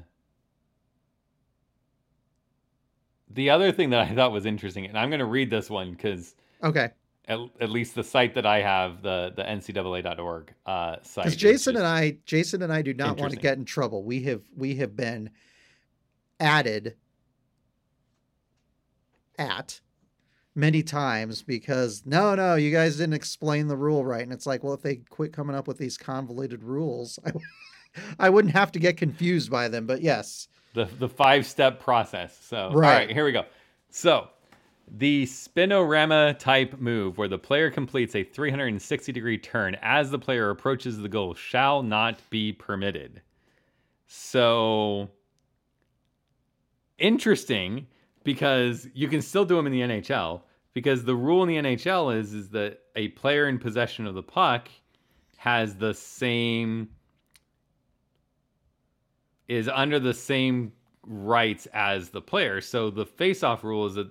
the 3.30 3.50
other 3.50 3.72
thing 3.72 3.90
that 3.92 4.00
I 4.00 4.14
thought 4.14 4.32
was 4.32 4.46
interesting, 4.46 4.86
and 4.86 4.98
I'm 4.98 5.10
going 5.10 5.20
to 5.20 5.26
read 5.26 5.50
this 5.50 5.70
one 5.70 5.92
because 5.92 6.36
Okay, 6.64 6.90
at, 7.28 7.40
at 7.60 7.70
least 7.70 7.96
the 7.96 8.04
site 8.04 8.34
that 8.36 8.46
I 8.46 8.62
have, 8.62 9.02
the 9.02 9.34
the 9.36 9.44
NCAA.org 9.44 10.54
uh, 10.66 10.98
site, 11.02 11.26
because 11.26 11.36
Jason 11.36 11.76
and 11.76 11.86
I, 11.86 12.18
Jason 12.26 12.62
and 12.62 12.72
I 12.72 12.82
do 12.82 12.94
not 12.94 13.18
want 13.18 13.34
to 13.34 13.40
get 13.40 13.58
in 13.58 13.66
trouble. 13.66 14.04
We 14.04 14.24
have 14.24 14.44
we 14.56 14.76
have 14.76 14.96
been 14.96 15.32
added 16.40 16.96
at 19.38 19.82
many 20.54 20.84
times 20.84 21.42
because 21.44 22.04
no, 22.06 22.36
no, 22.36 22.56
you 22.56 22.72
guys 22.72 22.98
didn't 22.98 23.14
explain 23.14 23.68
the 23.68 23.78
rule 23.78 24.06
right, 24.06 24.24
and 24.24 24.32
it's 24.34 24.46
like, 24.46 24.64
well, 24.64 24.74
if 24.74 24.82
they 24.82 24.98
quit 25.10 25.34
coming 25.34 25.56
up 25.56 25.68
with 25.68 25.78
these 25.78 25.98
convoluted 25.98 26.64
rules, 26.64 27.20
I, 27.26 27.32
I 28.20 28.30
wouldn't 28.30 28.54
have 28.54 28.72
to 28.74 28.80
get 28.80 28.98
confused 28.98 29.50
by 29.50 29.68
them. 29.68 29.86
But 29.86 30.02
yes, 30.02 30.48
the 30.76 30.86
the 31.00 31.10
five 31.10 31.46
step 31.48 31.80
process. 31.80 32.38
So 32.44 32.58
all 32.58 32.78
Right. 32.78 32.94
right, 32.94 33.12
here 33.12 33.26
we 33.26 33.32
go. 33.32 33.46
So 33.90 34.28
the 34.88 35.26
spinorama 35.26 36.38
type 36.38 36.80
move 36.80 37.18
where 37.18 37.28
the 37.28 37.40
player 37.40 37.72
completes 37.72 38.16
a 38.16 38.24
360 38.24 39.12
degree 39.12 39.38
turn 39.40 39.76
as 39.82 40.12
the 40.12 40.20
player 40.20 40.52
approaches 40.52 41.00
the 41.00 41.10
goal 41.10 41.34
shall 41.34 41.82
not 41.82 42.22
be 42.30 42.54
permitted. 42.54 43.22
So 44.08 45.10
interesting 47.00 47.88
because 48.24 48.88
you 48.94 49.08
can 49.08 49.22
still 49.22 49.46
do 49.46 49.56
them 49.56 49.68
in 49.68 49.74
the 49.74 49.82
NHL 49.82 50.42
because 50.74 51.04
the 51.06 51.16
rule 51.16 51.44
in 51.44 51.50
the 51.50 51.58
NHL 51.58 52.16
is 52.16 52.34
is 52.34 52.50
that 52.52 52.80
a 52.96 53.10
player 53.10 53.48
in 53.48 53.60
possession 53.60 54.06
of 54.06 54.14
the 54.16 54.24
puck 54.24 54.70
has 55.38 55.76
the 55.76 55.94
same 55.94 56.90
is 59.48 59.68
under 59.68 60.00
the 60.00 60.14
same 60.14 60.72
rights 61.04 61.68
as 61.74 62.10
the 62.10 62.22
player. 62.22 62.62
So 62.62 62.90
the 62.90 63.06
face-off 63.06 63.64
rule 63.64 63.86
is 63.86 63.96
that 63.96 64.10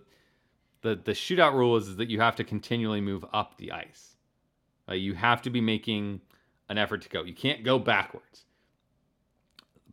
the 0.82 1.00
the 1.02 1.12
shootout 1.12 1.54
rule 1.54 1.76
is, 1.76 1.96
that 1.96 2.10
you 2.10 2.20
have 2.20 2.36
to 2.36 2.44
continually 2.44 3.00
move 3.00 3.24
up 3.32 3.56
the 3.56 3.72
ice. 3.72 4.16
Uh, 4.88 4.94
you 4.94 5.14
have 5.14 5.42
to 5.42 5.50
be 5.50 5.60
making 5.60 6.20
an 6.68 6.78
effort 6.78 7.02
to 7.02 7.08
go. 7.08 7.24
You 7.24 7.34
can't 7.34 7.64
go 7.64 7.78
backwards. 7.78 8.44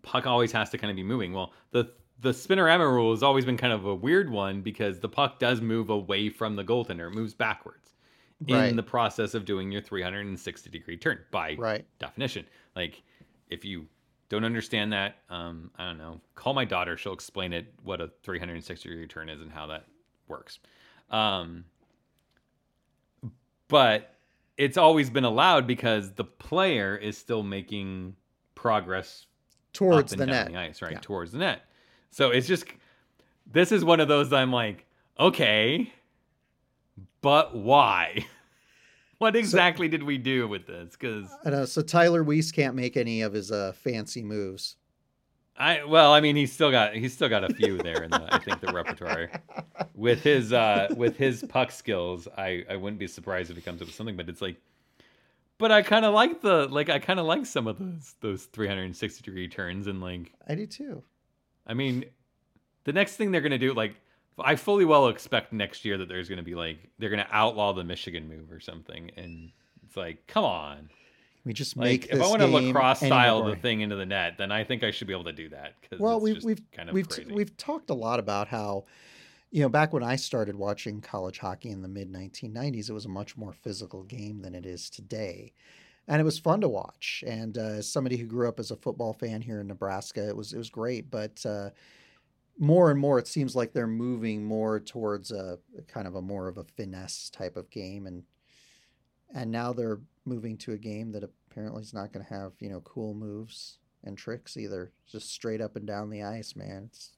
Puck 0.01 0.27
always 0.27 0.51
has 0.51 0.69
to 0.71 0.77
kind 0.77 0.91
of 0.91 0.95
be 0.95 1.03
moving. 1.03 1.33
Well, 1.33 1.53
the 1.71 1.91
the 2.19 2.31
spinorama 2.31 2.91
rule 2.91 3.11
has 3.11 3.23
always 3.23 3.45
been 3.45 3.57
kind 3.57 3.73
of 3.73 3.85
a 3.85 3.95
weird 3.95 4.29
one 4.29 4.61
because 4.61 4.99
the 4.99 5.09
puck 5.09 5.39
does 5.39 5.59
move 5.59 5.89
away 5.89 6.29
from 6.29 6.55
the 6.55 6.63
goaltender. 6.63 7.07
It 7.07 7.15
moves 7.15 7.33
backwards 7.33 7.93
in 8.47 8.75
the 8.75 8.83
process 8.83 9.33
of 9.33 9.45
doing 9.45 9.71
your 9.71 9.81
360 9.81 10.69
degree 10.69 10.97
turn 10.97 11.19
by 11.31 11.55
right, 11.57 11.85
definition. 11.99 12.45
Like, 12.75 13.01
if 13.49 13.65
you 13.65 13.87
don't 14.31 14.45
understand 14.45 14.93
that, 14.93 15.17
um, 15.29 15.71
I 15.77 15.85
don't 15.85 15.97
know, 15.97 16.21
call 16.35 16.53
my 16.53 16.63
daughter. 16.63 16.95
She'll 16.95 17.11
explain 17.11 17.51
it 17.51 17.73
what 17.83 17.99
a 17.99 18.09
360 18.23 18.87
degree 18.87 19.05
turn 19.05 19.27
is 19.27 19.41
and 19.41 19.51
how 19.51 19.67
that 19.67 19.85
works. 20.29 20.59
Um, 21.09 21.65
but 23.67 24.15
it's 24.57 24.77
always 24.77 25.09
been 25.09 25.25
allowed 25.25 25.67
because 25.67 26.13
the 26.13 26.23
player 26.23 26.95
is 26.95 27.17
still 27.17 27.43
making 27.43 28.15
progress 28.55 29.25
towards 29.73 30.15
the 30.15 30.25
net. 30.25 30.47
the 30.47 30.55
ice, 30.55 30.81
right? 30.81 30.93
Yeah. 30.93 30.99
Towards 31.01 31.33
the 31.33 31.39
net. 31.39 31.63
So 32.09 32.31
it's 32.31 32.47
just 32.47 32.65
this 33.51 33.73
is 33.73 33.83
one 33.83 33.99
of 33.99 34.07
those 34.07 34.31
I'm 34.31 34.53
like, 34.53 34.85
okay, 35.19 35.91
but 37.19 37.53
why? 37.53 38.25
what 39.21 39.35
exactly 39.35 39.87
did 39.87 40.01
we 40.01 40.17
do 40.17 40.47
with 40.47 40.65
this? 40.65 40.91
Because 40.91 41.29
know. 41.45 41.65
So 41.65 41.83
Tyler 41.83 42.23
Weiss 42.23 42.51
can't 42.51 42.75
make 42.75 42.97
any 42.97 43.21
of 43.21 43.33
his 43.33 43.51
uh, 43.51 43.71
fancy 43.73 44.23
moves. 44.23 44.77
I 45.55 45.83
well, 45.83 46.11
I 46.11 46.21
mean, 46.21 46.35
he's 46.35 46.51
still 46.51 46.71
got 46.71 46.95
he's 46.95 47.13
still 47.13 47.29
got 47.29 47.43
a 47.43 47.53
few 47.53 47.77
there 47.77 48.01
in 48.01 48.09
the 48.09 48.27
I 48.33 48.39
think 48.39 48.61
the 48.61 48.73
repertoire. 48.73 49.29
With 49.93 50.23
his 50.23 50.51
uh 50.51 50.87
with 50.97 51.17
his 51.17 51.43
puck 51.47 51.71
skills, 51.71 52.27
I 52.35 52.65
I 52.67 52.77
wouldn't 52.77 52.97
be 52.97 53.05
surprised 53.05 53.51
if 53.51 53.57
he 53.57 53.61
comes 53.61 53.81
up 53.81 53.87
with 53.87 53.95
something. 53.95 54.17
But 54.17 54.27
it's 54.27 54.41
like, 54.41 54.55
but 55.59 55.71
I 55.71 55.83
kind 55.83 56.03
of 56.03 56.15
like 56.15 56.41
the 56.41 56.67
like 56.67 56.89
I 56.89 56.97
kind 56.97 57.19
of 57.19 57.27
like 57.27 57.45
some 57.45 57.67
of 57.67 57.77
those 57.77 58.15
those 58.21 58.45
360 58.45 59.21
degree 59.21 59.47
turns 59.47 59.85
and 59.85 60.01
like 60.01 60.33
I 60.47 60.55
do 60.55 60.65
too. 60.65 61.03
I 61.67 61.75
mean, 61.75 62.05
the 62.85 62.93
next 62.93 63.17
thing 63.17 63.31
they're 63.31 63.41
gonna 63.41 63.59
do, 63.59 63.73
like, 63.73 63.95
I 64.39 64.55
fully 64.55 64.85
well 64.85 65.07
expect 65.09 65.53
next 65.53 65.85
year 65.85 65.97
that 65.97 66.07
there's 66.07 66.29
gonna 66.29 66.43
be 66.43 66.55
like 66.55 66.89
they're 66.99 67.09
gonna 67.09 67.27
outlaw 67.31 67.73
the 67.73 67.83
Michigan 67.83 68.27
move 68.27 68.51
or 68.51 68.59
something, 68.59 69.11
and 69.17 69.51
it's 69.85 69.97
like, 69.97 70.25
come 70.27 70.45
on, 70.45 70.89
We 71.43 71.53
just 71.53 71.77
like 71.77 72.03
make 72.03 72.07
if 72.09 72.21
I 72.21 72.27
want 72.27 72.41
to 72.41 72.47
lacrosse 72.47 73.01
style 73.01 73.43
the 73.43 73.55
thing 73.55 73.81
into 73.81 73.95
the 73.95 74.05
net, 74.05 74.37
then 74.37 74.51
I 74.51 74.63
think 74.63 74.83
I 74.83 74.91
should 74.91 75.07
be 75.07 75.13
able 75.13 75.25
to 75.25 75.33
do 75.33 75.49
that. 75.49 75.75
Cause 75.89 75.99
Well, 75.99 76.17
it's 76.17 76.21
we've 76.21 76.35
just 76.35 76.47
we've 76.47 76.61
kind 76.71 76.89
of 76.89 76.95
we've 76.95 77.09
crazy. 77.09 77.31
we've 77.33 77.55
talked 77.57 77.89
a 77.89 77.93
lot 77.93 78.19
about 78.19 78.47
how, 78.47 78.85
you 79.51 79.61
know, 79.61 79.69
back 79.69 79.93
when 79.93 80.03
I 80.03 80.15
started 80.15 80.55
watching 80.55 81.01
college 81.01 81.39
hockey 81.39 81.69
in 81.69 81.81
the 81.81 81.87
mid 81.87 82.11
1990s, 82.11 82.89
it 82.89 82.93
was 82.93 83.05
a 83.05 83.09
much 83.09 83.37
more 83.37 83.53
physical 83.53 84.03
game 84.03 84.41
than 84.41 84.55
it 84.55 84.65
is 84.65 84.89
today, 84.89 85.53
and 86.07 86.21
it 86.21 86.25
was 86.25 86.39
fun 86.39 86.61
to 86.61 86.69
watch. 86.69 87.23
And 87.27 87.57
uh, 87.57 87.61
as 87.79 87.91
somebody 87.91 88.17
who 88.17 88.25
grew 88.27 88.47
up 88.47 88.59
as 88.59 88.71
a 88.71 88.75
football 88.77 89.13
fan 89.13 89.41
here 89.41 89.61
in 89.61 89.67
Nebraska, 89.67 90.27
it 90.27 90.35
was 90.37 90.53
it 90.53 90.57
was 90.57 90.69
great. 90.69 91.11
But 91.11 91.45
uh, 91.45 91.71
more 92.59 92.91
and 92.91 92.99
more, 92.99 93.17
it 93.19 93.27
seems 93.27 93.55
like 93.55 93.73
they're 93.73 93.87
moving 93.87 94.43
more 94.43 94.79
towards 94.79 95.31
a 95.31 95.59
kind 95.87 96.07
of 96.07 96.15
a 96.15 96.21
more 96.21 96.47
of 96.47 96.57
a 96.57 96.63
finesse 96.63 97.29
type 97.29 97.55
of 97.55 97.69
game, 97.69 98.05
and 98.05 98.23
and 99.33 99.51
now 99.51 99.73
they're 99.73 99.99
moving 100.25 100.57
to 100.57 100.73
a 100.73 100.77
game 100.77 101.11
that 101.13 101.23
apparently 101.23 101.81
is 101.81 101.93
not 101.93 102.13
going 102.13 102.25
to 102.25 102.33
have 102.33 102.53
you 102.59 102.69
know 102.69 102.81
cool 102.81 103.13
moves 103.13 103.79
and 104.03 104.17
tricks 104.17 104.57
either. 104.57 104.91
Just 105.11 105.31
straight 105.31 105.61
up 105.61 105.75
and 105.75 105.85
down 105.85 106.09
the 106.09 106.23
ice, 106.23 106.55
man. 106.55 106.89
It's, 106.91 107.11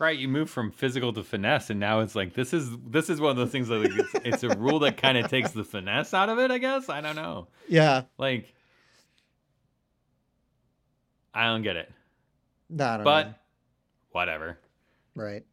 Right, 0.00 0.16
you 0.16 0.28
move 0.28 0.48
from 0.48 0.70
physical 0.70 1.12
to 1.12 1.24
finesse, 1.24 1.70
and 1.70 1.80
now 1.80 1.98
it's 1.98 2.14
like 2.14 2.32
this 2.34 2.52
is 2.54 2.70
this 2.86 3.10
is 3.10 3.20
one 3.20 3.32
of 3.32 3.36
those 3.36 3.50
things 3.50 3.66
that 3.66 3.78
like, 3.80 3.90
it's, 3.92 4.14
it's 4.26 4.42
a 4.44 4.56
rule 4.56 4.78
that 4.80 4.96
kind 4.96 5.18
of 5.18 5.28
takes 5.28 5.50
the 5.50 5.64
finesse 5.64 6.14
out 6.14 6.28
of 6.28 6.38
it. 6.38 6.52
I 6.52 6.58
guess 6.58 6.88
I 6.88 7.00
don't 7.00 7.16
know. 7.16 7.48
yeah, 7.68 8.02
Like, 8.16 8.54
I 11.34 11.46
don't 11.46 11.62
get 11.62 11.74
it, 11.74 11.90
no, 12.70 12.84
I 12.86 12.96
don't 12.98 13.04
but 13.04 13.22
know. 13.26 13.34
whatever. 14.12 14.58
Right. 15.18 15.44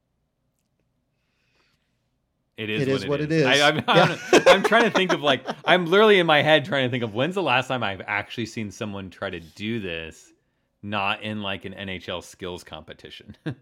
It 2.57 2.69
is, 2.69 2.83
It 2.83 2.87
is 2.87 3.05
what 3.05 3.19
it 3.19 3.31
is. 3.33 3.45
I, 3.45 3.67
I'm, 3.67 3.75
Yeah. 3.77 4.17
I'm, 4.31 4.47
I'm 4.47 4.63
trying 4.63 4.83
to 4.83 4.89
think 4.89 5.11
of 5.11 5.21
like 5.21 5.45
I'm 5.65 5.85
literally 5.87 6.19
in 6.19 6.25
my 6.25 6.41
head 6.41 6.63
trying 6.63 6.85
to 6.85 6.89
think 6.91 7.03
of 7.03 7.13
when's 7.13 7.35
the 7.35 7.43
last 7.43 7.67
time 7.67 7.83
I've 7.83 8.01
actually 8.07 8.45
seen 8.45 8.71
someone 8.71 9.09
try 9.09 9.29
to 9.29 9.39
do 9.41 9.79
this, 9.81 10.31
not 10.81 11.21
in 11.21 11.41
like 11.41 11.65
an 11.65 11.73
NHL 11.73 12.23
skills 12.23 12.63
competition. 12.63 13.35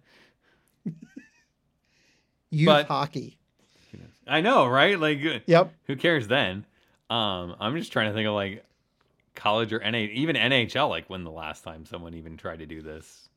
Youth 2.52 2.68
But- 2.68 2.86
hockey. 2.88 3.40
I 4.26 4.40
know, 4.42 4.66
right? 4.68 4.98
Like, 4.98 5.20
uh, 5.26 5.40
Yep. 5.48 5.74
who 5.86 5.96
cares 5.98 6.28
then? 6.30 6.66
Um, 7.10 7.56
I'm 7.60 7.76
just 7.78 7.92
trying 7.92 8.08
to 8.10 8.14
think 8.14 8.26
of 8.28 8.34
like 8.34 8.64
college 9.36 9.74
or 9.74 9.80
NA, 9.80 9.98
even 9.98 10.36
NHL. 10.38 10.88
Like 10.90 11.10
when 11.10 11.24
the 11.26 11.32
last 11.32 11.64
time 11.66 11.86
someone 11.86 12.14
even 12.14 12.38
tried 12.38 12.60
to 12.60 12.66
do 12.66 12.82
this. 12.82 13.28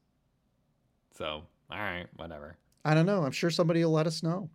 So, 1.19 1.43
all 1.71 1.79
right, 1.79 2.07
whatever. 2.17 2.57
I 2.85 2.95
don't 2.95 3.07
know. 3.07 3.25
I'm 3.25 3.33
sure 3.33 3.51
somebody 3.51 3.85
will 3.85 3.93
let 3.93 4.07
us 4.07 4.23
know. 4.23 4.49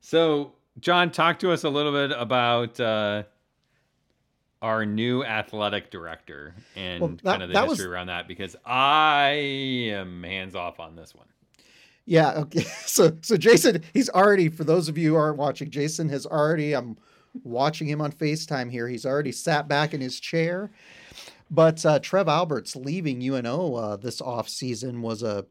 So, 0.00 0.52
John, 0.78 1.10
talk 1.10 1.38
to 1.40 1.52
us 1.52 1.64
a 1.64 1.68
little 1.68 1.92
bit 1.92 2.16
about 2.16 2.80
uh, 2.80 3.24
our 4.62 4.86
new 4.86 5.24
athletic 5.24 5.90
director 5.90 6.54
and 6.76 7.00
well, 7.00 7.10
that, 7.22 7.24
kind 7.24 7.42
of 7.42 7.50
the 7.50 7.60
history 7.60 7.86
was... 7.86 7.92
around 7.92 8.06
that 8.06 8.26
because 8.26 8.56
I 8.64 9.28
am 9.92 10.22
hands 10.22 10.54
off 10.54 10.80
on 10.80 10.96
this 10.96 11.14
one. 11.14 11.26
Yeah. 12.06 12.32
Okay. 12.32 12.64
So, 12.90 13.16
so 13.22 13.36
Jason, 13.36 13.82
he's 13.94 14.10
already. 14.10 14.48
For 14.48 14.64
those 14.64 14.88
of 14.88 14.98
you 14.98 15.10
who 15.10 15.14
aren't 15.14 15.38
watching, 15.38 15.70
Jason 15.70 16.08
has 16.08 16.26
already. 16.26 16.74
I'm 16.74 16.96
watching 17.44 17.86
him 17.88 18.00
on 18.00 18.10
Facetime 18.10 18.68
here. 18.68 18.88
He's 18.88 19.06
already 19.06 19.30
sat 19.30 19.68
back 19.68 19.94
in 19.94 20.00
his 20.00 20.18
chair. 20.18 20.72
But 21.50 21.84
uh, 21.84 21.98
Trev 21.98 22.28
Alberts 22.28 22.76
leaving 22.76 23.20
UNO 23.22 23.74
uh, 23.74 23.96
this 23.96 24.20
off 24.20 24.48
season 24.48 25.02
was 25.02 25.22
a 25.22 25.46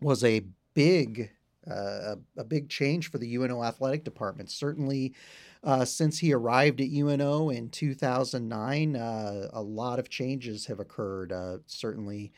was 0.00 0.24
a 0.24 0.42
big 0.74 1.30
uh, 1.70 2.16
a 2.36 2.44
big 2.44 2.68
change 2.68 3.10
for 3.10 3.18
the 3.18 3.34
UNO 3.36 3.62
athletic 3.62 4.04
department. 4.04 4.50
Certainly, 4.50 5.14
uh, 5.64 5.84
since 5.84 6.18
he 6.18 6.32
arrived 6.32 6.80
at 6.80 6.90
UNO 6.90 7.50
in 7.50 7.70
2009, 7.70 8.96
uh, 8.96 9.48
a 9.52 9.62
lot 9.62 9.98
of 9.98 10.08
changes 10.08 10.66
have 10.66 10.80
occurred. 10.80 11.32
Uh, 11.32 11.58
certainly, 11.66 12.32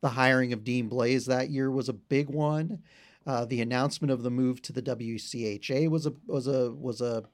the 0.00 0.10
hiring 0.10 0.52
of 0.52 0.64
Dean 0.64 0.88
Blais 0.88 1.26
that 1.26 1.50
year 1.50 1.70
was 1.70 1.88
a 1.88 1.94
big 1.94 2.28
one. 2.28 2.82
Uh, 3.26 3.46
the 3.46 3.62
announcement 3.62 4.10
of 4.10 4.22
the 4.22 4.30
move 4.30 4.60
to 4.62 4.72
the 4.72 4.82
WCHA 4.82 5.88
was 5.88 6.06
a 6.06 6.12
was 6.26 6.46
a 6.46 6.70
was 6.72 7.00
a 7.00 7.24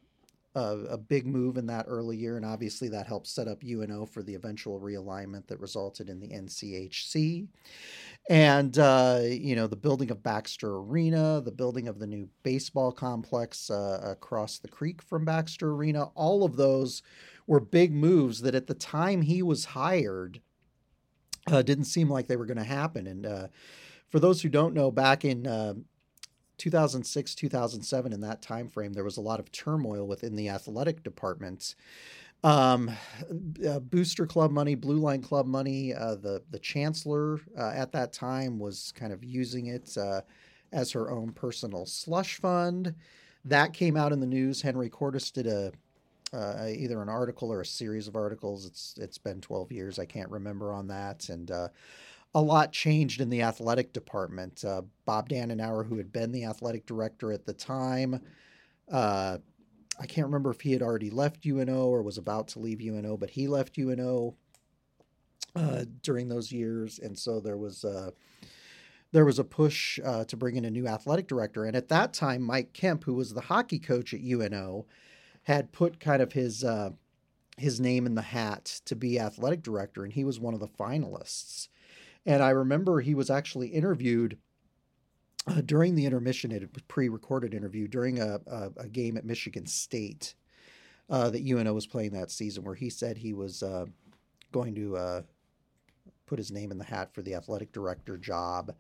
a, 0.55 0.77
a, 0.91 0.99
big 0.99 1.27
move 1.27 1.57
in 1.57 1.67
that 1.67 1.87
early 1.89 2.17
year, 2.17 2.37
and 2.37 2.45
obviously 2.45 2.89
that 2.89 3.07
helped 3.07 3.29
set 3.29 3.47
up 3.47 3.63
UNO 3.63 4.07
for 4.07 4.23
the 4.23 4.35
eventual 4.35 4.81
realignment 4.81 5.47
that 5.47 5.61
resulted 5.61 6.09
in 6.09 6.19
the 6.19 6.29
NCHC. 6.29 7.47
And, 8.29 8.79
uh, 8.79 9.21
you 9.25 9.55
know, 9.57 9.67
the 9.67 9.77
building 9.77 10.11
of 10.11 10.23
Baxter 10.23 10.77
Arena, 10.77 11.41
the 11.41 11.53
building 11.53 11.89
of 11.89 11.99
the 11.99 12.07
new 12.07 12.29
baseball 12.43 12.93
complex 12.93 13.71
uh, 13.71 14.01
across 14.03 14.59
the 14.59 14.69
creek 14.69 15.03
from 15.03 15.25
Baxter 15.25 15.71
Arena, 15.71 16.05
all 16.15 16.45
of 16.45 16.57
those 16.57 17.03
were 17.47 17.61
big 17.61 17.93
moves 17.93 18.41
that 18.43 18.55
at 18.55 18.67
the 18.67 18.75
time 18.75 19.23
he 19.23 19.43
was 19.43 19.65
hired 19.67 20.41
uh, 21.51 21.63
didn't 21.63 21.85
seem 21.85 22.11
like 22.11 22.27
they 22.27 22.37
were 22.37 22.47
going 22.47 22.57
to 22.57 22.65
happen. 22.65 23.07
And 23.07 23.27
uh, 23.27 23.47
for 24.09 24.21
those 24.21 24.43
who 24.43 24.49
don't 24.49 24.75
know, 24.75 24.91
back 24.91 25.25
in 25.25 25.47
uh, 25.47 25.75
2006 26.61 27.35
2007 27.35 28.13
in 28.13 28.21
that 28.21 28.43
time 28.43 28.69
frame 28.69 28.93
there 28.93 29.05
was 29.05 29.17
a 29.17 29.21
lot 29.21 29.41
of 29.41 29.51
turmoil 29.51 30.07
within 30.07 30.37
the 30.37 30.49
athletic 30.49 31.03
department 31.03 31.75
um, 32.43 32.91
uh, 33.69 33.81
booster 33.81 34.27
club 34.27 34.51
money 34.51 34.75
blue 34.75 34.99
line 34.99 35.21
club 35.21 35.47
money 35.47 35.93
uh, 35.93 36.15
the 36.15 36.43
the 36.51 36.59
chancellor 36.59 37.41
uh, 37.59 37.73
at 37.75 37.93
that 37.93 38.13
time 38.13 38.59
was 38.59 38.93
kind 38.97 39.13
of 39.13 39.25
using 39.25 39.67
it 39.67 39.97
uh, 39.99 40.21
as 40.73 40.93
her 40.93 41.11
own 41.11 41.33
personal 41.33 41.87
slush 41.87 42.37
fund. 42.37 42.95
That 43.45 43.73
came 43.73 43.97
out 43.97 44.13
in 44.13 44.21
the 44.21 44.27
news. 44.27 44.63
Henry 44.63 44.89
cordes 44.89 45.31
did 45.31 45.47
a 45.47 45.73
uh, 46.33 46.69
either 46.69 47.03
an 47.03 47.09
article 47.09 47.53
or 47.53 47.61
a 47.61 47.67
series 47.67 48.07
of 48.07 48.15
articles. 48.15 48.67
It's 48.67 48.95
it's 48.99 49.19
been 49.19 49.41
12 49.41 49.73
years. 49.73 49.99
I 49.99 50.05
can't 50.05 50.31
remember 50.31 50.73
on 50.73 50.87
that. 50.89 51.29
And 51.29 51.51
uh, 51.51 51.69
a 52.35 52.41
lot 52.41 52.73
changed 52.73 53.21
in 53.21 53.31
the 53.31 53.43
athletic 53.43 53.93
department. 53.93 54.65
Uh, 54.65 54.83
Bob 55.05 55.29
Danenhauer, 55.29 55.87
who 55.87 55.97
had 55.97 56.13
been 56.13 56.33
the 56.33 56.45
athletic 56.45 56.87
director 56.87 57.33
at 57.33 57.45
the 57.45 57.53
time, 57.53 58.21
uh, 58.91 59.39
I 59.99 60.07
can't 60.07 60.27
remember 60.27 60.51
if 60.51 60.61
he 60.61 60.73
had 60.73 60.83
already 60.83 61.11
left 61.11 61.45
UNO 61.45 61.87
or 61.89 62.03
was 62.03 62.19
about 62.19 62.49
to 62.49 62.59
leave 62.59 62.81
UNO, 62.81 63.17
but 63.17 63.31
he 63.31 63.49
left 63.49 63.77
UNO 63.77 64.35
uh, 65.55 65.85
during 66.03 66.29
those 66.29 66.53
years, 66.53 66.99
and 66.99 67.19
so 67.19 67.41
there 67.41 67.59
was 67.59 67.85
uh, 67.85 68.11
there 69.13 69.25
was 69.25 69.39
a 69.39 69.45
push 69.45 69.99
uh, 70.05 70.25
to 70.25 70.37
bring 70.37 70.57
in 70.57 70.65
a 70.65 70.71
new 70.71 70.87
athletic 70.87 71.27
director. 71.27 71.65
And 71.65 71.77
at 71.77 71.89
that 71.89 72.13
time, 72.13 72.43
Mike 72.43 72.73
Kemp, 72.73 73.05
who 73.05 73.15
was 73.15 73.35
the 73.35 73.41
hockey 73.41 73.81
coach 73.81 74.15
at 74.15 74.21
UNO, 74.21 74.87
had 75.43 75.73
put 75.73 75.99
kind 75.99 76.23
of 76.23 76.33
his 76.33 76.65
uh, 76.65 76.91
his 77.57 77.81
name 77.81 78.07
in 78.07 78.15
the 78.15 78.23
hat 78.23 78.81
to 78.87 78.97
be 78.97 79.19
athletic 79.19 79.63
director, 79.63 80.05
and 80.05 80.13
he 80.13 80.25
was 80.25 80.41
one 80.41 80.55
of 80.55 80.61
the 80.61 80.69
finalists. 80.69 81.69
And 82.27 82.43
I 82.43 82.51
remember 82.51 83.01
he 83.01 83.15
was 83.15 83.31
actually 83.31 83.69
interviewed 83.69 84.39
uh, 85.47 85.63
during 85.65 85.95
the 85.95 86.05
intermission, 86.05 86.53
it 86.53 86.69
was 86.73 86.83
pre-recorded 86.83 87.55
interview 87.55 87.89
during 87.89 88.21
a, 88.21 88.41
a, 88.47 88.71
a 88.77 88.89
game 88.89 89.17
at 89.17 89.25
Michigan 89.25 89.67
State 89.67 90.35
uh, 91.09 91.31
that 91.31 91.43
UNO 91.43 91.73
was 91.73 91.87
playing 91.87 92.13
that 92.13 92.31
season, 92.31 92.63
where 92.63 92.75
he 92.75 92.91
said 92.91 93.17
he 93.17 93.33
was 93.33 93.63
uh, 93.63 93.87
going 94.53 94.75
to 94.75 94.97
uh, 94.97 95.23
put 96.27 96.39
his 96.39 96.53
name 96.53 96.71
in 96.71 96.79
the 96.79 96.85
hat 96.85 97.13
for 97.15 97.23
the 97.23 97.35
athletic 97.35 97.73
director 97.73 98.17
job 98.17 98.75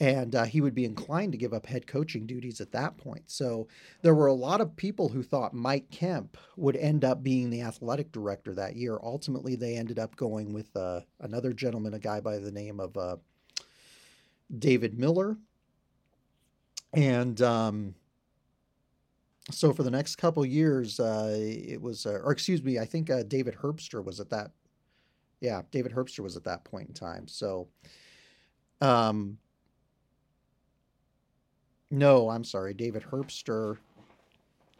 and 0.00 0.34
uh, 0.34 0.44
he 0.44 0.60
would 0.60 0.74
be 0.74 0.84
inclined 0.84 1.32
to 1.32 1.38
give 1.38 1.52
up 1.52 1.66
head 1.66 1.86
coaching 1.86 2.26
duties 2.26 2.60
at 2.60 2.72
that 2.72 2.96
point. 2.96 3.22
So 3.30 3.68
there 4.02 4.14
were 4.14 4.26
a 4.26 4.34
lot 4.34 4.60
of 4.60 4.74
people 4.74 5.08
who 5.08 5.22
thought 5.22 5.54
Mike 5.54 5.88
Kemp 5.90 6.36
would 6.56 6.76
end 6.76 7.04
up 7.04 7.22
being 7.22 7.50
the 7.50 7.62
athletic 7.62 8.10
director 8.10 8.54
that 8.54 8.74
year. 8.74 8.98
Ultimately, 9.02 9.54
they 9.54 9.76
ended 9.76 9.98
up 9.98 10.16
going 10.16 10.52
with 10.52 10.74
uh, 10.76 11.00
another 11.20 11.52
gentleman, 11.52 11.94
a 11.94 11.98
guy 11.98 12.20
by 12.20 12.38
the 12.38 12.50
name 12.50 12.80
of 12.80 12.96
uh, 12.96 13.16
David 14.58 14.98
Miller. 14.98 15.36
And 16.92 17.40
um, 17.40 17.94
so 19.50 19.72
for 19.72 19.84
the 19.84 19.90
next 19.90 20.16
couple 20.16 20.44
years, 20.44 20.98
uh, 20.98 21.34
it 21.36 21.80
was, 21.80 22.06
uh, 22.06 22.20
or 22.24 22.32
excuse 22.32 22.62
me, 22.62 22.78
I 22.78 22.84
think 22.84 23.10
uh, 23.10 23.22
David 23.22 23.54
Herbster 23.54 24.02
was 24.04 24.18
at 24.18 24.30
that. 24.30 24.50
Yeah, 25.40 25.62
David 25.70 25.92
Herbster 25.92 26.20
was 26.20 26.36
at 26.36 26.44
that 26.44 26.64
point 26.64 26.88
in 26.88 26.94
time. 26.94 27.28
So, 27.28 27.68
um, 28.80 29.38
no, 31.94 32.28
I'm 32.28 32.44
sorry. 32.44 32.74
David 32.74 33.04
Herbster 33.10 33.78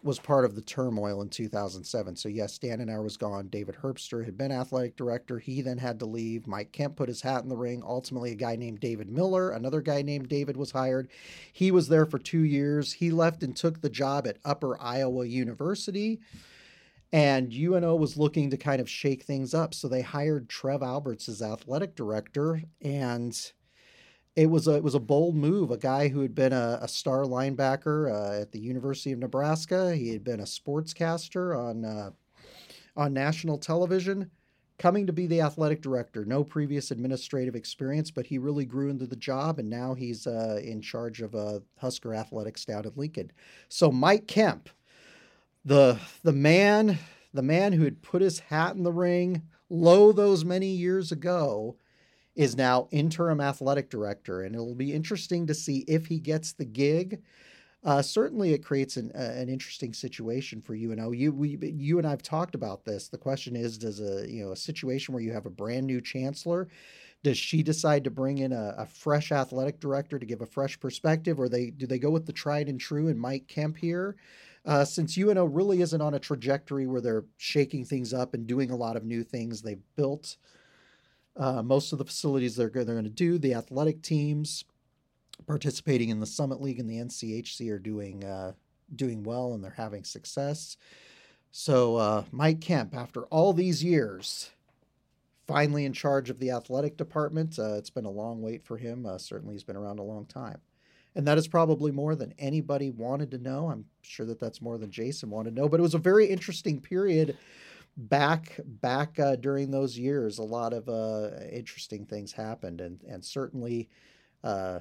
was 0.03 0.19
part 0.19 0.45
of 0.45 0.55
the 0.55 0.61
turmoil 0.61 1.23
in 1.23 1.29
2007. 1.29 2.17
So, 2.17 2.29
yes, 2.29 2.59
Danenhauer 2.59 3.03
was 3.03 3.17
gone. 3.17 3.49
David 3.49 3.77
Herbster 3.81 4.25
had 4.25 4.37
been 4.37 4.53
athletic 4.53 4.97
director. 4.97 5.39
He 5.39 5.63
then 5.63 5.79
had 5.79 5.99
to 6.01 6.07
leave. 6.07 6.47
Mike 6.47 6.73
Kemp 6.73 6.97
put 6.97 7.09
his 7.09 7.23
hat 7.23 7.43
in 7.43 7.49
the 7.49 7.57
ring. 7.57 7.83
Ultimately, 7.87 8.33
a 8.33 8.37
guy 8.37 8.57
named 8.57 8.81
David 8.81 9.09
Miller, 9.09 9.51
another 9.51 9.81
guy 9.81 10.03
named 10.03 10.29
David, 10.29 10.57
was 10.57 10.73
hired. 10.73 11.09
He 11.53 11.71
was 11.71 11.89
there 11.89 12.05
for 12.05 12.19
two 12.19 12.43
years. 12.43 12.93
He 12.93 13.11
left 13.11 13.43
and 13.43 13.57
took 13.57 13.81
the 13.81 13.89
job 13.89 14.27
at 14.27 14.39
Upper 14.45 14.81
Iowa 14.83 15.25
University. 15.25 16.21
And 17.13 17.55
UNO 17.55 17.95
was 17.95 18.17
looking 18.17 18.51
to 18.51 18.57
kind 18.57 18.81
of 18.81 18.91
shake 18.91 19.23
things 19.23 19.55
up. 19.55 19.73
So 19.73 19.87
they 19.89 20.03
hired 20.03 20.49
Trev 20.49 20.83
Alberts 20.83 21.29
as 21.29 21.41
athletic 21.41 21.95
director. 21.95 22.61
And 22.83 23.53
it 24.37 24.47
was 24.51 24.67
a 24.67 24.75
it 24.75 24.83
was 24.83 24.95
a 24.95 25.01
bold 25.01 25.37
move. 25.37 25.71
A 25.71 25.77
guy 25.77 26.09
who 26.09 26.21
had 26.21 26.35
been 26.35 26.53
a, 26.53 26.79
a 26.83 26.89
star 26.89 27.25
linebacker 27.25 28.13
uh, 28.13 28.41
at 28.41 28.53
the 28.53 28.61
University 28.61 29.13
of 29.13 29.19
Nebraska. 29.21 29.95
He 29.95 30.09
had 30.11 30.25
been 30.25 30.41
a 30.41 30.45
sportscaster 30.45 31.57
on 31.57 31.85
uh, 31.85 32.11
on 32.97 33.13
national 33.13 33.59
television, 33.59 34.31
coming 34.79 35.07
to 35.07 35.13
be 35.13 35.27
the 35.27 35.41
athletic 35.41 35.83
director. 35.83 36.25
No 36.25 36.43
previous 36.43 36.91
administrative 36.91 37.55
experience, 37.55 38.11
but 38.11 38.27
he 38.27 38.39
really 38.39 38.65
grew 38.65 38.91
into 38.91 39.07
the 39.07 39.17
job, 39.17 39.59
and 39.59 39.71
now 39.71 39.95
he's 39.95 40.27
uh, 40.27 40.61
in 40.63 40.81
charge 40.81 41.23
of 41.23 41.35
uh, 41.35 41.61
Husker 41.79 42.15
athletics 42.15 42.65
down 42.65 42.87
at 42.87 42.99
Lincoln. 42.99 43.31
So 43.69 43.93
Mike 43.93 44.27
Kemp, 44.27 44.69
the 45.65 45.99
the 46.25 46.33
man 46.33 46.99
the 47.33 47.43
man 47.43 47.73
who 47.73 47.85
had 47.85 48.03
put 48.03 48.23
his 48.23 48.41
hat 48.41 48.75
in 48.75 48.83
the 48.83 48.93
ring 48.93 49.43
low 49.71 50.13
those 50.13 50.45
many 50.45 50.69
years 50.69 51.11
ago 51.13 51.77
is 52.35 52.57
now 52.57 52.89
interim 52.91 53.41
athletic 53.41 53.91
director, 53.91 54.43
and 54.43 54.55
it'll 54.55 54.75
be 54.75 54.93
interesting 54.93 55.47
to 55.47 55.55
see 55.55 55.85
if 55.87 56.07
he 56.07 56.19
gets 56.19 56.53
the 56.53 56.65
gig. 56.65 57.23
Uh, 57.85 58.01
certainly, 58.01 58.55
it 58.55 58.65
creates 58.65 58.97
an, 58.97 59.13
uh, 59.15 59.19
an 59.19 59.49
interesting 59.49 59.93
situation 59.93 60.63
for 60.63 60.75
I. 60.75 61.13
You, 61.13 61.33
we, 61.33 61.59
you 61.61 61.99
and 61.99 62.07
I 62.07 62.11
have 62.11 62.23
talked 62.23 62.55
about 62.55 62.85
this. 62.85 63.09
The 63.09 63.19
question 63.19 63.55
is, 63.55 63.77
does 63.77 64.01
a 64.01 64.29
you 64.29 64.45
know 64.45 64.53
a 64.53 64.57
situation 64.57 65.13
where 65.13 65.23
you 65.23 65.33
have 65.33 65.47
a 65.47 65.51
brand 65.51 65.87
new 65.87 66.01
chancellor, 66.01 66.69
does 67.23 67.39
she 67.39 67.63
decide 67.63 68.05
to 68.05 68.11
bring 68.11 68.39
in 68.39 68.53
a, 68.53 68.75
a 68.79 68.87
fresh 68.87 69.33
athletic 69.33 69.81
director 69.81 70.19
to 70.19 70.27
give 70.27 70.41
a 70.41 70.47
fresh 70.47 70.79
perspective, 70.81 71.39
or 71.39 71.49
they 71.49 71.71
do 71.71 71.87
they 71.87 71.99
go 71.99 72.11
with 72.11 72.27
the 72.27 72.33
tried 72.33 72.69
and 72.69 72.81
true 72.81 73.09
and 73.09 73.21
Mike 73.21 73.49
Kemp 73.49 73.77
here? 73.77 74.17
Uh, 74.67 74.85
since 74.85 75.19
UNO 75.19 75.45
really 75.45 75.83
isn't 75.83 76.01
on 76.01 76.15
a 76.15 76.19
trajectory 76.19 76.87
where 76.87 77.01
they're 77.01 77.25
shaking 77.37 77.85
things 77.85 78.15
up 78.15 78.33
and 78.33 78.47
doing 78.47 78.71
a 78.71 78.77
lot 78.77 78.97
of 78.97 79.05
new 79.05 79.23
things, 79.23 79.61
they've 79.61 79.83
built 79.95 80.37
uh, 81.37 81.63
most 81.63 81.93
of 81.93 81.99
the 81.99 82.05
facilities 82.05 82.57
they're, 82.57 82.71
they're 82.71 82.85
going 82.85 83.05
to 83.05 83.11
do, 83.11 83.39
the 83.39 83.55
athletic 83.55 84.03
teams 84.03 84.65
participating 85.47 86.09
in 86.09 86.21
the 86.21 86.27
Summit 86.27 86.61
League 86.61 86.79
and 86.79 86.89
the 86.89 86.99
NCHC 86.99 87.71
are 87.71 87.79
doing 87.79 88.25
uh, 88.25 88.53
doing 88.95 89.23
well 89.25 89.55
and 89.55 89.65
they're 89.65 89.73
having 89.73 90.05
success. 90.05 90.77
So 91.51 91.97
uh, 91.97 92.25
Mike 92.31 92.61
Kemp, 92.61 92.95
after 92.95 93.23
all 93.25 93.53
these 93.53 93.83
years, 93.83 94.51
finally 95.47 95.85
in 95.85 95.93
charge 95.93 96.31
of 96.31 96.39
the 96.39 96.51
athletic 96.51 96.97
department. 96.97 97.59
Uh, 97.59 97.75
it's 97.75 97.91
been 97.91 98.05
a 98.05 98.11
long 98.11 98.43
wait 98.43 98.65
for 98.65 98.77
him. 98.77 99.07
Uh, 99.07 99.19
certainly, 99.19 99.55
he's 99.55 99.65
been 99.65 99.77
around 99.77 99.99
a 99.99 100.03
long 100.05 100.27
time. 100.27 100.59
And 101.17 101.27
that 101.29 101.39
is 101.39 101.47
probably 101.47 101.93
more 101.93 102.17
than 102.17 102.35
anybody 102.39 102.91
wanted 102.91 103.31
to 103.33 103.39
know. 103.39 103.71
I'm 103.71 103.85
sure 104.03 104.27
that 104.27 104.41
that's 104.41 104.61
more 104.61 104.79
than 104.79 104.91
Jason 104.91 105.31
wanted 105.31 105.55
to 105.55 105.61
know. 105.61 105.69
But 105.69 105.79
it 105.79 105.85
was 105.85 105.95
a 105.95 105.99
very 105.99 106.27
interesting 106.27 106.81
period 106.81 107.37
back 107.97 108.59
back 108.65 109.19
uh, 109.19 109.37
during 109.37 109.71
those 109.71 109.99
years, 109.99 110.39
a 110.39 110.43
lot 110.43 110.73
of 110.73 110.89
uh, 110.89 111.31
interesting 111.51 112.05
things 112.05 112.33
happened, 112.33 112.81
and 112.81 113.03
and 113.05 113.25
certainly 113.25 113.89
uh, 114.43 114.81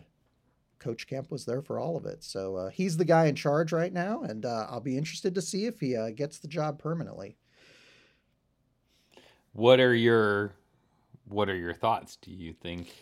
Coach 0.80 1.07
Kemp 1.07 1.32
was 1.32 1.45
there 1.45 1.61
for 1.61 1.80
all 1.80 1.95
of 1.95 2.05
it. 2.05 2.24
So 2.24 2.55
uh, 2.55 2.70
he's 2.70 2.97
the 2.97 3.05
guy 3.05 3.26
in 3.26 3.36
charge 3.36 3.72
right 3.72 3.93
now, 3.93 4.24
and 4.24 4.45
uh, 4.45 4.68
I'll 4.70 4.82
be 4.82 4.97
interested 4.97 5.34
to 5.36 5.41
see 5.41 5.66
if 5.66 5.80
he 5.80 5.95
uh, 5.95 6.09
gets 6.09 6.39
the 6.39 6.47
job 6.47 6.80
permanently. 6.80 7.38
What 9.53 9.80
are 9.80 9.93
your 9.93 10.55
what 11.26 11.49
are 11.49 11.55
your 11.55 11.74
thoughts? 11.74 12.18
Do 12.18 12.32
you 12.32 12.53
think 12.53 12.93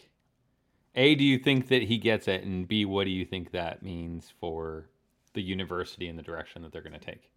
A, 0.96 1.16
do 1.16 1.24
you 1.24 1.40
think 1.40 1.70
that 1.70 1.84
he 1.84 1.98
gets 1.98 2.28
it 2.28 2.44
and 2.44 2.68
B, 2.68 2.86
what 2.86 3.06
do 3.06 3.10
you 3.10 3.26
think 3.26 3.52
that 3.52 3.82
means 3.82 4.32
for 4.40 4.90
the 5.34 5.42
university 5.42 6.08
and 6.08 6.20
the 6.20 6.24
direction 6.24 6.62
that 6.62 6.72
they're 6.72 6.82
going 6.82 7.00
to 7.00 7.00
take? 7.00 7.32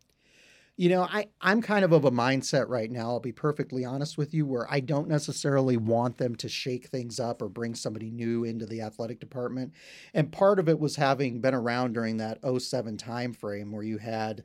You 0.77 0.89
know, 0.89 1.03
I, 1.03 1.29
I'm 1.41 1.63
kind 1.63 1.85
of 1.85 1.93
of 1.93 2.05
a 2.05 2.11
mindset 2.11 2.69
right 2.69 2.91
now, 2.91 3.11
I'll 3.11 3.21
be 3.21 3.31
perfectly 3.31 3.85
honest 3.85 4.19
with 4.19 4.35
you, 4.35 4.45
where 4.45 4.71
I 4.73 4.81
don't 4.81 5.07
necessarily 5.07 5.77
want 5.77 6.19
them 6.19 6.35
to 6.37 6.49
shake 6.49 6.89
things 6.89 7.21
up 7.21 7.41
or 7.41 7.49
bring 7.49 7.77
somebody 7.77 8.11
new 8.11 8.43
into 8.43 8.67
the 8.67 8.81
athletic 8.81 9.21
department. 9.21 9.73
And 10.15 10.33
part 10.33 10.59
of 10.59 10.69
it 10.69 10.81
was 10.81 10.97
having 10.97 11.41
been 11.41 11.55
around 11.55 11.93
during 11.93 12.17
that 12.17 12.41
07 12.59 12.97
time 12.97 13.33
frame 13.35 13.71
where 13.71 13.85
you 13.85 13.99
had, 13.99 14.43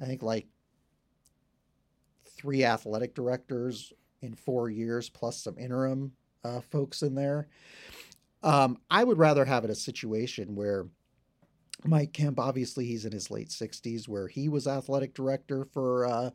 I 0.00 0.04
think, 0.04 0.22
like 0.22 0.46
three 2.24 2.64
athletic 2.64 3.14
directors 3.14 3.92
in 4.22 4.34
four 4.34 4.70
years, 4.70 5.08
plus 5.08 5.42
some 5.42 5.58
interim 5.58 6.12
uh, 6.44 6.60
folks 6.60 7.02
in 7.02 7.16
there. 7.16 7.48
Um, 8.42 8.78
I 8.88 9.02
would 9.02 9.18
rather 9.18 9.44
have 9.44 9.64
it 9.64 9.70
a 9.70 9.74
situation 9.74 10.54
where 10.54 10.86
Mike 11.84 12.12
Kemp, 12.12 12.38
obviously, 12.40 12.86
he's 12.86 13.04
in 13.04 13.12
his 13.12 13.30
late 13.30 13.48
60s, 13.48 14.08
where 14.08 14.28
he 14.28 14.48
was 14.48 14.66
athletic 14.66 15.14
director 15.14 15.64
for 15.64 16.06
uh, 16.06 16.30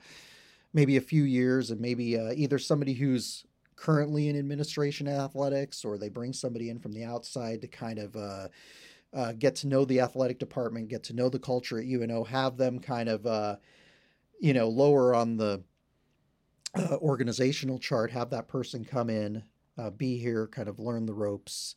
maybe 0.73 0.97
a 0.97 1.01
few 1.01 1.23
years, 1.23 1.71
and 1.71 1.81
maybe 1.81 2.17
uh, 2.17 2.31
either 2.35 2.59
somebody 2.59 2.93
who's 2.93 3.45
currently 3.75 4.29
in 4.29 4.37
administration 4.37 5.07
athletics 5.07 5.83
or 5.83 5.97
they 5.97 6.09
bring 6.09 6.33
somebody 6.33 6.69
in 6.69 6.77
from 6.77 6.91
the 6.91 7.03
outside 7.03 7.61
to 7.61 7.67
kind 7.67 7.97
of 7.97 8.15
uh, 8.15 8.47
uh, 9.13 9.33
get 9.33 9.55
to 9.55 9.67
know 9.67 9.83
the 9.85 9.99
athletic 9.99 10.37
department, 10.37 10.87
get 10.87 11.03
to 11.03 11.13
know 11.13 11.29
the 11.29 11.39
culture 11.39 11.79
at 11.79 11.85
UNO, 11.85 12.23
have 12.23 12.57
them 12.57 12.79
kind 12.79 13.09
of, 13.09 13.25
uh, 13.25 13.55
you 14.39 14.53
know, 14.53 14.69
lower 14.69 15.15
on 15.15 15.35
the 15.35 15.63
uh, 16.77 16.97
organizational 16.97 17.79
chart, 17.79 18.11
have 18.11 18.29
that 18.29 18.47
person 18.47 18.85
come 18.85 19.09
in, 19.09 19.43
be 19.97 20.19
here, 20.19 20.47
kind 20.47 20.69
of 20.69 20.77
learn 20.77 21.07
the 21.07 21.13
ropes, 21.13 21.75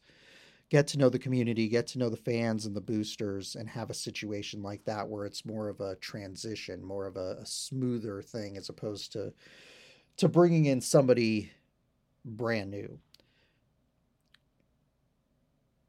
get 0.75 0.89
to 0.89 0.99
know 0.99 1.09
the 1.09 1.21
community, 1.21 1.69
get 1.69 1.87
to 1.87 2.01
know 2.01 2.09
the 2.09 2.17
fans 2.17 2.67
and 2.67 2.75
the 2.75 2.81
boosters, 2.81 3.55
and 3.55 3.69
have 3.69 3.91
a 3.91 3.95
situation 3.95 4.61
like 4.61 4.85
that 4.85 5.09
where 5.09 5.25
it's 5.25 5.47
more 5.47 5.69
of 5.69 5.81
a 5.81 5.95
transition, 6.01 6.83
more 6.85 7.07
of 7.07 7.17
a, 7.17 7.37
a 7.41 7.47
smoother 7.47 8.21
thing 8.21 8.57
as 8.57 8.69
opposed 8.69 9.13
to 9.13 9.33
to 10.17 10.29
bringing 10.29 10.65
in 10.65 10.81
somebody 10.81 11.49
brand 12.25 12.73
new. 12.73 12.99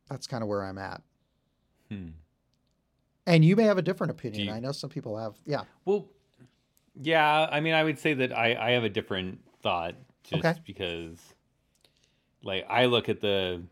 That's 0.07 0.27
kind 0.27 0.43
of 0.43 0.49
where 0.49 0.63
I'm 0.63 0.77
at. 0.77 1.01
Hmm. 1.89 2.09
And 3.25 3.43
you 3.43 3.55
may 3.55 3.63
have 3.63 3.79
a 3.79 3.81
different 3.81 4.11
opinion. 4.11 4.45
you- 4.49 4.53
I 4.53 4.59
know 4.59 4.71
some 4.71 4.91
people 4.91 5.17
have. 5.17 5.33
Yeah. 5.47 5.63
Well, 5.85 6.07
yeah, 7.01 7.47
I 7.51 7.59
mean, 7.59 7.73
I 7.73 7.83
would 7.83 7.97
say 7.97 8.13
that 8.13 8.31
I, 8.37 8.53
I 8.53 8.71
have 8.73 8.83
a 8.83 8.89
different 8.89 9.39
thought 9.63 9.95
just 10.23 10.45
Okay. 10.45 10.59
because, 10.63 11.17
like, 12.43 12.67
I 12.69 12.85
look 12.85 13.09
at 13.09 13.19
the, 13.19 13.63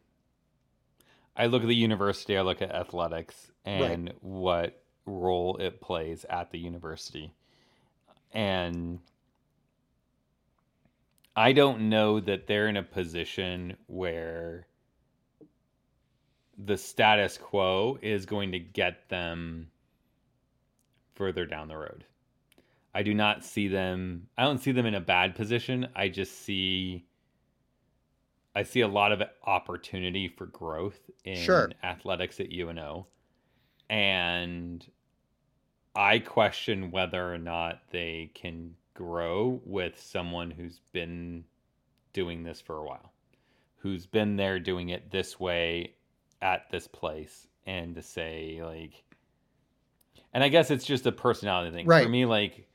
I 1.36 1.48
look 1.48 1.64
at 1.64 1.68
the 1.68 1.76
university, 1.76 2.38
I 2.38 2.42
look 2.42 2.62
at 2.62 2.72
athletics 2.72 3.52
and 3.66 4.14
what 4.22 4.84
role 5.06 5.58
it 5.58 5.82
plays 5.82 6.26
at 6.30 6.52
the 6.52 6.60
university, 6.60 7.34
and 8.32 9.00
I 11.36 11.54
don't 11.54 11.90
know 11.90 12.20
that 12.20 12.46
they're 12.46 12.68
in 12.68 12.78
a 12.78 12.84
position 12.84 13.78
where 13.88 14.68
the 16.58 16.78
status 16.78 17.38
quo 17.38 17.98
is 18.02 18.26
going 18.26 18.52
to 18.52 18.60
get 18.60 19.10
them 19.10 19.70
further 21.16 21.46
down 21.46 21.68
the 21.68 21.78
road. 21.78 22.06
I 22.94 23.02
do 23.02 23.14
not 23.14 23.44
see 23.44 23.68
them 23.68 24.28
I 24.38 24.44
don't 24.44 24.60
see 24.60 24.72
them 24.72 24.86
in 24.86 24.94
a 24.94 25.02
bad 25.02 25.36
position. 25.36 25.88
I 25.96 26.10
just 26.10 26.44
see 26.44 27.06
I 28.56 28.64
see 28.64 28.82
a 28.82 28.88
lot 28.88 29.12
of 29.12 29.22
opportunity 29.46 30.28
for 30.28 30.46
growth 30.46 31.10
in 31.24 31.38
Sure. 31.38 31.72
athletics 31.84 32.40
at 32.40 32.52
UNO. 32.52 33.08
And 33.90 34.86
I 35.96 36.20
question 36.20 36.92
whether 36.92 37.34
or 37.34 37.38
not 37.38 37.82
they 37.92 38.32
can 38.34 38.76
grow 38.94 39.62
with 39.66 40.00
someone 40.00 40.52
who's 40.52 40.80
been 40.92 41.46
doing 42.14 42.44
this 42.44 42.62
for 42.62 42.78
a 42.78 42.84
while, 42.86 43.12
who's 43.78 44.06
been 44.06 44.36
there 44.36 44.60
doing 44.60 44.90
it 44.90 45.10
this 45.12 45.40
way 45.40 45.94
at 46.42 46.70
this 46.70 46.88
place, 46.88 47.48
and 47.66 47.96
to 47.96 48.02
say, 48.02 48.62
like, 48.64 49.04
and 50.34 50.44
I 50.44 50.50
guess 50.50 50.70
it's 50.72 50.86
just 50.86 51.06
a 51.08 51.12
personality 51.12 51.72
thing. 51.76 51.88
Right. 51.88 52.04
For 52.04 52.10
me, 52.10 52.26
like, 52.26 52.68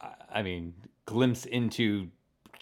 I- 0.00 0.14
I 0.30 0.42
mean, 0.42 0.74
glimpse 1.06 1.44
into 1.46 2.10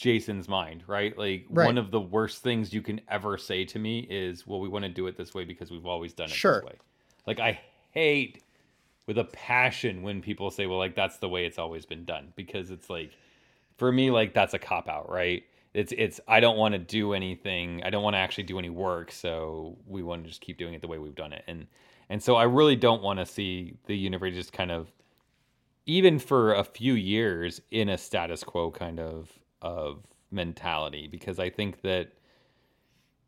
Jason's 0.00 0.48
mind, 0.48 0.82
right? 0.86 1.16
Like, 1.18 1.44
Right. 1.50 1.66
one 1.66 1.76
of 1.76 1.90
the 1.90 2.00
worst 2.00 2.42
things 2.42 2.72
you 2.72 2.80
can 2.80 3.02
ever 3.06 3.36
say 3.36 3.66
to 3.66 3.78
me 3.78 4.06
is, 4.08 4.46
well, 4.46 4.58
we 4.58 4.66
want 4.66 4.86
to 4.86 4.88
do 4.88 5.06
it 5.08 5.16
this 5.18 5.34
way 5.34 5.44
because 5.44 5.70
we've 5.70 5.84
always 5.84 6.14
done 6.14 6.30
it 6.30 6.34
Sure. 6.34 6.54
this 6.62 6.70
way. 6.70 6.78
Like, 7.26 7.38
I 7.38 7.60
hate 7.90 8.42
with 9.06 9.18
a 9.18 9.24
passion 9.24 10.02
when 10.02 10.22
people 10.22 10.50
say, 10.50 10.64
well, 10.64 10.78
like, 10.78 10.94
that's 10.94 11.18
the 11.18 11.28
way 11.28 11.44
it's 11.44 11.58
always 11.58 11.84
been 11.84 12.06
done 12.06 12.32
because 12.34 12.70
it's 12.70 12.88
like, 12.88 13.10
for 13.76 13.92
me, 13.92 14.10
like, 14.10 14.32
that's 14.32 14.54
a 14.54 14.58
cop 14.58 14.88
out, 14.88 15.10
right? 15.10 15.42
It's, 15.74 15.92
it's, 15.98 16.18
I 16.26 16.40
don't 16.40 16.56
want 16.56 16.72
to 16.72 16.78
do 16.78 17.12
anything. 17.12 17.82
I 17.84 17.90
don't 17.90 18.02
want 18.02 18.14
to 18.14 18.18
actually 18.18 18.44
do 18.44 18.58
any 18.58 18.70
work. 18.70 19.12
So 19.12 19.76
we 19.86 20.02
want 20.02 20.22
to 20.22 20.30
just 20.30 20.40
keep 20.40 20.56
doing 20.56 20.72
it 20.72 20.80
the 20.80 20.88
way 20.88 20.96
we've 20.96 21.14
done 21.14 21.34
it. 21.34 21.44
And, 21.46 21.66
and 22.08 22.22
so 22.22 22.36
I 22.36 22.44
really 22.44 22.74
don't 22.74 23.02
want 23.02 23.18
to 23.18 23.26
see 23.26 23.74
the 23.84 23.94
universe 23.94 24.32
just 24.32 24.54
kind 24.54 24.70
of, 24.70 24.90
even 25.84 26.18
for 26.18 26.54
a 26.54 26.64
few 26.64 26.94
years, 26.94 27.60
in 27.70 27.90
a 27.90 27.98
status 27.98 28.42
quo 28.42 28.70
kind 28.70 28.98
of 28.98 29.30
of 29.62 30.04
mentality, 30.30 31.08
because 31.08 31.38
I 31.38 31.50
think 31.50 31.82
that 31.82 32.12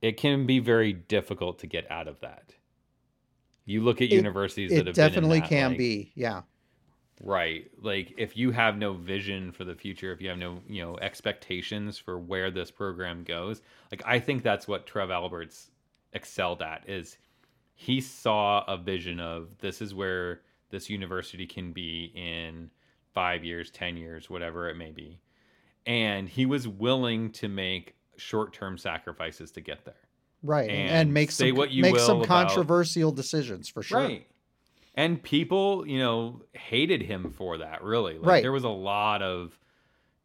it 0.01 0.17
can 0.17 0.47
be 0.47 0.59
very 0.59 0.93
difficult 0.93 1.59
to 1.61 1.67
get 1.67 1.91
out 1.91 2.09
of 2.09 2.21
that. 2.21 2.55
You 3.65 3.81
look 3.83 4.01
at 4.01 4.11
It- 4.13 4.17
universities 4.17 4.71
that 4.73 4.87
have 4.87 4.97
definitely 4.97 5.41
that, 5.41 5.49
can 5.49 5.69
like- 5.71 5.79
be. 5.79 6.13
Yeah. 6.15 6.43
Right. 7.21 7.71
Like 7.81 8.15
if 8.17 8.37
you 8.37 8.51
have 8.51 8.77
no 8.77 8.95
vision 8.95 9.53
for 9.53 9.65
the 9.65 9.77
future, 9.77 10.11
if 10.13 10.21
you 10.21 10.29
have 10.29 10.39
no, 10.39 10.61
you 10.69 10.83
know, 10.83 10.99
expectations 10.99 11.97
for 11.97 12.19
where 12.19 12.51
this 12.51 12.73
program 12.73 13.23
goes, 13.23 13.63
like 13.93 14.03
I 14.05 14.19
think 14.19 14.43
that's 14.43 14.67
what 14.67 14.87
Trev 14.87 15.11
Alberts 15.11 15.71
excelled 16.13 16.63
at 16.63 16.89
is 16.89 17.19
he 17.77 18.01
saw 18.01 18.65
a 18.67 18.77
vision 18.77 19.21
of 19.21 19.57
this 19.59 19.81
is 19.81 19.95
where 19.95 20.41
this 20.71 20.91
university 20.91 21.47
can 21.47 21.73
be 21.73 22.11
in 22.17 22.71
5 23.15 23.45
years, 23.45 23.71
10 23.71 23.97
years, 23.97 24.29
whatever 24.29 24.69
it 24.69 24.77
may 24.77 24.91
be. 24.91 25.21
And 25.87 26.29
he 26.29 26.47
was 26.47 26.69
willing 26.69 27.31
to 27.33 27.49
make 27.49 27.95
short-term 28.17 28.79
sacrifices 28.79 29.51
to 29.53 29.61
get 29.61 29.85
there. 29.85 29.95
Right. 30.43 30.69
And, 30.71 30.91
And 30.91 31.15
make 31.15 31.31
some 31.31 31.55
make 31.55 31.99
some 31.99 32.19
about- 32.19 32.27
controversial 32.29 33.13
decisions 33.13 33.69
for 33.69 33.83
sure. 33.83 34.01
Right. 34.01 34.27
And 34.95 35.23
people, 35.23 35.87
you 35.87 35.99
know, 35.99 36.43
hated 36.53 37.03
him 37.03 37.31
for 37.31 37.59
that, 37.59 37.83
really. 37.83 38.19
Like, 38.19 38.27
Right. 38.27 38.43
There 38.43 38.53
was 38.53 38.65
a 38.65 38.69
lot 38.69 39.23
of 39.23 39.59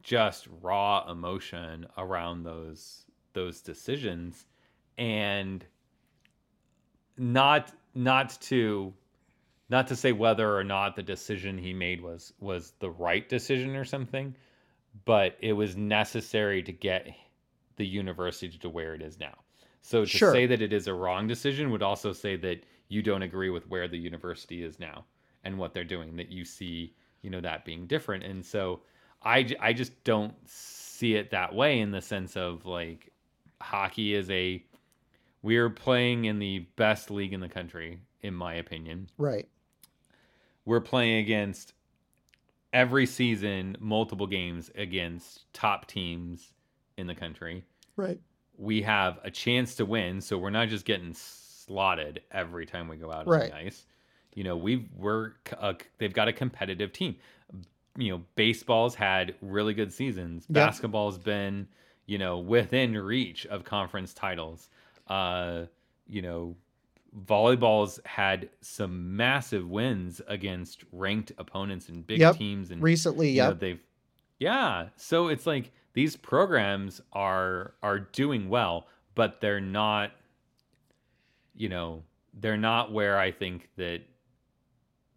just 0.03 0.47
raw 0.61 1.09
emotion 1.09 1.87
around 1.97 2.43
those 2.43 3.05
those 3.33 3.61
decisions 3.61 4.45
and 4.97 5.65
not 7.17 7.71
not 7.93 8.39
to 8.41 8.93
not 9.69 9.87
to 9.87 9.95
say 9.95 10.11
whether 10.11 10.55
or 10.55 10.63
not 10.63 10.95
the 10.95 11.03
decision 11.03 11.57
he 11.57 11.73
made 11.73 12.01
was 12.01 12.33
was 12.39 12.73
the 12.79 12.89
right 12.89 13.27
decision 13.27 13.75
or 13.75 13.85
something, 13.85 14.35
but 15.05 15.37
it 15.41 15.53
was 15.53 15.75
necessary 15.75 16.63
to 16.63 16.71
get 16.71 17.07
the 17.77 17.85
university 17.85 18.57
to 18.57 18.69
where 18.69 18.93
it 18.95 19.01
is 19.01 19.19
now. 19.19 19.33
So 19.81 20.05
to 20.05 20.19
Sure. 20.19 20.31
say 20.31 20.45
that 20.47 20.61
it 20.61 20.73
is 20.73 20.87
a 20.87 20.93
wrong 20.93 21.27
decision 21.27 21.71
would 21.71 21.83
also 21.83 22.13
say 22.13 22.35
that 22.37 22.63
you 22.89 23.01
don't 23.01 23.21
agree 23.21 23.49
with 23.49 23.67
where 23.67 23.87
the 23.87 23.97
university 23.97 24.63
is 24.63 24.79
now 24.79 25.05
and 25.43 25.57
what 25.57 25.73
they're 25.73 25.83
doing 25.83 26.15
that 26.17 26.29
you 26.29 26.43
see, 26.45 26.95
you 27.21 27.29
know, 27.29 27.41
that 27.41 27.65
being 27.65 27.87
different. 27.87 28.23
And 28.23 28.45
so 28.45 28.81
I 29.23 29.49
I 29.59 29.73
just 29.73 30.03
don't 30.03 30.35
see 30.49 31.15
it 31.15 31.29
that 31.31 31.53
way 31.53 31.79
in 31.79 31.91
the 31.91 32.01
sense 32.01 32.35
of 32.37 32.65
like 32.65 33.11
hockey 33.61 34.13
is 34.13 34.29
a 34.29 34.63
we're 35.41 35.69
playing 35.69 36.25
in 36.25 36.39
the 36.39 36.59
best 36.75 37.11
league 37.11 37.33
in 37.33 37.39
the 37.39 37.49
country 37.49 38.01
in 38.21 38.33
my 38.33 38.55
opinion 38.55 39.09
Right. 39.17 39.47
we're 40.65 40.81
playing 40.81 41.17
against 41.19 41.73
every 42.77 43.07
season 43.07 43.75
multiple 43.79 44.27
games 44.27 44.69
against 44.75 45.51
top 45.51 45.87
teams 45.87 46.53
in 46.97 47.07
the 47.07 47.15
country 47.15 47.63
Right. 47.95 48.19
we 48.55 48.83
have 48.83 49.19
a 49.23 49.31
chance 49.31 49.73
to 49.75 49.85
win 49.85 50.21
so 50.21 50.37
we're 50.37 50.51
not 50.51 50.69
just 50.69 50.85
getting 50.85 51.13
slotted 51.15 52.21
every 52.31 52.67
time 52.67 52.87
we 52.87 52.95
go 52.97 53.11
out 53.11 53.25
on 53.25 53.33
Right. 53.33 53.49
the 53.51 53.57
ice 53.57 53.87
you 54.35 54.43
know 54.43 54.55
we've 54.55 54.87
we're 54.95 55.31
uh, 55.57 55.73
they've 55.97 56.13
got 56.13 56.27
a 56.27 56.33
competitive 56.33 56.93
team 56.93 57.15
you 57.97 58.11
know 58.11 58.21
baseball's 58.35 58.93
had 58.93 59.33
really 59.41 59.73
good 59.73 59.91
seasons 59.91 60.45
Yep. 60.49 60.53
basketball's 60.53 61.17
been 61.17 61.67
you 62.05 62.19
know 62.19 62.37
within 62.37 62.95
reach 62.95 63.47
of 63.47 63.63
conference 63.63 64.13
titles 64.13 64.69
uh 65.07 65.63
you 66.07 66.21
know 66.21 66.55
volleyball's 67.25 67.99
had 68.05 68.49
some 68.61 69.15
massive 69.15 69.67
wins 69.69 70.21
against 70.27 70.83
ranked 70.91 71.31
opponents 71.37 71.89
and 71.89 72.05
big 72.05 72.19
Yep. 72.19 72.35
teams 72.37 72.71
and 72.71 72.81
Recently, 72.81 73.31
yeah. 73.31 73.51
they've 73.51 73.79
yeah 74.39 74.89
so 74.95 75.29
it's 75.29 75.47
like 75.47 75.71
these 75.93 76.15
programs 76.15 77.01
are 77.13 77.73
are 77.81 77.99
doing 77.99 78.49
well 78.49 78.87
but 79.15 79.41
they're 79.41 79.59
not 79.59 80.11
you 81.55 81.69
know 81.69 82.03
they're 82.35 82.55
not 82.57 82.91
where 82.93 83.17
i 83.17 83.31
think 83.31 83.67
that 83.77 84.01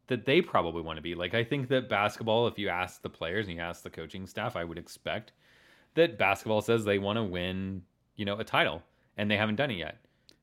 that 0.07 0.25
they 0.25 0.41
probably 0.41 0.81
want 0.81 0.97
to 0.97 1.03
be 1.03 1.15
like 1.15 1.35
i 1.35 1.45
think 1.45 1.69
that 1.69 1.87
basketball 1.89 2.47
if 2.47 2.59
you 2.59 2.71
ask 2.71 3.03
the 3.03 3.11
players 3.11 3.47
and 3.47 3.57
you 3.57 3.61
ask 3.63 3.83
the 3.83 3.91
coaching 3.91 4.27
staff 4.27 4.57
i 4.57 4.65
would 4.65 4.79
expect 4.79 5.33
that 5.95 6.17
basketball 6.17 6.63
says 6.63 6.85
they 6.87 6.99
want 6.99 7.19
to 7.19 7.23
win 7.25 7.83
you 8.17 8.25
know 8.25 8.39
a 8.39 8.45
title 8.45 8.83
and 9.19 9.31
they 9.31 9.37
haven't 9.37 9.57
done 9.57 9.71
it 9.71 9.77
yet 9.77 9.99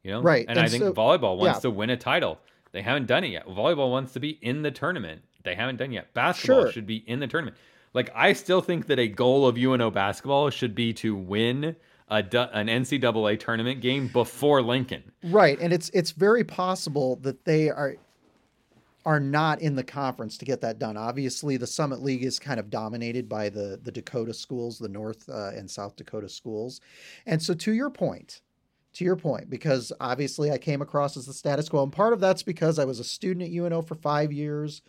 you 0.07 0.13
know 0.13 0.21
Right, 0.21 0.45
and, 0.47 0.57
and 0.57 0.65
i 0.65 0.69
think 0.69 0.83
so- 0.83 0.93
volleyball 0.93 1.37
wants 1.37 1.57
yeah. 1.57 1.61
to 1.61 1.71
win 1.71 1.89
a 1.91 1.97
title 1.97 2.39
they 2.71 2.81
haven't 2.81 3.05
done 3.05 3.23
it 3.23 3.31
yet 3.31 3.47
volleyball 3.47 3.91
wants 3.91 4.13
to 4.13 4.19
be 4.19 4.39
in 4.41 4.61
the 4.63 4.71
tournament 4.71 5.21
they 5.43 5.53
haven't 5.53 5.77
done 5.77 5.91
yet 5.91 6.13
basketball 6.13 6.63
Sure. 6.63 6.71
should 6.71 6.87
be 6.87 6.97
in 7.07 7.19
the 7.19 7.27
tournament 7.27 7.55
like 7.93 8.11
I 8.13 8.33
still 8.33 8.61
think 8.61 8.87
that 8.87 8.99
a 8.99 9.07
goal 9.07 9.47
of 9.47 9.57
UNO 9.57 9.89
basketball 9.89 10.49
should 10.51 10.75
be 10.75 10.93
to 10.93 11.15
win 11.15 11.75
a 12.09 12.17
an 12.53 12.67
NCAA 12.67 13.39
tournament 13.39 13.81
game 13.81 14.07
before 14.07 14.61
Lincoln. 14.61 15.03
Right, 15.23 15.59
and 15.59 15.73
it's 15.73 15.89
it's 15.89 16.11
very 16.11 16.43
possible 16.43 17.15
that 17.23 17.45
they 17.45 17.69
are 17.69 17.95
are 19.05 19.19
not 19.19 19.61
in 19.61 19.75
the 19.75 19.83
conference 19.83 20.37
to 20.37 20.45
get 20.45 20.61
that 20.61 20.79
done. 20.79 20.95
Obviously, 20.97 21.57
the 21.57 21.65
Summit 21.65 22.01
League 22.03 22.23
is 22.23 22.39
kind 22.39 22.59
of 22.59 22.69
dominated 22.69 23.27
by 23.27 23.49
the 23.49 23.79
the 23.81 23.91
Dakota 23.91 24.33
schools, 24.33 24.77
the 24.77 24.89
North 24.89 25.27
uh, 25.27 25.51
and 25.55 25.69
South 25.69 25.95
Dakota 25.95 26.29
schools, 26.29 26.81
and 27.25 27.41
so 27.41 27.53
to 27.55 27.73
your 27.73 27.89
point, 27.89 28.41
to 28.93 29.05
your 29.05 29.15
point, 29.15 29.49
because 29.49 29.91
obviously 29.99 30.51
I 30.51 30.57
came 30.57 30.81
across 30.81 31.17
as 31.17 31.25
the 31.25 31.33
status 31.33 31.69
quo, 31.69 31.83
and 31.83 31.91
part 31.91 32.13
of 32.13 32.19
that's 32.19 32.43
because 32.43 32.79
I 32.79 32.85
was 32.85 32.99
a 32.99 33.03
student 33.03 33.47
at 33.47 33.55
UNO 33.55 33.81
for 33.81 33.95
five 33.95 34.31
years. 34.31 34.81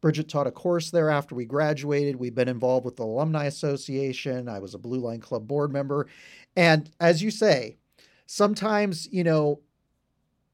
Bridget 0.00 0.28
taught 0.28 0.46
a 0.46 0.50
course 0.50 0.90
there 0.90 1.08
after 1.08 1.34
we 1.34 1.46
graduated. 1.46 2.16
We've 2.16 2.34
been 2.34 2.48
involved 2.48 2.84
with 2.84 2.96
the 2.96 3.04
Alumni 3.04 3.46
Association. 3.46 4.50
I 4.50 4.58
was 4.58 4.74
a 4.74 4.78
Blue 4.78 4.98
Line 4.98 5.20
Club 5.20 5.48
board 5.48 5.72
member. 5.72 6.08
And 6.56 6.90
as 7.00 7.22
you 7.22 7.30
say, 7.30 7.78
sometimes, 8.26 9.08
you 9.10 9.24
know, 9.24 9.60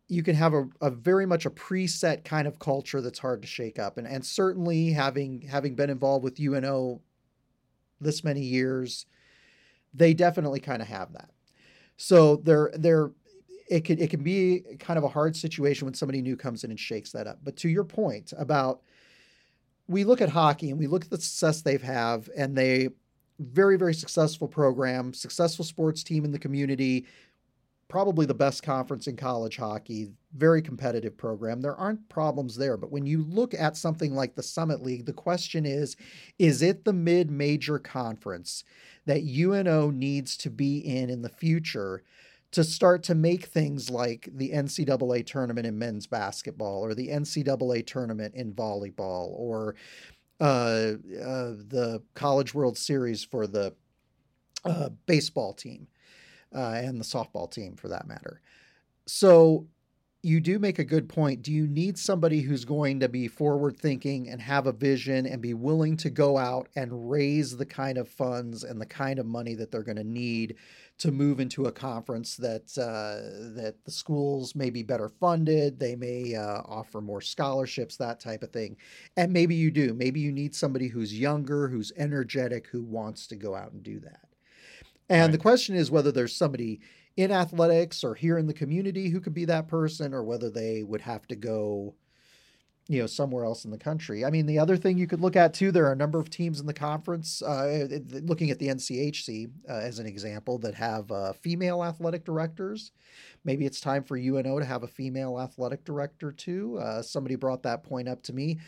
you 0.07 0.23
can 0.23 0.37
have 0.37 0.55
a, 0.55 0.69
a 0.81 0.91
very 0.91 1.27
much 1.27 1.47
a 1.47 1.51
preset 1.51 2.25
kind 2.25 2.47
of 2.47 2.59
culture 2.59 3.01
that's 3.01 3.19
hard 3.19 3.43
to 3.43 3.49
shake 3.49 3.79
up. 3.79 3.97
And 3.97 4.07
and 4.07 4.25
certainly 4.25 4.93
having 4.93 5.43
having 5.43 5.75
been 5.75 5.91
involved 5.91 6.25
with 6.25 6.41
UNO 6.41 7.01
this 8.01 8.23
many 8.25 8.43
years, 8.43 9.07
they 9.95 10.15
definitely 10.15 10.61
kind 10.61 10.83
of 10.83 10.89
have 10.89 11.13
that. 11.13 11.31
So 12.03 12.37
they're 12.37 12.71
they're 12.79 13.11
it 13.69 13.85
can 13.85 13.99
it 14.01 14.09
can 14.09 14.23
be 14.23 14.65
kind 14.79 14.97
of 14.97 15.05
a 15.05 15.09
hard 15.09 15.37
situation 15.37 15.85
when 15.85 15.93
somebody 15.93 16.23
new 16.23 16.35
comes 16.35 16.65
in 16.65 16.71
and 16.71 16.81
shakes 16.81 17.13
that 17.13 17.27
up. 17.27 17.41
But 17.45 17.57
to 17.57 17.69
your 17.69 17.85
point 17.85 18.33
about 18.39 18.81
we 19.87 20.05
look 20.05 20.23
at 20.23 20.31
hockey 20.31 20.71
and 20.71 20.79
we 20.79 20.87
look 20.87 21.05
at 21.05 21.11
the 21.11 21.21
success 21.21 21.61
they've 21.61 21.83
have 21.83 22.31
and 22.35 22.57
they 22.57 22.89
very 23.39 23.77
very 23.77 23.93
successful 23.93 24.49
program, 24.49 25.13
successful 25.13 25.63
sports 25.63 26.03
team 26.03 26.25
in 26.25 26.33
the 26.33 26.39
community, 26.39 27.07
probably 27.91 28.25
the 28.25 28.33
best 28.33 28.63
conference 28.63 29.09
in 29.09 29.17
college 29.17 29.57
hockey, 29.57 30.13
very 30.35 30.63
competitive 30.63 31.19
program. 31.19 31.61
There 31.61 31.75
aren't 31.75 32.09
problems 32.09 32.57
there, 32.57 32.77
but 32.77 32.93
when 32.93 33.05
you 33.05 33.25
look 33.25 33.53
at 33.53 33.77
something 33.77 34.15
like 34.15 34.37
the 34.37 34.43
Summit 34.43 34.81
League, 34.81 35.05
the 35.05 35.13
question 35.13 35.67
is 35.67 35.97
is 36.39 36.63
it 36.63 36.85
the 36.85 36.93
mid-major 36.93 37.79
conference 37.79 38.65
that 39.05 39.25
UNO 39.25 39.91
needs 39.91 40.37
to 40.39 40.51
be 40.51 40.79
in 40.79 41.11
in 41.11 41.21
the 41.21 41.29
future? 41.29 42.03
to 42.53 42.65
start 42.65 43.05
to 43.05 43.15
make 43.15 43.45
things 43.45 43.91
like 43.91 44.29
the 44.33 44.51
NCAA 44.51 45.25
tournament 45.25 45.69
in 45.69 45.79
men's 45.79 46.09
basketball 46.09 46.85
or 46.85 46.97
the 46.97 47.07
NCAA 47.07 47.87
tournament 47.87 48.35
in 48.35 48.53
volleyball 48.53 49.29
or 49.39 49.77
uh, 50.41 50.95
uh, 51.23 51.55
the 51.69 52.03
College 52.15 52.53
World 52.53 52.77
Series 52.77 53.23
for 53.23 53.47
the 53.47 53.73
uh, 54.65 54.89
baseball 55.07 55.53
team 55.53 55.87
uh, 56.55 56.73
and 56.75 57.01
the 57.01 57.05
softball 57.05 57.51
team 57.51 57.77
for 57.77 57.89
that 57.89 58.07
matter. 58.07 58.41
So 59.07 59.67
you 60.23 60.39
do 60.41 60.59
make 60.59 60.79
a 60.79 60.85
good 60.85 61.09
point. 61.09 61.41
Do 61.41 61.51
you 61.51 61.67
need 61.67 61.97
somebody 61.97 62.43
who's 62.43 62.67
going 62.67 63.01
to 63.01 63.09
be 63.09 63.27
forward 63.27 63.79
thinking 63.79 64.29
and 64.29 64.41
have 64.41 64.67
a 64.67 64.73
vision 64.73 65.25
and 65.27 65.41
be 65.41 65.55
willing 65.55 65.97
to 65.99 66.11
go 66.11 66.37
out 66.37 66.69
and 66.77 67.11
raise 67.11 67.57
the 67.57 67.65
kind 67.65 67.97
of 67.97 68.07
funds 68.07 68.63
and 68.63 68.79
the 68.79 68.87
kind 68.87 69.19
of 69.19 69.25
money 69.25 69.55
that 69.55 69.71
they're 69.71 69.83
going 69.83 69.97
to 69.97 70.05
need 70.05 70.57
to 70.99 71.11
move 71.11 71.41
into 71.41 71.65
a 71.65 71.73
conference 71.73 72.37
that 72.37 72.77
uh, 72.77 73.55
that 73.55 73.77
the 73.87 73.91
schools 73.91 74.55
may 74.55 74.69
be 74.69 74.83
better 74.83 75.09
funded, 75.09 75.81
they 75.81 75.97
may 75.97 76.35
uh, 76.35 76.61
offer 76.67 77.01
more 77.01 77.23
scholarships, 77.23 77.97
that 77.97 78.21
type 78.21 78.43
of 78.43 78.53
thing. 78.53 78.77
And 79.17 79.33
maybe 79.33 79.55
you 79.55 79.71
do. 79.71 79.95
Maybe 79.95 80.21
you 80.21 80.33
need 80.33 80.55
somebody 80.55 80.89
who's 80.89 81.19
younger, 81.19 81.69
who's 81.69 81.93
energetic, 81.97 82.67
who 82.67 82.83
wants 82.83 83.27
to 83.29 83.37
go 83.37 83.55
out 83.55 83.73
and 83.73 83.83
do 83.83 83.99
that. 84.01 84.30
And 85.11 85.35
the 85.35 85.39
question 85.39 85.75
is 85.75 85.91
whether 85.91 86.13
there's 86.13 86.35
somebody 86.35 86.81
in 87.17 87.33
athletics 87.33 88.05
or 88.05 88.15
here 88.15 88.39
in 88.39 88.47
the 88.47 88.55
community 88.55 89.11
who 89.11 89.21
could 89.21 89.35
be 89.35 89.45
that 89.47 89.67
person, 89.67 90.15
or 90.15 90.23
whether 90.23 90.49
they 90.49 90.85
would 90.85 91.01
have 91.01 91.27
to 91.27 91.37
go, 91.37 91.97
you 92.87 93.01
know, 93.01 93.09
somewhere 93.09 93.45
else 93.45 93.65
in 93.65 93.73
the 93.73 93.79
country. 93.79 94.25
I 94.25 94.31
mean, 94.31 94.47
the 94.47 94.61
other 94.61 94.77
thing 94.77 94.97
you 94.97 95.09
could 95.09 95.21
look 95.21 95.35
at 95.35 95.53
too, 95.53 95.73
there 95.73 95.85
are 95.87 95.93
a 95.93 95.97
number 95.97 96.21
of 96.21 96.31
teams 96.31 96.61
in 96.61 96.67
the 96.67 96.73
conference. 96.73 97.43
Uh, 97.43 97.89
looking 98.23 98.53
at 98.53 98.61
the 98.61 98.69
NCHC 98.69 99.51
uh, 99.69 99.73
as 99.73 99.99
an 99.99 100.07
example, 100.07 100.59
that 100.59 100.75
have 100.77 101.11
uh, 101.11 101.33
female 101.33 101.83
athletic 101.83 102.25
directors. 102.25 102.93
Maybe 103.45 103.67
it's 103.67 103.81
time 103.81 104.05
for 104.05 104.17
UNO 104.17 104.61
to 104.61 104.65
have 104.65 104.85
a 104.85 104.89
female 104.89 105.41
athletic 105.41 105.85
director 105.85 106.31
too. 106.31 106.79
Uh, 106.79 107.03
somebody 107.03 107.35
brought 107.35 107.65
that 107.65 107.83
point 107.83 108.09
up 108.09 108.23
to 108.23 108.33
me 108.33 108.61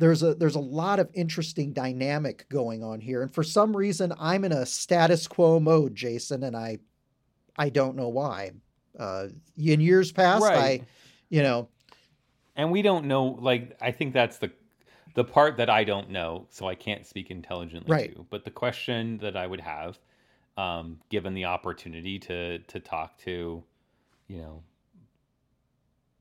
there's 0.00 0.22
a 0.22 0.34
there's 0.34 0.56
a 0.56 0.60
lot 0.60 0.98
of 0.98 1.10
interesting 1.14 1.72
dynamic 1.72 2.48
going 2.48 2.82
on 2.82 3.00
here 3.00 3.22
and 3.22 3.32
for 3.34 3.42
some 3.42 3.76
reason 3.76 4.12
i'm 4.18 4.44
in 4.44 4.52
a 4.52 4.66
status 4.66 5.28
quo 5.28 5.60
mode 5.60 5.94
jason 5.94 6.42
and 6.42 6.56
i 6.56 6.78
i 7.58 7.68
don't 7.68 7.96
know 7.96 8.08
why 8.08 8.50
uh 8.98 9.28
in 9.56 9.80
years 9.80 10.10
past 10.10 10.42
i 10.44 10.80
you 11.28 11.42
know 11.42 11.68
And 12.56 12.70
we 12.72 12.82
don't 12.82 13.06
know 13.06 13.26
like 13.40 13.76
I 13.80 13.90
think 13.92 14.12
that's 14.14 14.38
the 14.38 14.50
the 15.14 15.24
part 15.24 15.56
that 15.56 15.68
I 15.68 15.84
don't 15.84 16.10
know, 16.10 16.46
so 16.50 16.68
I 16.68 16.74
can't 16.74 17.04
speak 17.06 17.30
intelligently 17.30 17.90
Right. 17.92 18.14
to. 18.14 18.26
But 18.30 18.44
the 18.44 18.50
question 18.50 19.18
that 19.18 19.36
I 19.36 19.46
would 19.46 19.60
have, 19.60 19.98
um, 20.56 21.00
given 21.10 21.34
the 21.34 21.44
opportunity 21.46 22.18
to 22.20 22.58
to 22.60 22.80
talk 22.80 23.18
to, 23.18 23.62
you 24.28 24.38
know, 24.38 24.62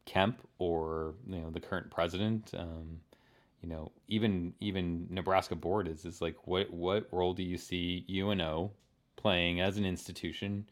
Kemp 0.05 0.47
or 0.57 1.15
you 1.27 1.39
know 1.39 1.49
the 1.51 1.59
current 1.59 1.91
president, 1.91 2.51
um, 2.57 2.99
you 3.61 3.69
know, 3.69 3.91
even 4.07 4.53
even 4.59 5.07
Nebraska 5.09 5.55
board 5.55 5.87
is 5.87 6.05
is 6.05 6.21
like 6.21 6.35
what 6.47 6.71
what 6.71 7.07
role 7.11 7.33
do 7.33 7.43
you 7.43 7.57
see 7.57 8.05
UNO 8.09 8.71
playing 9.15 9.59
as 9.61 9.77
an 9.77 9.85
institution 9.85 10.65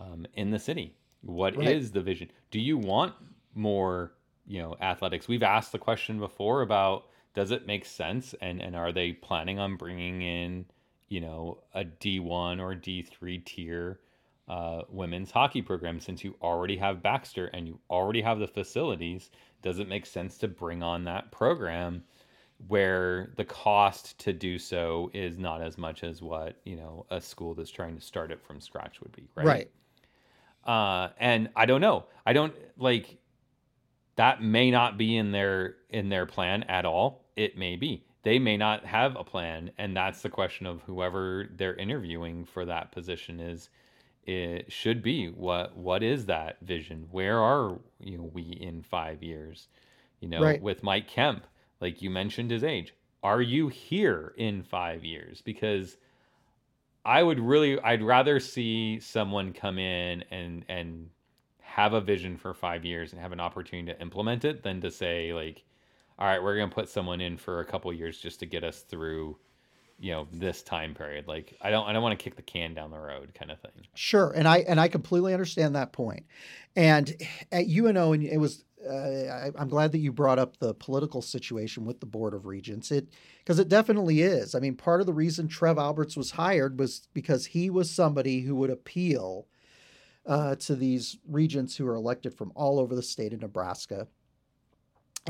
um, 0.00 0.26
in 0.34 0.50
the 0.50 0.58
city? 0.58 0.94
What 1.22 1.54
is 1.62 1.86
Right. 1.86 1.92
the 1.94 2.00
vision? 2.02 2.30
Do 2.50 2.60
you 2.60 2.78
want 2.78 3.14
more, 3.54 4.12
you 4.46 4.60
know, 4.62 4.76
athletics? 4.80 5.28
We've 5.28 5.42
asked 5.42 5.72
the 5.72 5.78
question 5.78 6.18
before 6.18 6.62
about 6.62 7.06
does 7.34 7.50
it 7.50 7.66
make 7.66 7.84
sense 7.84 8.34
and 8.40 8.60
and 8.60 8.76
are 8.76 8.92
they 8.92 9.12
planning 9.12 9.58
on 9.58 9.76
bringing 9.76 10.22
in, 10.22 10.66
you 11.08 11.20
know, 11.20 11.58
a 11.74 11.84
D1 11.84 12.60
or 12.60 12.74
D3 12.74 13.44
tier 13.44 14.00
uh, 14.48 14.82
women's 14.88 15.30
hockey 15.30 15.62
program 15.62 16.00
since 16.00 16.24
you 16.24 16.34
already 16.42 16.76
have 16.76 17.02
Baxter 17.02 17.46
and 17.48 17.66
you 17.66 17.78
already 17.90 18.20
have 18.22 18.38
the 18.38 18.46
facilities? 18.48 19.30
Does 19.62 19.78
it 19.78 19.88
make 19.88 20.06
sense 20.06 20.38
to 20.38 20.48
bring 20.48 20.82
on 20.82 21.04
that 21.04 21.32
program? 21.32 22.04
Where 22.66 23.30
the 23.36 23.44
cost 23.44 24.18
to 24.18 24.32
do 24.32 24.58
so 24.58 25.10
is 25.14 25.38
not 25.38 25.62
as 25.62 25.78
much 25.78 26.02
as 26.02 26.20
what 26.20 26.56
you 26.64 26.76
know 26.76 27.06
a 27.10 27.20
school 27.20 27.54
that's 27.54 27.70
trying 27.70 27.94
to 27.94 28.00
start 28.00 28.32
it 28.32 28.42
from 28.42 28.60
scratch 28.60 29.00
would 29.00 29.12
be 29.12 29.28
right? 29.36 29.46
Right. 29.46 29.70
Uh 30.64 31.10
and 31.18 31.48
i 31.56 31.64
don't 31.66 31.80
know. 31.80 32.06
I 32.26 32.32
don't 32.32 32.54
like 32.76 33.18
that 34.16 34.42
may 34.42 34.70
not 34.70 34.98
be 34.98 35.16
in 35.16 35.30
their 35.32 35.76
in 35.90 36.08
their 36.08 36.26
plan 36.26 36.64
at 36.64 36.84
all. 36.84 37.24
It 37.36 37.56
may 37.56 37.76
be. 37.76 38.04
They 38.24 38.38
may 38.40 38.56
not 38.56 38.84
have 38.84 39.14
a 39.16 39.22
plan 39.24 39.70
and 39.78 39.96
that's 39.96 40.22
the 40.22 40.28
question 40.28 40.66
of 40.66 40.82
whoever 40.82 41.48
they're 41.54 41.76
interviewing 41.76 42.44
for 42.44 42.64
that 42.64 42.90
position 42.92 43.38
is 43.40 43.70
it 44.24 44.70
should 44.70 45.00
be. 45.02 45.28
What 45.28 45.76
what 45.76 46.02
is 46.02 46.26
that 46.26 46.58
vision? 46.60 47.06
Where 47.12 47.38
are 47.38 47.78
you 48.00 48.18
know 48.18 48.30
we 48.34 48.42
in 48.42 48.82
5 48.82 49.22
years 49.22 49.68
you 50.20 50.28
know 50.28 50.42
Right. 50.42 50.60
with 50.60 50.82
Mike 50.82 51.06
Kemp 51.06 51.46
like 51.80 52.02
you 52.02 52.10
mentioned 52.10 52.50
his 52.50 52.64
age. 52.64 52.94
Are 53.22 53.42
you 53.42 53.68
here 53.68 54.34
in 54.36 54.62
5 54.62 55.04
years? 55.04 55.42
Because 55.42 55.96
I 57.04 57.22
would 57.22 57.40
really 57.40 57.80
I'd 57.80 58.02
rather 58.02 58.40
see 58.40 59.00
someone 59.00 59.52
come 59.52 59.78
in 59.78 60.24
and 60.30 60.64
and 60.68 61.10
have 61.60 61.92
a 61.92 62.00
vision 62.00 62.36
for 62.36 62.54
5 62.54 62.84
years 62.84 63.12
and 63.12 63.20
have 63.20 63.32
an 63.32 63.40
opportunity 63.40 63.92
to 63.92 64.00
implement 64.00 64.44
it 64.44 64.62
than 64.62 64.80
to 64.80 64.90
say 64.90 65.32
like 65.32 65.64
all 66.18 66.26
right 66.26 66.42
we're 66.42 66.56
going 66.56 66.68
to 66.68 66.74
put 66.74 66.88
someone 66.88 67.20
in 67.20 67.36
for 67.36 67.60
a 67.60 67.64
couple 67.64 67.92
years 67.92 68.18
just 68.18 68.40
to 68.40 68.46
get 68.46 68.64
us 68.64 68.80
through 68.82 69.38
you 69.98 70.12
know 70.12 70.28
this 70.32 70.62
time 70.62 70.94
period 70.94 71.26
like 71.26 71.56
i 71.60 71.70
don't 71.70 71.86
i 71.86 71.92
don't 71.92 72.02
want 72.02 72.16
to 72.18 72.22
kick 72.22 72.36
the 72.36 72.42
can 72.42 72.72
down 72.74 72.90
the 72.90 72.98
road 72.98 73.32
kind 73.34 73.50
of 73.50 73.60
thing 73.60 73.78
Sure, 73.98 74.30
and 74.30 74.46
I 74.46 74.58
and 74.58 74.80
I 74.80 74.86
completely 74.86 75.32
understand 75.32 75.74
that 75.74 75.92
point. 75.92 76.24
And 76.76 77.12
at 77.50 77.66
UNO, 77.66 78.12
and 78.12 78.22
it 78.22 78.38
was 78.38 78.64
uh, 78.88 78.92
I, 78.92 79.50
I'm 79.58 79.68
glad 79.68 79.90
that 79.90 79.98
you 79.98 80.12
brought 80.12 80.38
up 80.38 80.58
the 80.58 80.72
political 80.72 81.20
situation 81.20 81.84
with 81.84 81.98
the 81.98 82.06
Board 82.06 82.32
of 82.32 82.46
Regents. 82.46 82.92
It 82.92 83.08
because 83.38 83.58
it 83.58 83.68
definitely 83.68 84.22
is. 84.22 84.54
I 84.54 84.60
mean, 84.60 84.76
part 84.76 85.00
of 85.00 85.08
the 85.08 85.12
reason 85.12 85.48
Trev 85.48 85.78
Alberts 85.78 86.16
was 86.16 86.30
hired 86.30 86.78
was 86.78 87.08
because 87.12 87.46
he 87.46 87.70
was 87.70 87.90
somebody 87.90 88.42
who 88.42 88.54
would 88.54 88.70
appeal 88.70 89.48
uh, 90.24 90.54
to 90.56 90.76
these 90.76 91.18
regents 91.28 91.76
who 91.76 91.88
are 91.88 91.96
elected 91.96 92.34
from 92.34 92.52
all 92.54 92.78
over 92.78 92.94
the 92.94 93.02
state 93.02 93.32
of 93.32 93.40
Nebraska. 93.40 94.06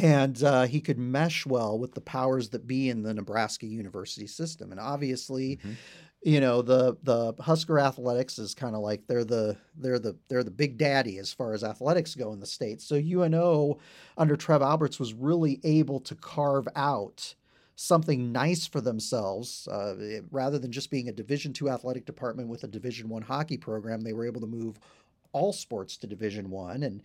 And 0.03 0.43
uh, 0.43 0.63
he 0.67 0.81
could 0.81 0.99
mesh 0.99 1.45
well 1.45 1.79
with 1.79 1.95
the 1.95 2.01
powers 2.01 2.51
that 2.51 2.67
be 2.67 2.89
in 2.89 3.03
the 3.03 3.13
Nebraska 3.15 3.67
university 3.67 4.27
system. 4.27 4.71
And 4.71 4.81
obviously, 4.81 5.57
Mhm. 5.65 5.77
you 6.23 6.41
know 6.41 6.63
the 6.63 6.97
the 7.03 7.35
Husker 7.41 7.79
Athletics 7.79 8.39
is 8.39 8.55
kind 8.55 8.75
of 8.75 8.81
like 8.83 9.07
they're 9.07 9.25
the 9.25 9.57
they're 9.77 9.99
the 9.99 10.17
they're 10.29 10.45
the 10.45 10.51
big 10.51 10.79
daddy 10.79 11.19
as 11.19 11.33
far 11.33 11.53
as 11.53 11.63
athletics 11.65 12.15
go 12.15 12.33
in 12.33 12.41
the 12.41 12.47
state. 12.47 12.81
So 12.81 12.97
UNO 12.97 13.79
under 14.17 14.37
Trev 14.37 14.63
Alberts 14.63 14.99
was 14.99 15.15
really 15.15 15.61
able 15.65 16.01
to 16.01 16.15
carve 16.17 16.69
out 16.77 17.35
something 17.77 18.33
nice 18.33 18.67
for 18.67 18.81
themselves 18.81 19.69
uh, 19.69 20.21
rather 20.33 20.59
than 20.59 20.73
just 20.73 20.91
being 20.91 21.09
a 21.09 21.13
Division 21.13 21.53
two 21.53 21.71
athletic 21.71 22.05
department 22.07 22.49
with 22.49 22.65
a 22.65 22.69
Division 22.69 23.09
one 23.09 23.23
hockey 23.23 23.57
program. 23.57 24.01
They 24.01 24.13
were 24.13 24.27
able 24.27 24.41
to 24.41 24.47
move 24.49 24.79
all 25.33 25.53
sports 25.53 25.97
to 25.99 26.07
Division 26.09 26.51
one 26.51 26.83
and 26.83 27.03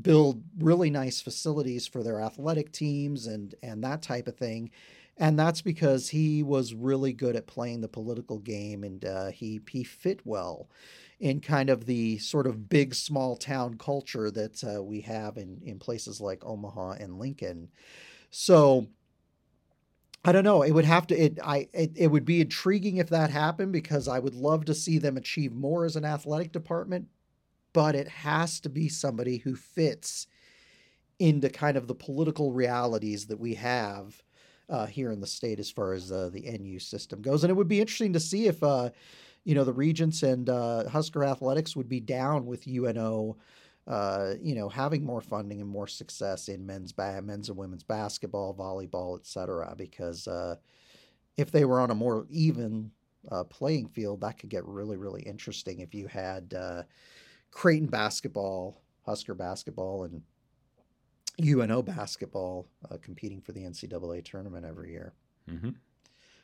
build 0.00 0.42
really 0.58 0.90
nice 0.90 1.20
facilities 1.20 1.86
for 1.86 2.02
their 2.02 2.20
athletic 2.20 2.72
teams 2.72 3.26
and 3.26 3.54
and 3.62 3.82
that 3.82 4.02
type 4.02 4.28
of 4.28 4.36
thing 4.36 4.70
and 5.18 5.38
that's 5.38 5.62
because 5.62 6.10
he 6.10 6.42
was 6.42 6.74
really 6.74 7.12
good 7.12 7.36
at 7.36 7.46
playing 7.46 7.80
the 7.80 7.88
political 7.88 8.38
game 8.38 8.84
and 8.84 9.04
uh, 9.04 9.28
he 9.28 9.60
he 9.70 9.82
fit 9.82 10.20
well 10.24 10.68
in 11.18 11.40
kind 11.40 11.70
of 11.70 11.86
the 11.86 12.18
sort 12.18 12.46
of 12.46 12.68
big 12.68 12.94
small 12.94 13.36
town 13.36 13.78
culture 13.78 14.30
that 14.30 14.62
uh, 14.62 14.82
we 14.82 15.00
have 15.00 15.36
in 15.38 15.60
in 15.64 15.78
places 15.78 16.20
like 16.20 16.44
Omaha 16.44 16.92
and 16.92 17.18
Lincoln 17.18 17.68
so 18.30 18.86
I 20.24 20.32
don't 20.32 20.44
know. 20.44 20.62
It 20.62 20.72
would 20.72 20.84
have 20.84 21.06
to. 21.08 21.14
It 21.16 21.38
I. 21.42 21.68
It, 21.72 21.92
it 21.94 22.08
would 22.08 22.24
be 22.24 22.40
intriguing 22.40 22.96
if 22.96 23.10
that 23.10 23.30
happened 23.30 23.72
because 23.72 24.08
I 24.08 24.18
would 24.18 24.34
love 24.34 24.64
to 24.64 24.74
see 24.74 24.98
them 24.98 25.16
achieve 25.16 25.52
more 25.52 25.84
as 25.84 25.94
an 25.94 26.04
athletic 26.04 26.50
department, 26.50 27.06
but 27.76 27.94
it 27.94 28.08
has 28.08 28.58
to 28.58 28.70
be 28.70 28.88
somebody 28.88 29.36
who 29.36 29.54
fits 29.54 30.28
into 31.18 31.50
kind 31.50 31.76
of 31.76 31.86
the 31.86 31.94
political 31.94 32.50
realities 32.50 33.26
that 33.26 33.38
we 33.38 33.52
have 33.52 34.22
uh, 34.70 34.86
here 34.86 35.12
in 35.12 35.20
the 35.20 35.26
state 35.26 35.60
as 35.60 35.70
far 35.70 35.92
as 35.92 36.10
uh, 36.10 36.30
the 36.32 36.50
NU 36.58 36.78
system 36.78 37.20
goes. 37.20 37.44
And 37.44 37.50
it 37.50 37.54
would 37.54 37.68
be 37.68 37.82
interesting 37.82 38.14
to 38.14 38.20
see 38.20 38.46
if, 38.46 38.62
uh, 38.62 38.88
you 39.44 39.54
know, 39.54 39.62
the 39.62 39.74
Regents 39.74 40.22
and 40.22 40.48
uh, 40.48 40.88
Husker 40.88 41.22
Athletics 41.22 41.76
would 41.76 41.86
be 41.86 42.00
down 42.00 42.46
with 42.46 42.66
UNO, 42.66 43.36
uh, 43.86 44.32
you 44.40 44.54
know, 44.54 44.70
having 44.70 45.04
more 45.04 45.20
funding 45.20 45.60
and 45.60 45.68
more 45.68 45.86
success 45.86 46.48
in 46.48 46.64
men's 46.64 46.92
ba- 46.92 47.20
men's 47.20 47.50
and 47.50 47.58
women's 47.58 47.84
basketball, 47.84 48.54
volleyball, 48.54 49.18
et 49.18 49.26
cetera. 49.26 49.74
Because 49.76 50.26
uh, 50.26 50.56
if 51.36 51.50
they 51.50 51.66
were 51.66 51.80
on 51.80 51.90
a 51.90 51.94
more 51.94 52.26
even 52.30 52.90
playing 53.50 53.88
field, 53.88 54.22
that 54.22 54.38
could 54.38 54.48
get 54.48 54.64
really, 54.64 54.96
really 54.96 55.20
interesting. 55.20 55.80
If 55.80 55.94
you 55.94 56.06
had 56.06 56.54
Creighton 57.50 57.88
basketball, 57.88 58.82
Husker 59.04 59.34
basketball, 59.34 60.04
and 60.04 60.22
UNO 61.44 61.82
basketball 61.82 62.66
uh, 62.90 62.96
competing 63.02 63.40
for 63.40 63.52
the 63.52 63.60
NCAA 63.60 64.24
tournament 64.24 64.64
every 64.64 64.90
year. 64.90 65.12
hmm 65.48 65.70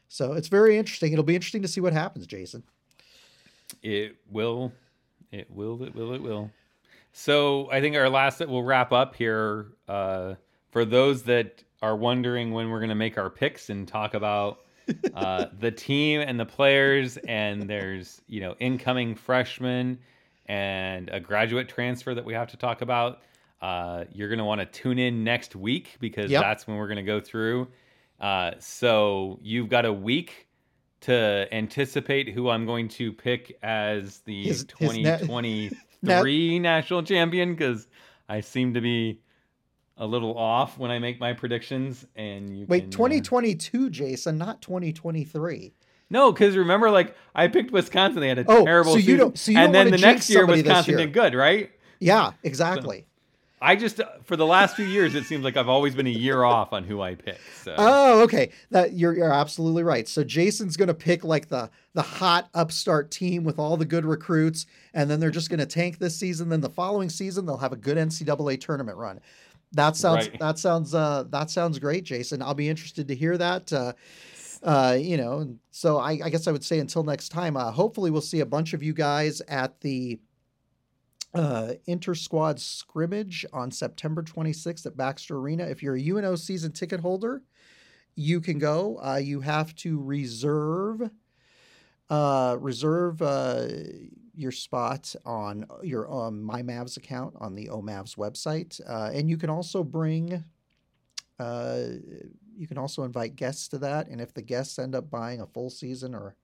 So 0.08 0.34
it's 0.34 0.48
very 0.48 0.76
interesting. 0.76 1.12
It'll 1.12 1.24
be 1.24 1.34
interesting 1.34 1.62
to 1.62 1.68
see 1.68 1.80
what 1.80 1.92
happens, 1.92 2.26
Jason. 2.26 2.62
It 3.82 4.16
will, 4.30 4.72
it 5.30 5.50
will, 5.50 5.82
it 5.82 5.94
will, 5.94 6.12
it 6.12 6.22
will. 6.22 6.50
So 7.12 7.70
I 7.70 7.80
think 7.80 7.96
our 7.96 8.08
last 8.08 8.38
that 8.38 8.48
we'll 8.48 8.62
wrap 8.62 8.92
up 8.92 9.14
here. 9.14 9.68
Uh, 9.88 10.34
for 10.70 10.84
those 10.84 11.22
that 11.24 11.62
are 11.82 11.96
wondering 11.96 12.52
when 12.52 12.70
we're 12.70 12.78
going 12.78 12.88
to 12.88 12.94
make 12.94 13.18
our 13.18 13.28
picks 13.30 13.70
and 13.70 13.86
talk 13.86 14.14
about 14.14 14.60
uh, 15.14 15.46
the 15.60 15.70
team 15.70 16.20
and 16.20 16.40
the 16.40 16.46
players, 16.46 17.18
and 17.18 17.68
there's 17.68 18.22
you 18.26 18.40
know 18.40 18.56
incoming 18.58 19.14
freshmen 19.14 19.98
and 20.46 21.08
a 21.10 21.20
graduate 21.20 21.68
transfer 21.68 22.14
that 22.14 22.24
we 22.24 22.34
have 22.34 22.48
to 22.48 22.56
talk 22.56 22.82
about. 22.82 23.20
Uh, 23.60 24.04
you're 24.12 24.28
going 24.28 24.38
to 24.38 24.44
want 24.44 24.60
to 24.60 24.66
tune 24.66 24.98
in 24.98 25.22
next 25.22 25.54
week 25.54 25.96
because 26.00 26.30
Yep. 26.30 26.42
that's 26.42 26.66
when 26.66 26.76
we're 26.76 26.88
going 26.88 26.96
to 26.96 27.02
go 27.02 27.20
through. 27.20 27.68
Uh, 28.20 28.52
so 28.58 29.38
you've 29.42 29.68
got 29.68 29.84
a 29.84 29.92
week 29.92 30.48
to 31.02 31.46
anticipate 31.52 32.28
who 32.28 32.48
I'm 32.48 32.66
going 32.66 32.88
to 32.88 33.12
pick 33.12 33.58
as 33.62 34.18
the 34.20 34.44
His- 34.44 34.66
his 34.78 34.98
net- 34.98 35.20
2023 35.20 36.58
national 36.60 37.02
champion 37.04 37.54
because 37.54 37.86
I 38.28 38.40
seem 38.40 38.74
to 38.74 38.80
be 38.80 39.20
a 39.96 40.06
little 40.06 40.36
off 40.36 40.78
when 40.78 40.90
I 40.90 40.98
make 40.98 41.20
my 41.20 41.32
predictions. 41.32 42.06
And 42.16 42.56
you 42.58 42.66
Wait, 42.68 42.80
can, 42.80 42.88
uh, 42.88 42.92
2022, 42.92 43.90
Jason, 43.90 44.38
not 44.38 44.60
2023. 44.62 45.72
No, 46.12 46.30
because 46.30 46.56
remember, 46.56 46.90
like 46.90 47.16
I 47.34 47.48
picked 47.48 47.72
Wisconsin, 47.72 48.20
they 48.20 48.28
had 48.28 48.38
a 48.38 48.44
Oh, 48.46 48.64
terrible 48.64 48.92
so 48.92 48.96
you 48.98 49.02
season, 49.02 49.18
don't- 49.18 49.38
so 49.38 49.50
you 49.52 49.58
and 49.58 49.72
don't 49.72 49.84
then 49.90 49.90
the 49.92 49.98
next 50.06 50.30
year 50.30 50.46
Wisconsin 50.46 50.90
year. 50.92 50.98
did 51.06 51.12
good, 51.12 51.34
right? 51.34 51.70
Yeah, 51.98 52.32
exactly. 52.44 53.06
I 53.64 53.76
just 53.76 54.00
for 54.24 54.34
the 54.36 54.44
last 54.44 54.74
few 54.74 54.84
years, 54.84 55.14
it 55.14 55.24
seems 55.24 55.44
like 55.44 55.56
I've 55.56 55.68
always 55.68 55.94
been 55.94 56.08
a 56.08 56.10
year 56.10 56.42
off 56.42 56.72
on 56.72 56.82
who 56.82 57.00
I 57.00 57.14
pick. 57.14 57.38
So 57.62 57.74
Oh, 57.78 58.22
okay. 58.22 58.50
That 58.72 58.94
you're 58.94 59.14
you're 59.14 59.32
absolutely 59.32 59.84
right. 59.84 60.08
So 60.08 60.24
Jason's 60.24 60.76
gonna 60.76 60.94
pick 60.94 61.22
like 61.22 61.48
the 61.48 61.70
the 61.94 62.02
hot 62.02 62.48
upstart 62.54 63.12
team 63.12 63.44
with 63.44 63.60
all 63.60 63.76
the 63.76 63.84
good 63.84 64.04
recruits, 64.04 64.66
and 64.94 65.08
then 65.08 65.20
they're 65.20 65.30
just 65.30 65.48
gonna 65.48 65.64
tank 65.64 65.98
this 65.98 66.16
season. 66.16 66.48
Then 66.48 66.60
the 66.60 66.70
following 66.70 67.08
season 67.08 67.46
they'll 67.46 67.58
have 67.58 67.72
a 67.72 67.76
good 67.76 67.96
NCAA 67.96 68.60
tournament 68.60 68.98
run. 68.98 69.20
That 69.74 69.96
sounds 69.96 70.28
Right. 70.28 70.40
that 70.40 70.58
sounds 70.58 70.92
uh 70.92 71.24
that 71.30 71.48
sounds 71.48 71.78
great, 71.78 72.02
Jason. 72.02 72.42
I'll 72.42 72.54
be 72.54 72.68
interested 72.68 73.06
to 73.08 73.14
hear 73.14 73.38
that. 73.38 73.72
Uh, 73.72 73.92
uh, 74.62 74.96
you 74.98 75.16
know, 75.16 75.56
so 75.70 75.98
I, 75.98 76.20
I 76.24 76.30
guess 76.30 76.46
I 76.46 76.52
would 76.52 76.64
say 76.64 76.78
until 76.78 77.02
next 77.02 77.30
time. 77.30 77.56
Uh, 77.56 77.72
hopefully, 77.72 78.10
we'll 78.10 78.20
see 78.20 78.40
a 78.40 78.46
bunch 78.46 78.74
of 78.74 78.82
you 78.82 78.92
guys 78.92 79.40
at 79.48 79.80
the 79.80 80.20
uh, 81.34 81.72
inter 81.86 82.14
squad 82.14 82.60
scrimmage 82.60 83.44
on 83.52 83.70
September 83.70 84.22
26th 84.22 84.86
at 84.86 84.96
Baxter 84.96 85.36
Arena. 85.36 85.64
If 85.64 85.82
you're 85.82 85.96
a 85.96 86.02
UNO 86.02 86.36
season 86.36 86.72
ticket 86.72 87.00
holder, 87.00 87.42
you 88.14 88.40
can 88.40 88.58
go. 88.58 89.00
Uh, 89.02 89.16
you 89.16 89.40
have 89.40 89.74
to 89.76 90.00
reserve 90.00 91.10
uh, 92.10 92.56
reserve 92.60 93.22
uh, 93.22 93.68
your 94.34 94.52
spot 94.52 95.14
on 95.24 95.64
your 95.82 96.12
um, 96.12 96.42
My 96.42 96.62
Mavs 96.62 96.98
account 96.98 97.34
on 97.40 97.54
the 97.54 97.68
OMAVs 97.68 98.16
website, 98.16 98.80
uh, 98.86 99.10
and 99.14 99.30
you 99.30 99.36
can 99.36 99.50
also 99.50 99.82
bring. 99.82 100.44
You 102.56 102.66
can 102.66 102.78
also 102.78 103.04
invite 103.04 103.36
guests 103.36 103.68
to 103.68 103.78
that, 103.78 104.08
and 104.08 104.20
if 104.20 104.34
the 104.34 104.42
guests 104.42 104.78
end 104.78 104.94
up 104.94 105.10
buying 105.10 105.40
a 105.40 105.46
full 105.46 105.70
season 105.70 106.14
or 106.14 106.36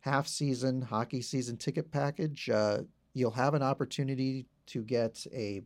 half 0.00 0.26
season 0.26 0.82
hockey 0.82 1.22
season 1.22 1.56
ticket 1.56 1.90
package, 1.90 2.50
uh, 2.50 2.78
you'll 3.14 3.30
have 3.30 3.54
an 3.54 3.62
opportunity 3.62 4.46
to 4.66 4.82
get 4.82 5.24
a 5.32 5.62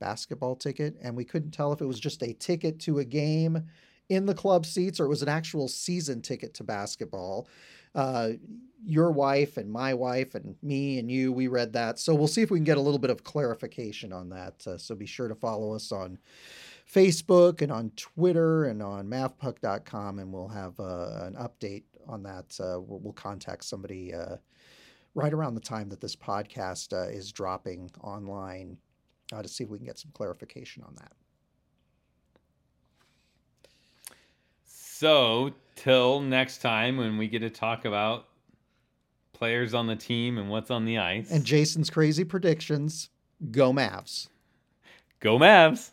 basketball 0.00 0.56
ticket. 0.56 0.96
And 1.02 1.16
we 1.16 1.24
couldn't 1.24 1.52
tell 1.52 1.72
if 1.72 1.80
it 1.80 1.86
was 1.86 2.00
just 2.00 2.22
a 2.22 2.34
ticket 2.34 2.78
to 2.80 2.98
a 2.98 3.04
game 3.04 3.62
in 4.08 4.26
the 4.26 4.34
club 4.34 4.66
seats 4.66 5.00
or 5.00 5.06
it 5.06 5.08
was 5.08 5.22
an 5.22 5.28
actual 5.28 5.68
season 5.68 6.20
ticket 6.20 6.54
to 6.54 6.64
basketball. 6.64 7.48
Uh, 7.94 8.30
your 8.84 9.12
wife 9.12 9.56
and 9.56 9.70
my 9.70 9.94
wife 9.94 10.34
and 10.34 10.56
me 10.62 10.98
and 10.98 11.10
you, 11.10 11.32
we 11.32 11.46
read 11.46 11.72
that. 11.72 11.98
So 11.98 12.14
we'll 12.14 12.26
see 12.26 12.42
if 12.42 12.50
we 12.50 12.58
can 12.58 12.64
get 12.64 12.78
a 12.78 12.80
little 12.80 12.98
bit 12.98 13.10
of 13.10 13.22
clarification 13.22 14.12
on 14.12 14.28
that. 14.30 14.66
Uh, 14.66 14.76
so 14.76 14.94
be 14.94 15.06
sure 15.06 15.28
to 15.28 15.34
follow 15.34 15.72
us 15.74 15.92
on 15.92 16.18
Facebook 16.92 17.62
and 17.62 17.72
on 17.72 17.90
Twitter 17.96 18.64
and 18.64 18.82
on 18.82 19.08
mavpuck.com, 19.08 20.18
and 20.18 20.32
we'll 20.32 20.48
have 20.48 20.78
uh, 20.78 21.24
an 21.24 21.34
update 21.34 21.84
on 22.06 22.22
that. 22.24 22.58
Uh, 22.60 22.80
we'll, 22.80 22.98
we'll 23.00 23.12
contact 23.12 23.64
somebody 23.64 24.12
uh, 24.12 24.36
right 25.14 25.32
around 25.32 25.54
the 25.54 25.60
time 25.60 25.88
that 25.88 26.00
this 26.00 26.16
podcast 26.16 26.92
uh, 26.92 27.08
is 27.08 27.32
dropping 27.32 27.90
online 28.02 28.76
uh, 29.32 29.42
to 29.42 29.48
see 29.48 29.64
if 29.64 29.70
we 29.70 29.78
can 29.78 29.86
get 29.86 29.98
some 29.98 30.10
clarification 30.12 30.82
on 30.82 30.94
that. 30.96 31.12
So, 34.64 35.52
till 35.74 36.20
next 36.20 36.58
time 36.58 36.96
when 36.96 37.16
we 37.16 37.26
get 37.26 37.40
to 37.40 37.50
talk 37.50 37.84
about 37.84 38.28
players 39.32 39.74
on 39.74 39.86
the 39.86 39.96
team 39.96 40.38
and 40.38 40.48
what's 40.48 40.70
on 40.70 40.84
the 40.84 40.98
ice. 40.98 41.30
And 41.30 41.44
Jason's 41.44 41.90
crazy 41.90 42.24
predictions 42.24 43.10
go 43.50 43.72
Mavs. 43.72 44.28
go 45.18 45.38
Mavs. 45.38 45.90